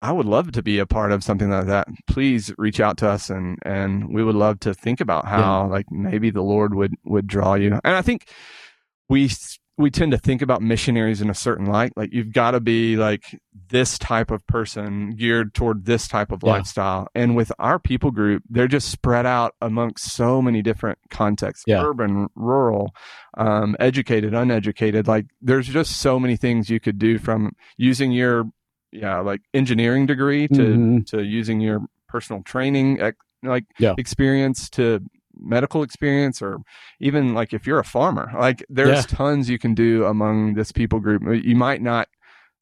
I 0.01 0.11
would 0.11 0.25
love 0.25 0.51
to 0.53 0.63
be 0.63 0.79
a 0.79 0.85
part 0.85 1.11
of 1.11 1.23
something 1.23 1.49
like 1.49 1.67
that. 1.67 1.87
Please 2.07 2.53
reach 2.57 2.79
out 2.79 2.97
to 2.97 3.09
us, 3.09 3.29
and 3.29 3.59
and 3.63 4.13
we 4.13 4.23
would 4.23 4.35
love 4.35 4.59
to 4.61 4.73
think 4.73 4.99
about 4.99 5.27
how 5.27 5.65
yeah. 5.65 5.71
like 5.71 5.91
maybe 5.91 6.31
the 6.31 6.41
Lord 6.41 6.73
would 6.73 6.95
would 7.05 7.27
draw 7.27 7.53
you. 7.53 7.79
And 7.83 7.95
I 7.95 8.01
think 8.01 8.27
we 9.09 9.29
we 9.77 9.89
tend 9.89 10.11
to 10.11 10.17
think 10.17 10.41
about 10.41 10.61
missionaries 10.61 11.21
in 11.21 11.29
a 11.29 11.33
certain 11.33 11.65
light. 11.65 11.91
Like 11.95 12.13
you've 12.13 12.31
got 12.31 12.51
to 12.51 12.59
be 12.59 12.95
like 12.95 13.39
this 13.69 13.97
type 13.97 14.31
of 14.31 14.45
person 14.47 15.15
geared 15.15 15.53
toward 15.53 15.85
this 15.85 16.07
type 16.07 16.31
of 16.31 16.41
yeah. 16.43 16.51
lifestyle. 16.51 17.07
And 17.15 17.35
with 17.35 17.51
our 17.59 17.79
people 17.79 18.11
group, 18.11 18.43
they're 18.49 18.67
just 18.67 18.89
spread 18.89 19.25
out 19.25 19.55
amongst 19.61 20.11
so 20.11 20.41
many 20.41 20.61
different 20.61 20.99
contexts 21.09 21.65
yeah. 21.67 21.83
urban, 21.83 22.27
rural, 22.35 22.93
um, 23.37 23.75
educated, 23.79 24.33
uneducated. 24.33 25.07
Like 25.07 25.25
there's 25.41 25.67
just 25.67 25.99
so 25.99 26.19
many 26.19 26.37
things 26.37 26.69
you 26.69 26.79
could 26.79 26.99
do 26.99 27.17
from 27.17 27.53
using 27.77 28.11
your, 28.11 28.45
yeah, 28.91 29.19
like 29.19 29.41
engineering 29.53 30.05
degree 30.05 30.47
to, 30.47 30.53
mm-hmm. 30.53 30.99
to 31.07 31.23
using 31.23 31.59
your 31.61 31.81
personal 32.07 32.43
training, 32.43 32.99
like 33.43 33.65
yeah. 33.79 33.95
experience 33.97 34.69
to 34.71 35.01
medical 35.41 35.83
experience 35.83 36.41
or 36.41 36.59
even 36.99 37.33
like 37.33 37.53
if 37.53 37.65
you're 37.65 37.79
a 37.79 37.83
farmer 37.83 38.31
like 38.37 38.63
there's 38.69 38.89
yeah. 38.89 39.01
tons 39.17 39.49
you 39.49 39.57
can 39.57 39.73
do 39.73 40.05
among 40.05 40.53
this 40.53 40.71
people 40.71 40.99
group 40.99 41.23
you 41.43 41.55
might 41.55 41.81
not 41.81 42.07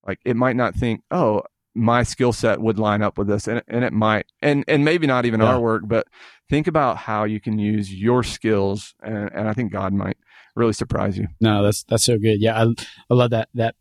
like 0.08 0.20
it 0.24 0.36
might 0.36 0.56
not 0.56 0.76
think 0.76 1.02
oh 1.12 1.42
my 1.76 2.04
skill 2.04 2.34
set 2.34 2.62
would 2.62 2.80
line 2.80 3.02
up 3.02 3.18
with 3.18 3.28
this 3.28 3.48
and, 3.48 3.62
and 3.68 3.84
it 3.84 3.94
might 3.94 4.26
and 4.42 4.64
and 4.68 4.86
maybe 4.86 5.08
not 5.08 5.26
even 5.26 5.40
yeah. 5.40 5.48
our 5.48 5.60
work 5.60 5.84
but 5.86 6.08
think 6.50 6.68
about 6.68 6.98
how 6.98 7.24
you 7.24 7.40
can 7.40 7.60
use 7.60 7.94
your 7.94 8.24
skills 8.24 8.96
and, 9.02 9.30
and 9.34 9.48
i 9.48 9.54
think 9.54 9.72
god 9.72 9.94
might 9.94 10.18
really 10.56 10.74
surprise 10.74 11.18
you 11.18 11.28
no 11.40 11.64
that's 11.64 11.84
that's 11.84 12.04
so 12.04 12.18
good 12.18 12.42
yeah 12.42 12.62
i, 12.62 12.64
I 13.10 13.14
love 13.14 13.32
that 13.32 13.50
that 13.54 13.76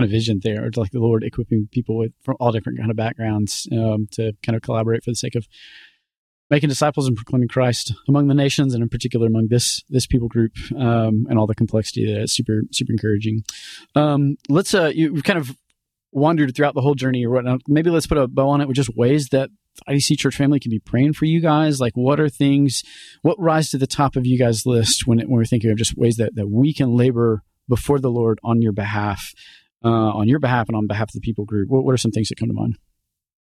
kind 0.00 0.04
of 0.04 0.10
vision 0.10 0.40
there 0.42 0.64
it's 0.64 0.78
like 0.78 0.90
the 0.90 0.98
lord 0.98 1.22
equipping 1.22 1.68
people 1.70 1.96
with 1.96 2.12
from 2.22 2.36
all 2.40 2.52
different 2.52 2.78
kind 2.78 2.90
of 2.90 2.96
backgrounds 2.96 3.68
um, 3.72 4.08
to 4.10 4.32
kind 4.42 4.56
of 4.56 4.62
collaborate 4.62 5.04
for 5.04 5.10
the 5.10 5.16
sake 5.16 5.34
of 5.34 5.46
making 6.50 6.68
disciples 6.68 7.06
and 7.06 7.16
proclaiming 7.16 7.48
Christ 7.48 7.94
among 8.08 8.26
the 8.26 8.34
nations, 8.34 8.74
and 8.74 8.82
in 8.82 8.88
particular 8.88 9.28
among 9.28 9.48
this 9.48 9.82
this 9.88 10.06
people 10.06 10.28
group, 10.28 10.52
um, 10.76 11.26
and 11.30 11.38
all 11.38 11.46
the 11.46 11.54
complexity 11.54 12.12
that 12.12 12.22
is 12.22 12.34
super 12.34 12.62
super 12.72 12.92
encouraging. 12.92 13.44
Um, 13.94 14.36
let's 14.48 14.74
uh, 14.74 14.90
you, 14.92 15.14
have 15.14 15.24
kind 15.24 15.38
of 15.38 15.56
wandered 16.12 16.54
throughout 16.54 16.74
the 16.74 16.80
whole 16.80 16.94
journey 16.94 17.24
or 17.24 17.30
whatnot. 17.30 17.60
Maybe 17.68 17.90
let's 17.90 18.06
put 18.06 18.18
a 18.18 18.26
bow 18.26 18.48
on 18.48 18.60
it 18.60 18.66
with 18.66 18.76
just 18.76 18.96
ways 18.96 19.28
that 19.28 19.50
IDC 19.88 20.18
Church 20.18 20.36
family 20.36 20.58
can 20.58 20.70
be 20.70 20.80
praying 20.80 21.12
for 21.12 21.24
you 21.24 21.40
guys. 21.40 21.80
Like, 21.80 21.92
what 21.94 22.18
are 22.18 22.28
things? 22.28 22.82
What 23.22 23.40
rise 23.40 23.70
to 23.70 23.78
the 23.78 23.86
top 23.86 24.16
of 24.16 24.26
you 24.26 24.38
guys' 24.38 24.66
list 24.66 25.06
when 25.06 25.20
it, 25.20 25.28
when 25.28 25.38
we're 25.38 25.44
thinking 25.44 25.70
of 25.70 25.78
just 25.78 25.96
ways 25.96 26.16
that 26.16 26.34
that 26.34 26.48
we 26.48 26.74
can 26.74 26.96
labor 26.96 27.42
before 27.68 28.00
the 28.00 28.10
Lord 28.10 28.40
on 28.42 28.60
your 28.60 28.72
behalf, 28.72 29.32
uh, 29.84 29.88
on 29.88 30.28
your 30.28 30.38
behalf, 30.38 30.68
and 30.68 30.76
on 30.76 30.86
behalf 30.86 31.08
of 31.08 31.14
the 31.14 31.20
people 31.20 31.44
group? 31.44 31.68
What, 31.68 31.84
what 31.84 31.92
are 31.92 31.98
some 31.98 32.10
things 32.10 32.28
that 32.28 32.38
come 32.38 32.48
to 32.48 32.54
mind? 32.54 32.78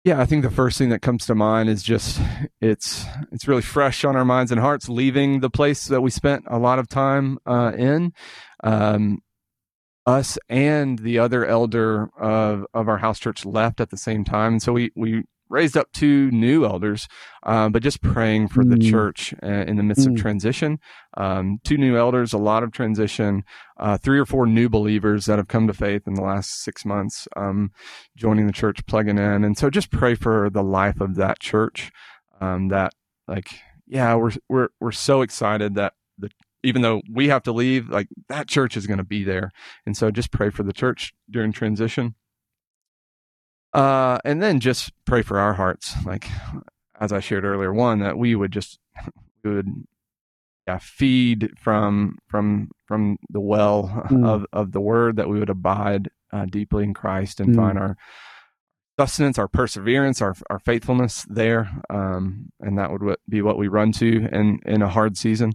Yeah, 0.03 0.19
I 0.19 0.25
think 0.25 0.43
the 0.43 0.49
first 0.49 0.79
thing 0.79 0.89
that 0.89 1.03
comes 1.03 1.27
to 1.27 1.35
mind 1.35 1.69
is 1.69 1.83
just 1.83 2.19
it's 2.59 3.05
it's 3.31 3.47
really 3.47 3.61
fresh 3.61 4.03
on 4.03 4.15
our 4.15 4.25
minds 4.25 4.51
and 4.51 4.59
hearts 4.59 4.89
leaving 4.89 5.41
the 5.41 5.49
place 5.49 5.85
that 5.85 6.01
we 6.01 6.09
spent 6.09 6.45
a 6.47 6.57
lot 6.57 6.79
of 6.79 6.89
time 6.89 7.37
uh, 7.45 7.71
in. 7.77 8.13
Um, 8.63 9.19
us 10.07 10.39
and 10.49 10.97
the 10.97 11.19
other 11.19 11.45
elder 11.45 12.09
of 12.19 12.65
of 12.73 12.87
our 12.87 12.97
house 12.97 13.19
church 13.19 13.45
left 13.45 13.79
at 13.79 13.91
the 13.91 13.97
same 13.97 14.23
time, 14.23 14.59
so 14.59 14.73
we 14.73 14.91
we 14.95 15.23
raised 15.51 15.77
up 15.77 15.91
two 15.91 16.31
new 16.31 16.65
elders, 16.65 17.07
uh, 17.43 17.69
but 17.69 17.83
just 17.83 18.01
praying 18.01 18.47
for 18.47 18.63
mm. 18.63 18.71
the 18.71 18.89
church 18.89 19.33
uh, 19.43 19.47
in 19.47 19.77
the 19.77 19.83
midst 19.83 20.07
mm. 20.07 20.13
of 20.13 20.19
transition. 20.19 20.79
Um, 21.17 21.59
two 21.63 21.77
new 21.77 21.97
elders, 21.97 22.33
a 22.33 22.37
lot 22.37 22.63
of 22.63 22.71
transition, 22.71 23.43
uh, 23.77 23.97
three 23.97 24.17
or 24.17 24.25
four 24.25 24.47
new 24.47 24.69
believers 24.69 25.25
that 25.25 25.37
have 25.37 25.47
come 25.47 25.67
to 25.67 25.73
faith 25.73 26.07
in 26.07 26.15
the 26.15 26.23
last 26.23 26.63
six 26.63 26.85
months, 26.85 27.27
um, 27.35 27.71
joining 28.15 28.47
the 28.47 28.53
church, 28.53 28.85
plugging 28.85 29.17
in. 29.17 29.43
And 29.43 29.57
so 29.57 29.69
just 29.69 29.91
pray 29.91 30.15
for 30.15 30.49
the 30.49 30.63
life 30.63 31.01
of 31.01 31.15
that 31.15 31.39
church. 31.39 31.91
Um, 32.39 32.69
that, 32.69 32.93
like, 33.27 33.49
yeah, 33.85 34.15
we're, 34.15 34.31
we're, 34.49 34.69
we're 34.79 34.91
so 34.91 35.21
excited 35.21 35.75
that 35.75 35.93
the 36.17 36.29
even 36.63 36.81
though 36.81 37.01
we 37.11 37.27
have 37.27 37.43
to 37.43 37.51
leave, 37.51 37.89
like 37.89 38.07
that 38.29 38.47
church 38.47 38.77
is 38.77 38.85
going 38.85 38.99
to 38.99 39.03
be 39.03 39.23
there. 39.23 39.51
And 39.85 39.97
so 39.97 40.11
just 40.11 40.31
pray 40.31 40.49
for 40.49 40.63
the 40.63 40.73
church 40.73 41.11
during 41.29 41.51
transition. 41.51 42.15
Uh, 43.73 44.19
and 44.25 44.41
then 44.41 44.59
just 44.59 44.91
pray 45.05 45.21
for 45.21 45.39
our 45.39 45.53
hearts, 45.53 45.95
like 46.05 46.27
as 46.99 47.13
I 47.13 47.19
shared 47.19 47.45
earlier, 47.45 47.73
one 47.73 47.99
that 47.99 48.17
we 48.17 48.35
would 48.35 48.51
just 48.51 48.79
we 49.43 49.53
would 49.53 49.85
yeah, 50.67 50.79
feed 50.79 51.51
from 51.57 52.17
from 52.27 52.69
from 52.85 53.17
the 53.29 53.39
well 53.39 54.05
mm. 54.09 54.27
of 54.27 54.45
of 54.53 54.71
the 54.71 54.81
word 54.81 55.15
that 55.15 55.27
we 55.27 55.39
would 55.39 55.49
abide 55.49 56.09
uh, 56.31 56.45
deeply 56.45 56.83
in 56.83 56.93
Christ 56.93 57.39
and 57.39 57.53
mm. 57.53 57.55
find 57.55 57.79
our 57.79 57.97
sustenance, 58.99 59.39
our 59.39 59.47
perseverance, 59.47 60.21
our 60.21 60.35
our 60.49 60.59
faithfulness 60.59 61.25
there, 61.29 61.69
um, 61.89 62.51
and 62.59 62.77
that 62.77 62.91
would 62.91 63.15
be 63.27 63.41
what 63.41 63.57
we 63.57 63.67
run 63.67 63.91
to 63.93 64.27
in 64.31 64.59
in 64.65 64.81
a 64.81 64.89
hard 64.89 65.17
season. 65.17 65.53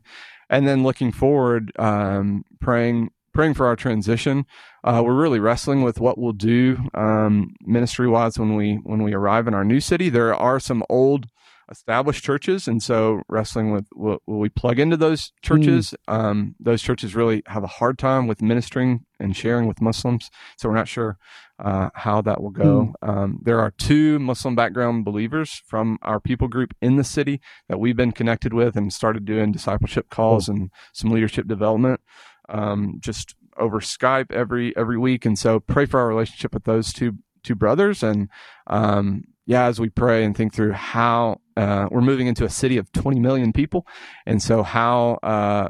And 0.48 0.66
then 0.66 0.84
looking 0.84 1.12
forward, 1.12 1.72
um, 1.78 2.44
praying 2.60 3.10
praying 3.36 3.52
for 3.52 3.66
our 3.66 3.76
transition. 3.76 4.46
Uh, 4.82 5.02
we're 5.04 5.14
really 5.14 5.38
wrestling 5.38 5.82
with 5.82 6.00
what 6.00 6.16
we'll 6.16 6.32
do 6.32 6.78
um, 6.94 7.54
ministry 7.60 8.08
wise 8.08 8.38
when 8.38 8.56
we 8.56 8.76
when 8.76 9.02
we 9.02 9.12
arrive 9.12 9.46
in 9.46 9.52
our 9.52 9.64
new 9.64 9.78
city. 9.78 10.08
There 10.08 10.34
are 10.34 10.58
some 10.58 10.82
old 10.88 11.26
established 11.70 12.24
churches, 12.24 12.66
and 12.66 12.82
so 12.82 13.20
wrestling 13.28 13.72
with 13.72 13.86
will, 13.94 14.22
will 14.26 14.38
we 14.38 14.48
plug 14.48 14.78
into 14.78 14.96
those 14.96 15.32
churches? 15.42 15.94
Mm. 16.08 16.14
Um, 16.14 16.54
those 16.58 16.80
churches 16.80 17.14
really 17.14 17.42
have 17.46 17.62
a 17.62 17.68
hard 17.68 17.98
time 17.98 18.26
with 18.26 18.40
ministering 18.40 19.04
and 19.20 19.36
sharing 19.36 19.66
with 19.66 19.82
Muslims, 19.82 20.30
so 20.56 20.70
we're 20.70 20.74
not 20.74 20.88
sure 20.88 21.18
uh, 21.58 21.90
how 21.94 22.22
that 22.22 22.42
will 22.42 22.50
go. 22.50 22.94
Mm. 23.02 23.08
Um, 23.08 23.38
there 23.42 23.60
are 23.60 23.72
two 23.72 24.18
Muslim 24.18 24.54
background 24.54 25.04
believers 25.04 25.62
from 25.66 25.98
our 26.02 26.20
people 26.20 26.48
group 26.48 26.74
in 26.80 26.96
the 26.96 27.04
city 27.04 27.40
that 27.68 27.80
we've 27.80 27.96
been 27.96 28.12
connected 28.12 28.54
with 28.54 28.76
and 28.76 28.92
started 28.92 29.24
doing 29.24 29.52
discipleship 29.52 30.08
calls 30.08 30.48
and 30.48 30.70
some 30.92 31.10
leadership 31.10 31.46
development. 31.46 32.00
Um, 32.48 32.96
just 33.00 33.34
over 33.58 33.80
Skype 33.80 34.32
every 34.32 34.76
every 34.76 34.98
week, 34.98 35.24
and 35.24 35.38
so 35.38 35.60
pray 35.60 35.86
for 35.86 36.00
our 36.00 36.08
relationship 36.08 36.54
with 36.54 36.64
those 36.64 36.92
two 36.92 37.18
two 37.42 37.54
brothers 37.54 38.02
and 38.02 38.28
um, 38.66 39.24
yeah, 39.46 39.64
as 39.64 39.80
we 39.80 39.88
pray 39.88 40.24
and 40.24 40.36
think 40.36 40.52
through 40.52 40.72
how 40.72 41.40
uh, 41.56 41.88
we're 41.90 42.00
moving 42.00 42.26
into 42.26 42.44
a 42.44 42.50
city 42.50 42.76
of 42.76 42.90
20 42.92 43.20
million 43.20 43.52
people, 43.52 43.86
and 44.26 44.42
so 44.42 44.62
how, 44.62 45.18
uh, 45.22 45.68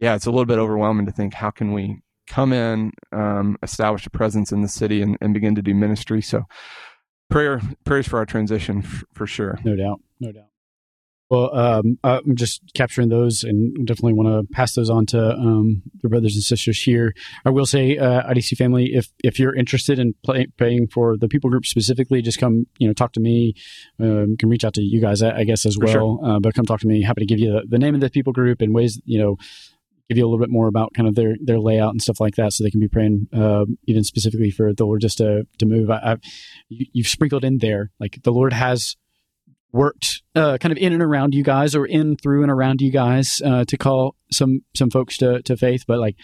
yeah, 0.00 0.16
it's 0.16 0.26
a 0.26 0.30
little 0.30 0.44
bit 0.44 0.58
overwhelming 0.58 1.06
to 1.06 1.12
think 1.12 1.32
how 1.32 1.50
can 1.50 1.72
we 1.72 2.02
come 2.26 2.52
in, 2.52 2.90
um, 3.12 3.56
establish 3.62 4.04
a 4.06 4.10
presence 4.10 4.50
in 4.50 4.60
the 4.60 4.68
city, 4.68 5.00
and, 5.00 5.16
and, 5.20 5.32
begin 5.32 5.54
to 5.54 5.62
do 5.62 5.72
ministry. 5.72 6.20
So, 6.20 6.42
prayer 7.30 7.60
prayers 7.84 8.08
for 8.08 8.18
our 8.18 8.26
transition 8.26 8.82
f- 8.84 9.04
for 9.14 9.28
sure. 9.28 9.60
No 9.64 9.76
doubt, 9.76 10.00
no 10.18 10.32
doubt. 10.32 10.48
Well, 11.28 11.54
um, 11.56 11.98
I'm 12.04 12.36
just 12.36 12.62
capturing 12.74 13.08
those 13.08 13.42
and 13.42 13.84
definitely 13.84 14.12
want 14.12 14.28
to 14.28 14.54
pass 14.54 14.74
those 14.74 14.88
on 14.88 15.06
to 15.06 15.32
um, 15.32 15.82
the 16.02 16.08
brothers 16.08 16.34
and 16.34 16.44
sisters 16.44 16.80
here. 16.80 17.14
I 17.44 17.50
will 17.50 17.66
say, 17.66 17.98
uh, 17.98 18.22
IDC 18.30 18.56
family, 18.56 18.94
if 18.94 19.08
if 19.24 19.40
you're 19.40 19.54
interested 19.54 19.98
in 19.98 20.14
play, 20.24 20.46
paying 20.56 20.86
for 20.86 21.16
the 21.16 21.26
people 21.26 21.50
group 21.50 21.66
specifically, 21.66 22.22
just 22.22 22.38
come, 22.38 22.66
you 22.78 22.86
know, 22.86 22.92
talk 22.94 23.12
to 23.14 23.20
me. 23.20 23.54
Um, 23.98 24.36
can 24.38 24.48
reach 24.48 24.64
out 24.64 24.74
to 24.74 24.82
you 24.82 25.00
guys, 25.00 25.20
I, 25.20 25.38
I 25.38 25.44
guess, 25.44 25.66
as 25.66 25.74
for 25.74 25.86
well. 25.86 25.92
Sure. 25.92 26.20
Uh, 26.22 26.38
but 26.38 26.54
come 26.54 26.64
talk 26.64 26.80
to 26.80 26.86
me. 26.86 27.02
Happy 27.02 27.22
to 27.22 27.26
give 27.26 27.40
you 27.40 27.50
the, 27.50 27.62
the 27.68 27.78
name 27.78 27.96
of 27.96 28.00
the 28.00 28.10
people 28.10 28.32
group 28.32 28.60
and 28.60 28.72
ways, 28.72 29.00
you 29.04 29.18
know, 29.18 29.36
give 30.08 30.18
you 30.18 30.24
a 30.24 30.28
little 30.28 30.38
bit 30.38 30.50
more 30.50 30.68
about 30.68 30.94
kind 30.94 31.08
of 31.08 31.16
their 31.16 31.34
their 31.42 31.58
layout 31.58 31.90
and 31.90 32.00
stuff 32.00 32.20
like 32.20 32.36
that, 32.36 32.52
so 32.52 32.62
they 32.62 32.70
can 32.70 32.80
be 32.80 32.88
praying 32.88 33.26
uh, 33.32 33.64
even 33.86 34.04
specifically 34.04 34.52
for 34.52 34.72
the 34.72 34.84
Lord 34.84 35.00
just 35.00 35.18
to 35.18 35.44
to 35.58 35.66
move. 35.66 35.90
I, 35.90 35.96
I, 35.96 36.16
you've 36.68 37.08
sprinkled 37.08 37.44
in 37.44 37.58
there 37.58 37.90
like 37.98 38.22
the 38.22 38.32
Lord 38.32 38.52
has 38.52 38.96
worked 39.76 40.22
uh, 40.34 40.58
kind 40.58 40.72
of 40.72 40.78
in 40.78 40.92
and 40.92 41.02
around 41.02 41.34
you 41.34 41.44
guys 41.44 41.74
or 41.74 41.86
in 41.86 42.16
through 42.16 42.42
and 42.42 42.50
around 42.50 42.80
you 42.80 42.90
guys 42.90 43.42
uh, 43.44 43.64
to 43.66 43.76
call 43.76 44.16
some 44.30 44.60
some 44.74 44.90
folks 44.90 45.18
to, 45.18 45.42
to 45.42 45.56
faith 45.56 45.84
but 45.86 45.98
like 45.98 46.16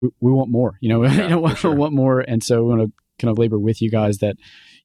we, 0.00 0.08
we 0.20 0.32
want 0.32 0.50
more 0.50 0.78
you 0.80 0.88
know 0.88 1.04
yeah, 1.04 1.22
you 1.22 1.28
know, 1.28 1.40
we 1.40 1.54
sure. 1.54 1.74
want 1.74 1.92
more 1.92 2.20
and 2.20 2.42
so 2.42 2.62
we 2.62 2.68
want 2.68 2.80
to 2.80 2.92
kind 3.20 3.30
of 3.30 3.38
labor 3.38 3.58
with 3.58 3.80
you 3.80 3.90
guys 3.90 4.18
that 4.18 4.36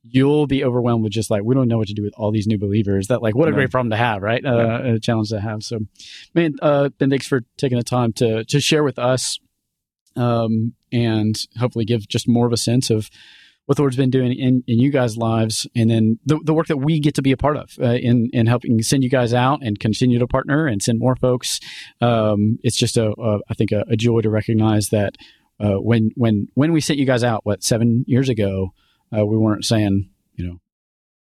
you'll 0.04 0.48
be 0.48 0.64
overwhelmed 0.64 1.04
with 1.04 1.12
just 1.12 1.32
like 1.32 1.44
we 1.44 1.56
don't 1.56 1.68
know 1.68 1.78
what 1.78 1.88
to 1.88 1.94
do 1.94 2.04
with 2.04 2.14
all 2.16 2.32
these 2.32 2.48
new 2.48 2.58
believers 2.58 3.08
that 3.08 3.22
like 3.22 3.36
what 3.36 3.50
a 3.50 3.52
great 3.52 3.72
problem 3.72 3.90
to 3.90 3.98
have 3.98 4.22
right 4.22 4.46
uh, 4.46 4.56
yeah. 4.56 4.94
a 4.94 5.00
challenge 5.00 5.30
to 5.30 5.40
have 5.40 5.64
so 5.64 5.80
man 6.34 6.56
uh 6.62 6.90
ben 6.98 7.10
thanks 7.10 7.28
for 7.28 7.42
taking 7.58 7.78
the 7.78 7.84
time 7.84 8.14
to 8.14 8.44
to 8.46 8.60
share 8.60 8.84
with 8.84 9.00
us 9.00 9.40
um 10.16 10.74
and 10.92 11.48
hopefully 11.58 11.86
give 11.86 12.08
just 12.08 12.28
more 12.28 12.46
of 12.46 12.54
a 12.54 12.58
sense 12.58 12.90
of 12.90 13.10
what 13.70 13.76
the 13.76 13.84
Lord's 13.84 13.98
been 13.98 14.10
doing 14.10 14.32
in, 14.32 14.64
in 14.66 14.80
you 14.80 14.90
guys' 14.90 15.16
lives, 15.16 15.68
and 15.76 15.92
then 15.92 16.18
the, 16.26 16.40
the 16.44 16.56
work 16.56 16.66
that 16.70 16.78
we 16.78 17.00
get 17.00 17.14
to 17.14 17.22
be 17.22 17.32
a 17.32 17.38
part 17.38 17.56
of 17.56 17.70
uh, 17.80 17.94
in 18.02 18.28
in 18.34 18.48
helping 18.48 18.82
send 18.82 19.04
you 19.04 19.12
guys 19.12 19.32
out 19.32 19.60
and 19.62 19.80
continue 19.80 20.18
to 20.18 20.26
partner 20.26 20.66
and 20.66 20.82
send 20.82 20.98
more 20.98 21.16
folks. 21.16 21.60
Um, 22.02 22.58
it's 22.64 22.76
just 22.76 22.98
a, 22.98 23.12
a 23.12 23.40
I 23.48 23.54
think 23.54 23.72
a, 23.72 23.86
a, 23.88 23.96
joy 23.96 24.22
to 24.22 24.30
recognize 24.32 24.90
that 24.90 25.18
uh, 25.60 25.76
when 25.76 26.10
when 26.16 26.48
when 26.56 26.72
we 26.72 26.82
sent 26.82 26.98
you 26.98 27.06
guys 27.06 27.24
out, 27.24 27.46
what 27.46 27.64
seven 27.64 28.06
years 28.08 28.28
ago, 28.28 28.74
uh, 29.16 29.24
we 29.24 29.38
weren't 29.38 29.66
saying 29.66 30.10
you 30.34 30.48
know 30.48 30.58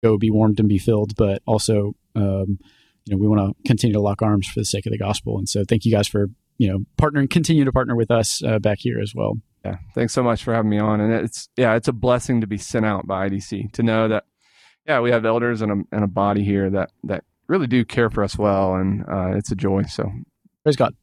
go 0.04 0.18
be 0.18 0.30
warmed 0.30 0.60
and 0.60 0.68
be 0.68 0.80
filled, 0.80 1.16
but 1.16 1.42
also 1.48 1.94
um, 2.14 2.60
you 3.06 3.12
know 3.12 3.18
we 3.18 3.28
want 3.30 3.40
to 3.40 3.64
continue 3.66 3.94
to 3.94 4.02
lock 4.02 4.22
arms 4.22 4.50
for 4.50 4.60
the 4.60 4.66
sake 4.66 4.86
of 4.86 4.92
the 4.92 4.98
gospel. 4.98 5.38
And 5.38 5.48
so 5.48 5.64
thank 5.64 5.86
you 5.86 5.94
guys 5.94 6.10
for 6.10 6.28
you 6.58 6.68
know 6.68 6.80
partnering, 7.02 7.30
continue 7.30 7.64
to 7.64 7.72
partner 7.72 7.96
with 7.96 8.12
us 8.12 8.44
uh, 8.44 8.60
back 8.60 8.80
here 8.82 9.00
as 9.00 9.14
well. 9.16 9.36
Yeah, 9.64 9.78
thanks 9.96 10.14
so 10.14 10.24
much 10.24 10.44
for 10.44 10.54
having 10.54 10.70
me 10.70 10.80
on. 10.80 11.00
And 11.00 11.14
it's 11.14 11.50
yeah, 11.56 11.76
it's 11.76 11.88
a 11.88 11.94
blessing 11.94 12.42
to 12.42 12.48
be 12.48 12.58
sent 12.58 12.86
out 12.86 13.08
by 13.08 13.30
IDC 13.30 13.72
to 13.74 13.84
know 13.84 14.08
that 14.10 14.26
yeah, 14.88 15.00
we 15.00 15.12
have 15.12 15.26
elders 15.26 15.62
and 15.62 15.72
a 15.72 15.96
and 15.96 16.04
a 16.04 16.08
body 16.08 16.44
here 16.44 16.70
that 16.70 16.92
that 17.04 17.24
really 17.48 17.68
do 17.68 17.86
care 17.86 18.10
for 18.10 18.24
us 18.24 18.38
well, 18.38 18.76
and 18.76 19.04
uh, 19.10 19.38
it's 19.38 19.52
a 19.52 19.56
joy. 19.56 19.84
So 19.84 20.12
Praise 20.64 20.78
God. 20.78 20.96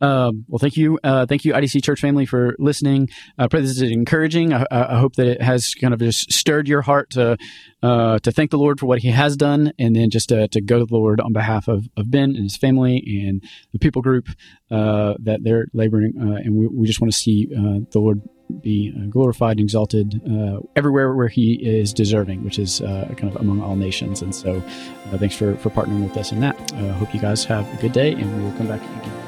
Um, 0.00 0.44
well, 0.46 0.60
thank 0.60 0.76
you. 0.76 0.98
Uh, 1.02 1.26
thank 1.26 1.44
you, 1.44 1.52
IDC 1.52 1.82
Church 1.82 2.00
family, 2.00 2.24
for 2.24 2.54
listening. 2.60 3.08
I 3.36 3.48
pray 3.48 3.60
this 3.60 3.72
is 3.72 3.82
encouraging. 3.82 4.52
I, 4.52 4.64
I, 4.70 4.96
hope 4.98 5.16
that 5.16 5.26
it 5.26 5.42
has 5.42 5.74
kind 5.74 5.92
of 5.92 5.98
just 5.98 6.32
stirred 6.32 6.68
your 6.68 6.82
heart 6.82 7.10
to 7.10 7.36
uh, 7.82 8.20
to 8.20 8.30
thank 8.30 8.52
the 8.52 8.58
Lord 8.58 8.78
for 8.78 8.86
what 8.86 9.00
he 9.00 9.08
has 9.08 9.36
done 9.36 9.72
and 9.76 9.96
then 9.96 10.10
just 10.10 10.28
to, 10.28 10.46
to 10.46 10.60
go 10.60 10.78
to 10.78 10.84
the 10.84 10.94
Lord 10.94 11.20
on 11.20 11.32
behalf 11.32 11.66
of, 11.66 11.88
of 11.96 12.12
Ben 12.12 12.36
and 12.36 12.44
his 12.44 12.56
family 12.56 13.02
and 13.26 13.42
the 13.72 13.80
people 13.80 14.02
group 14.02 14.28
uh, 14.70 15.14
that 15.18 15.40
they're 15.42 15.66
laboring. 15.72 16.12
Uh, 16.16 16.36
and 16.36 16.54
we, 16.54 16.68
we 16.68 16.86
just 16.86 17.00
want 17.00 17.12
to 17.12 17.18
see 17.18 17.48
uh, 17.52 17.80
the 17.90 17.98
Lord 17.98 18.20
be 18.60 18.94
uh, 18.96 19.06
glorified 19.06 19.58
and 19.58 19.60
exalted 19.60 20.20
uh, 20.30 20.60
everywhere 20.76 21.14
where 21.14 21.28
he 21.28 21.54
is 21.54 21.92
deserving, 21.92 22.44
which 22.44 22.58
is 22.58 22.80
uh, 22.80 23.12
kind 23.16 23.32
of 23.34 23.36
among 23.40 23.62
all 23.62 23.76
nations. 23.76 24.22
And 24.22 24.34
so 24.34 24.60
thanks 25.16 25.36
for, 25.36 25.56
for 25.56 25.70
partnering 25.70 26.02
with 26.02 26.16
us 26.16 26.32
in 26.32 26.40
that. 26.40 26.56
I 26.74 26.88
hope 26.88 27.14
you 27.14 27.20
guys 27.20 27.44
have 27.44 27.72
a 27.72 27.80
good 27.80 27.92
day 27.92 28.12
and 28.12 28.36
we 28.36 28.42
will 28.42 28.56
come 28.56 28.68
back 28.68 28.82
again. 28.82 29.27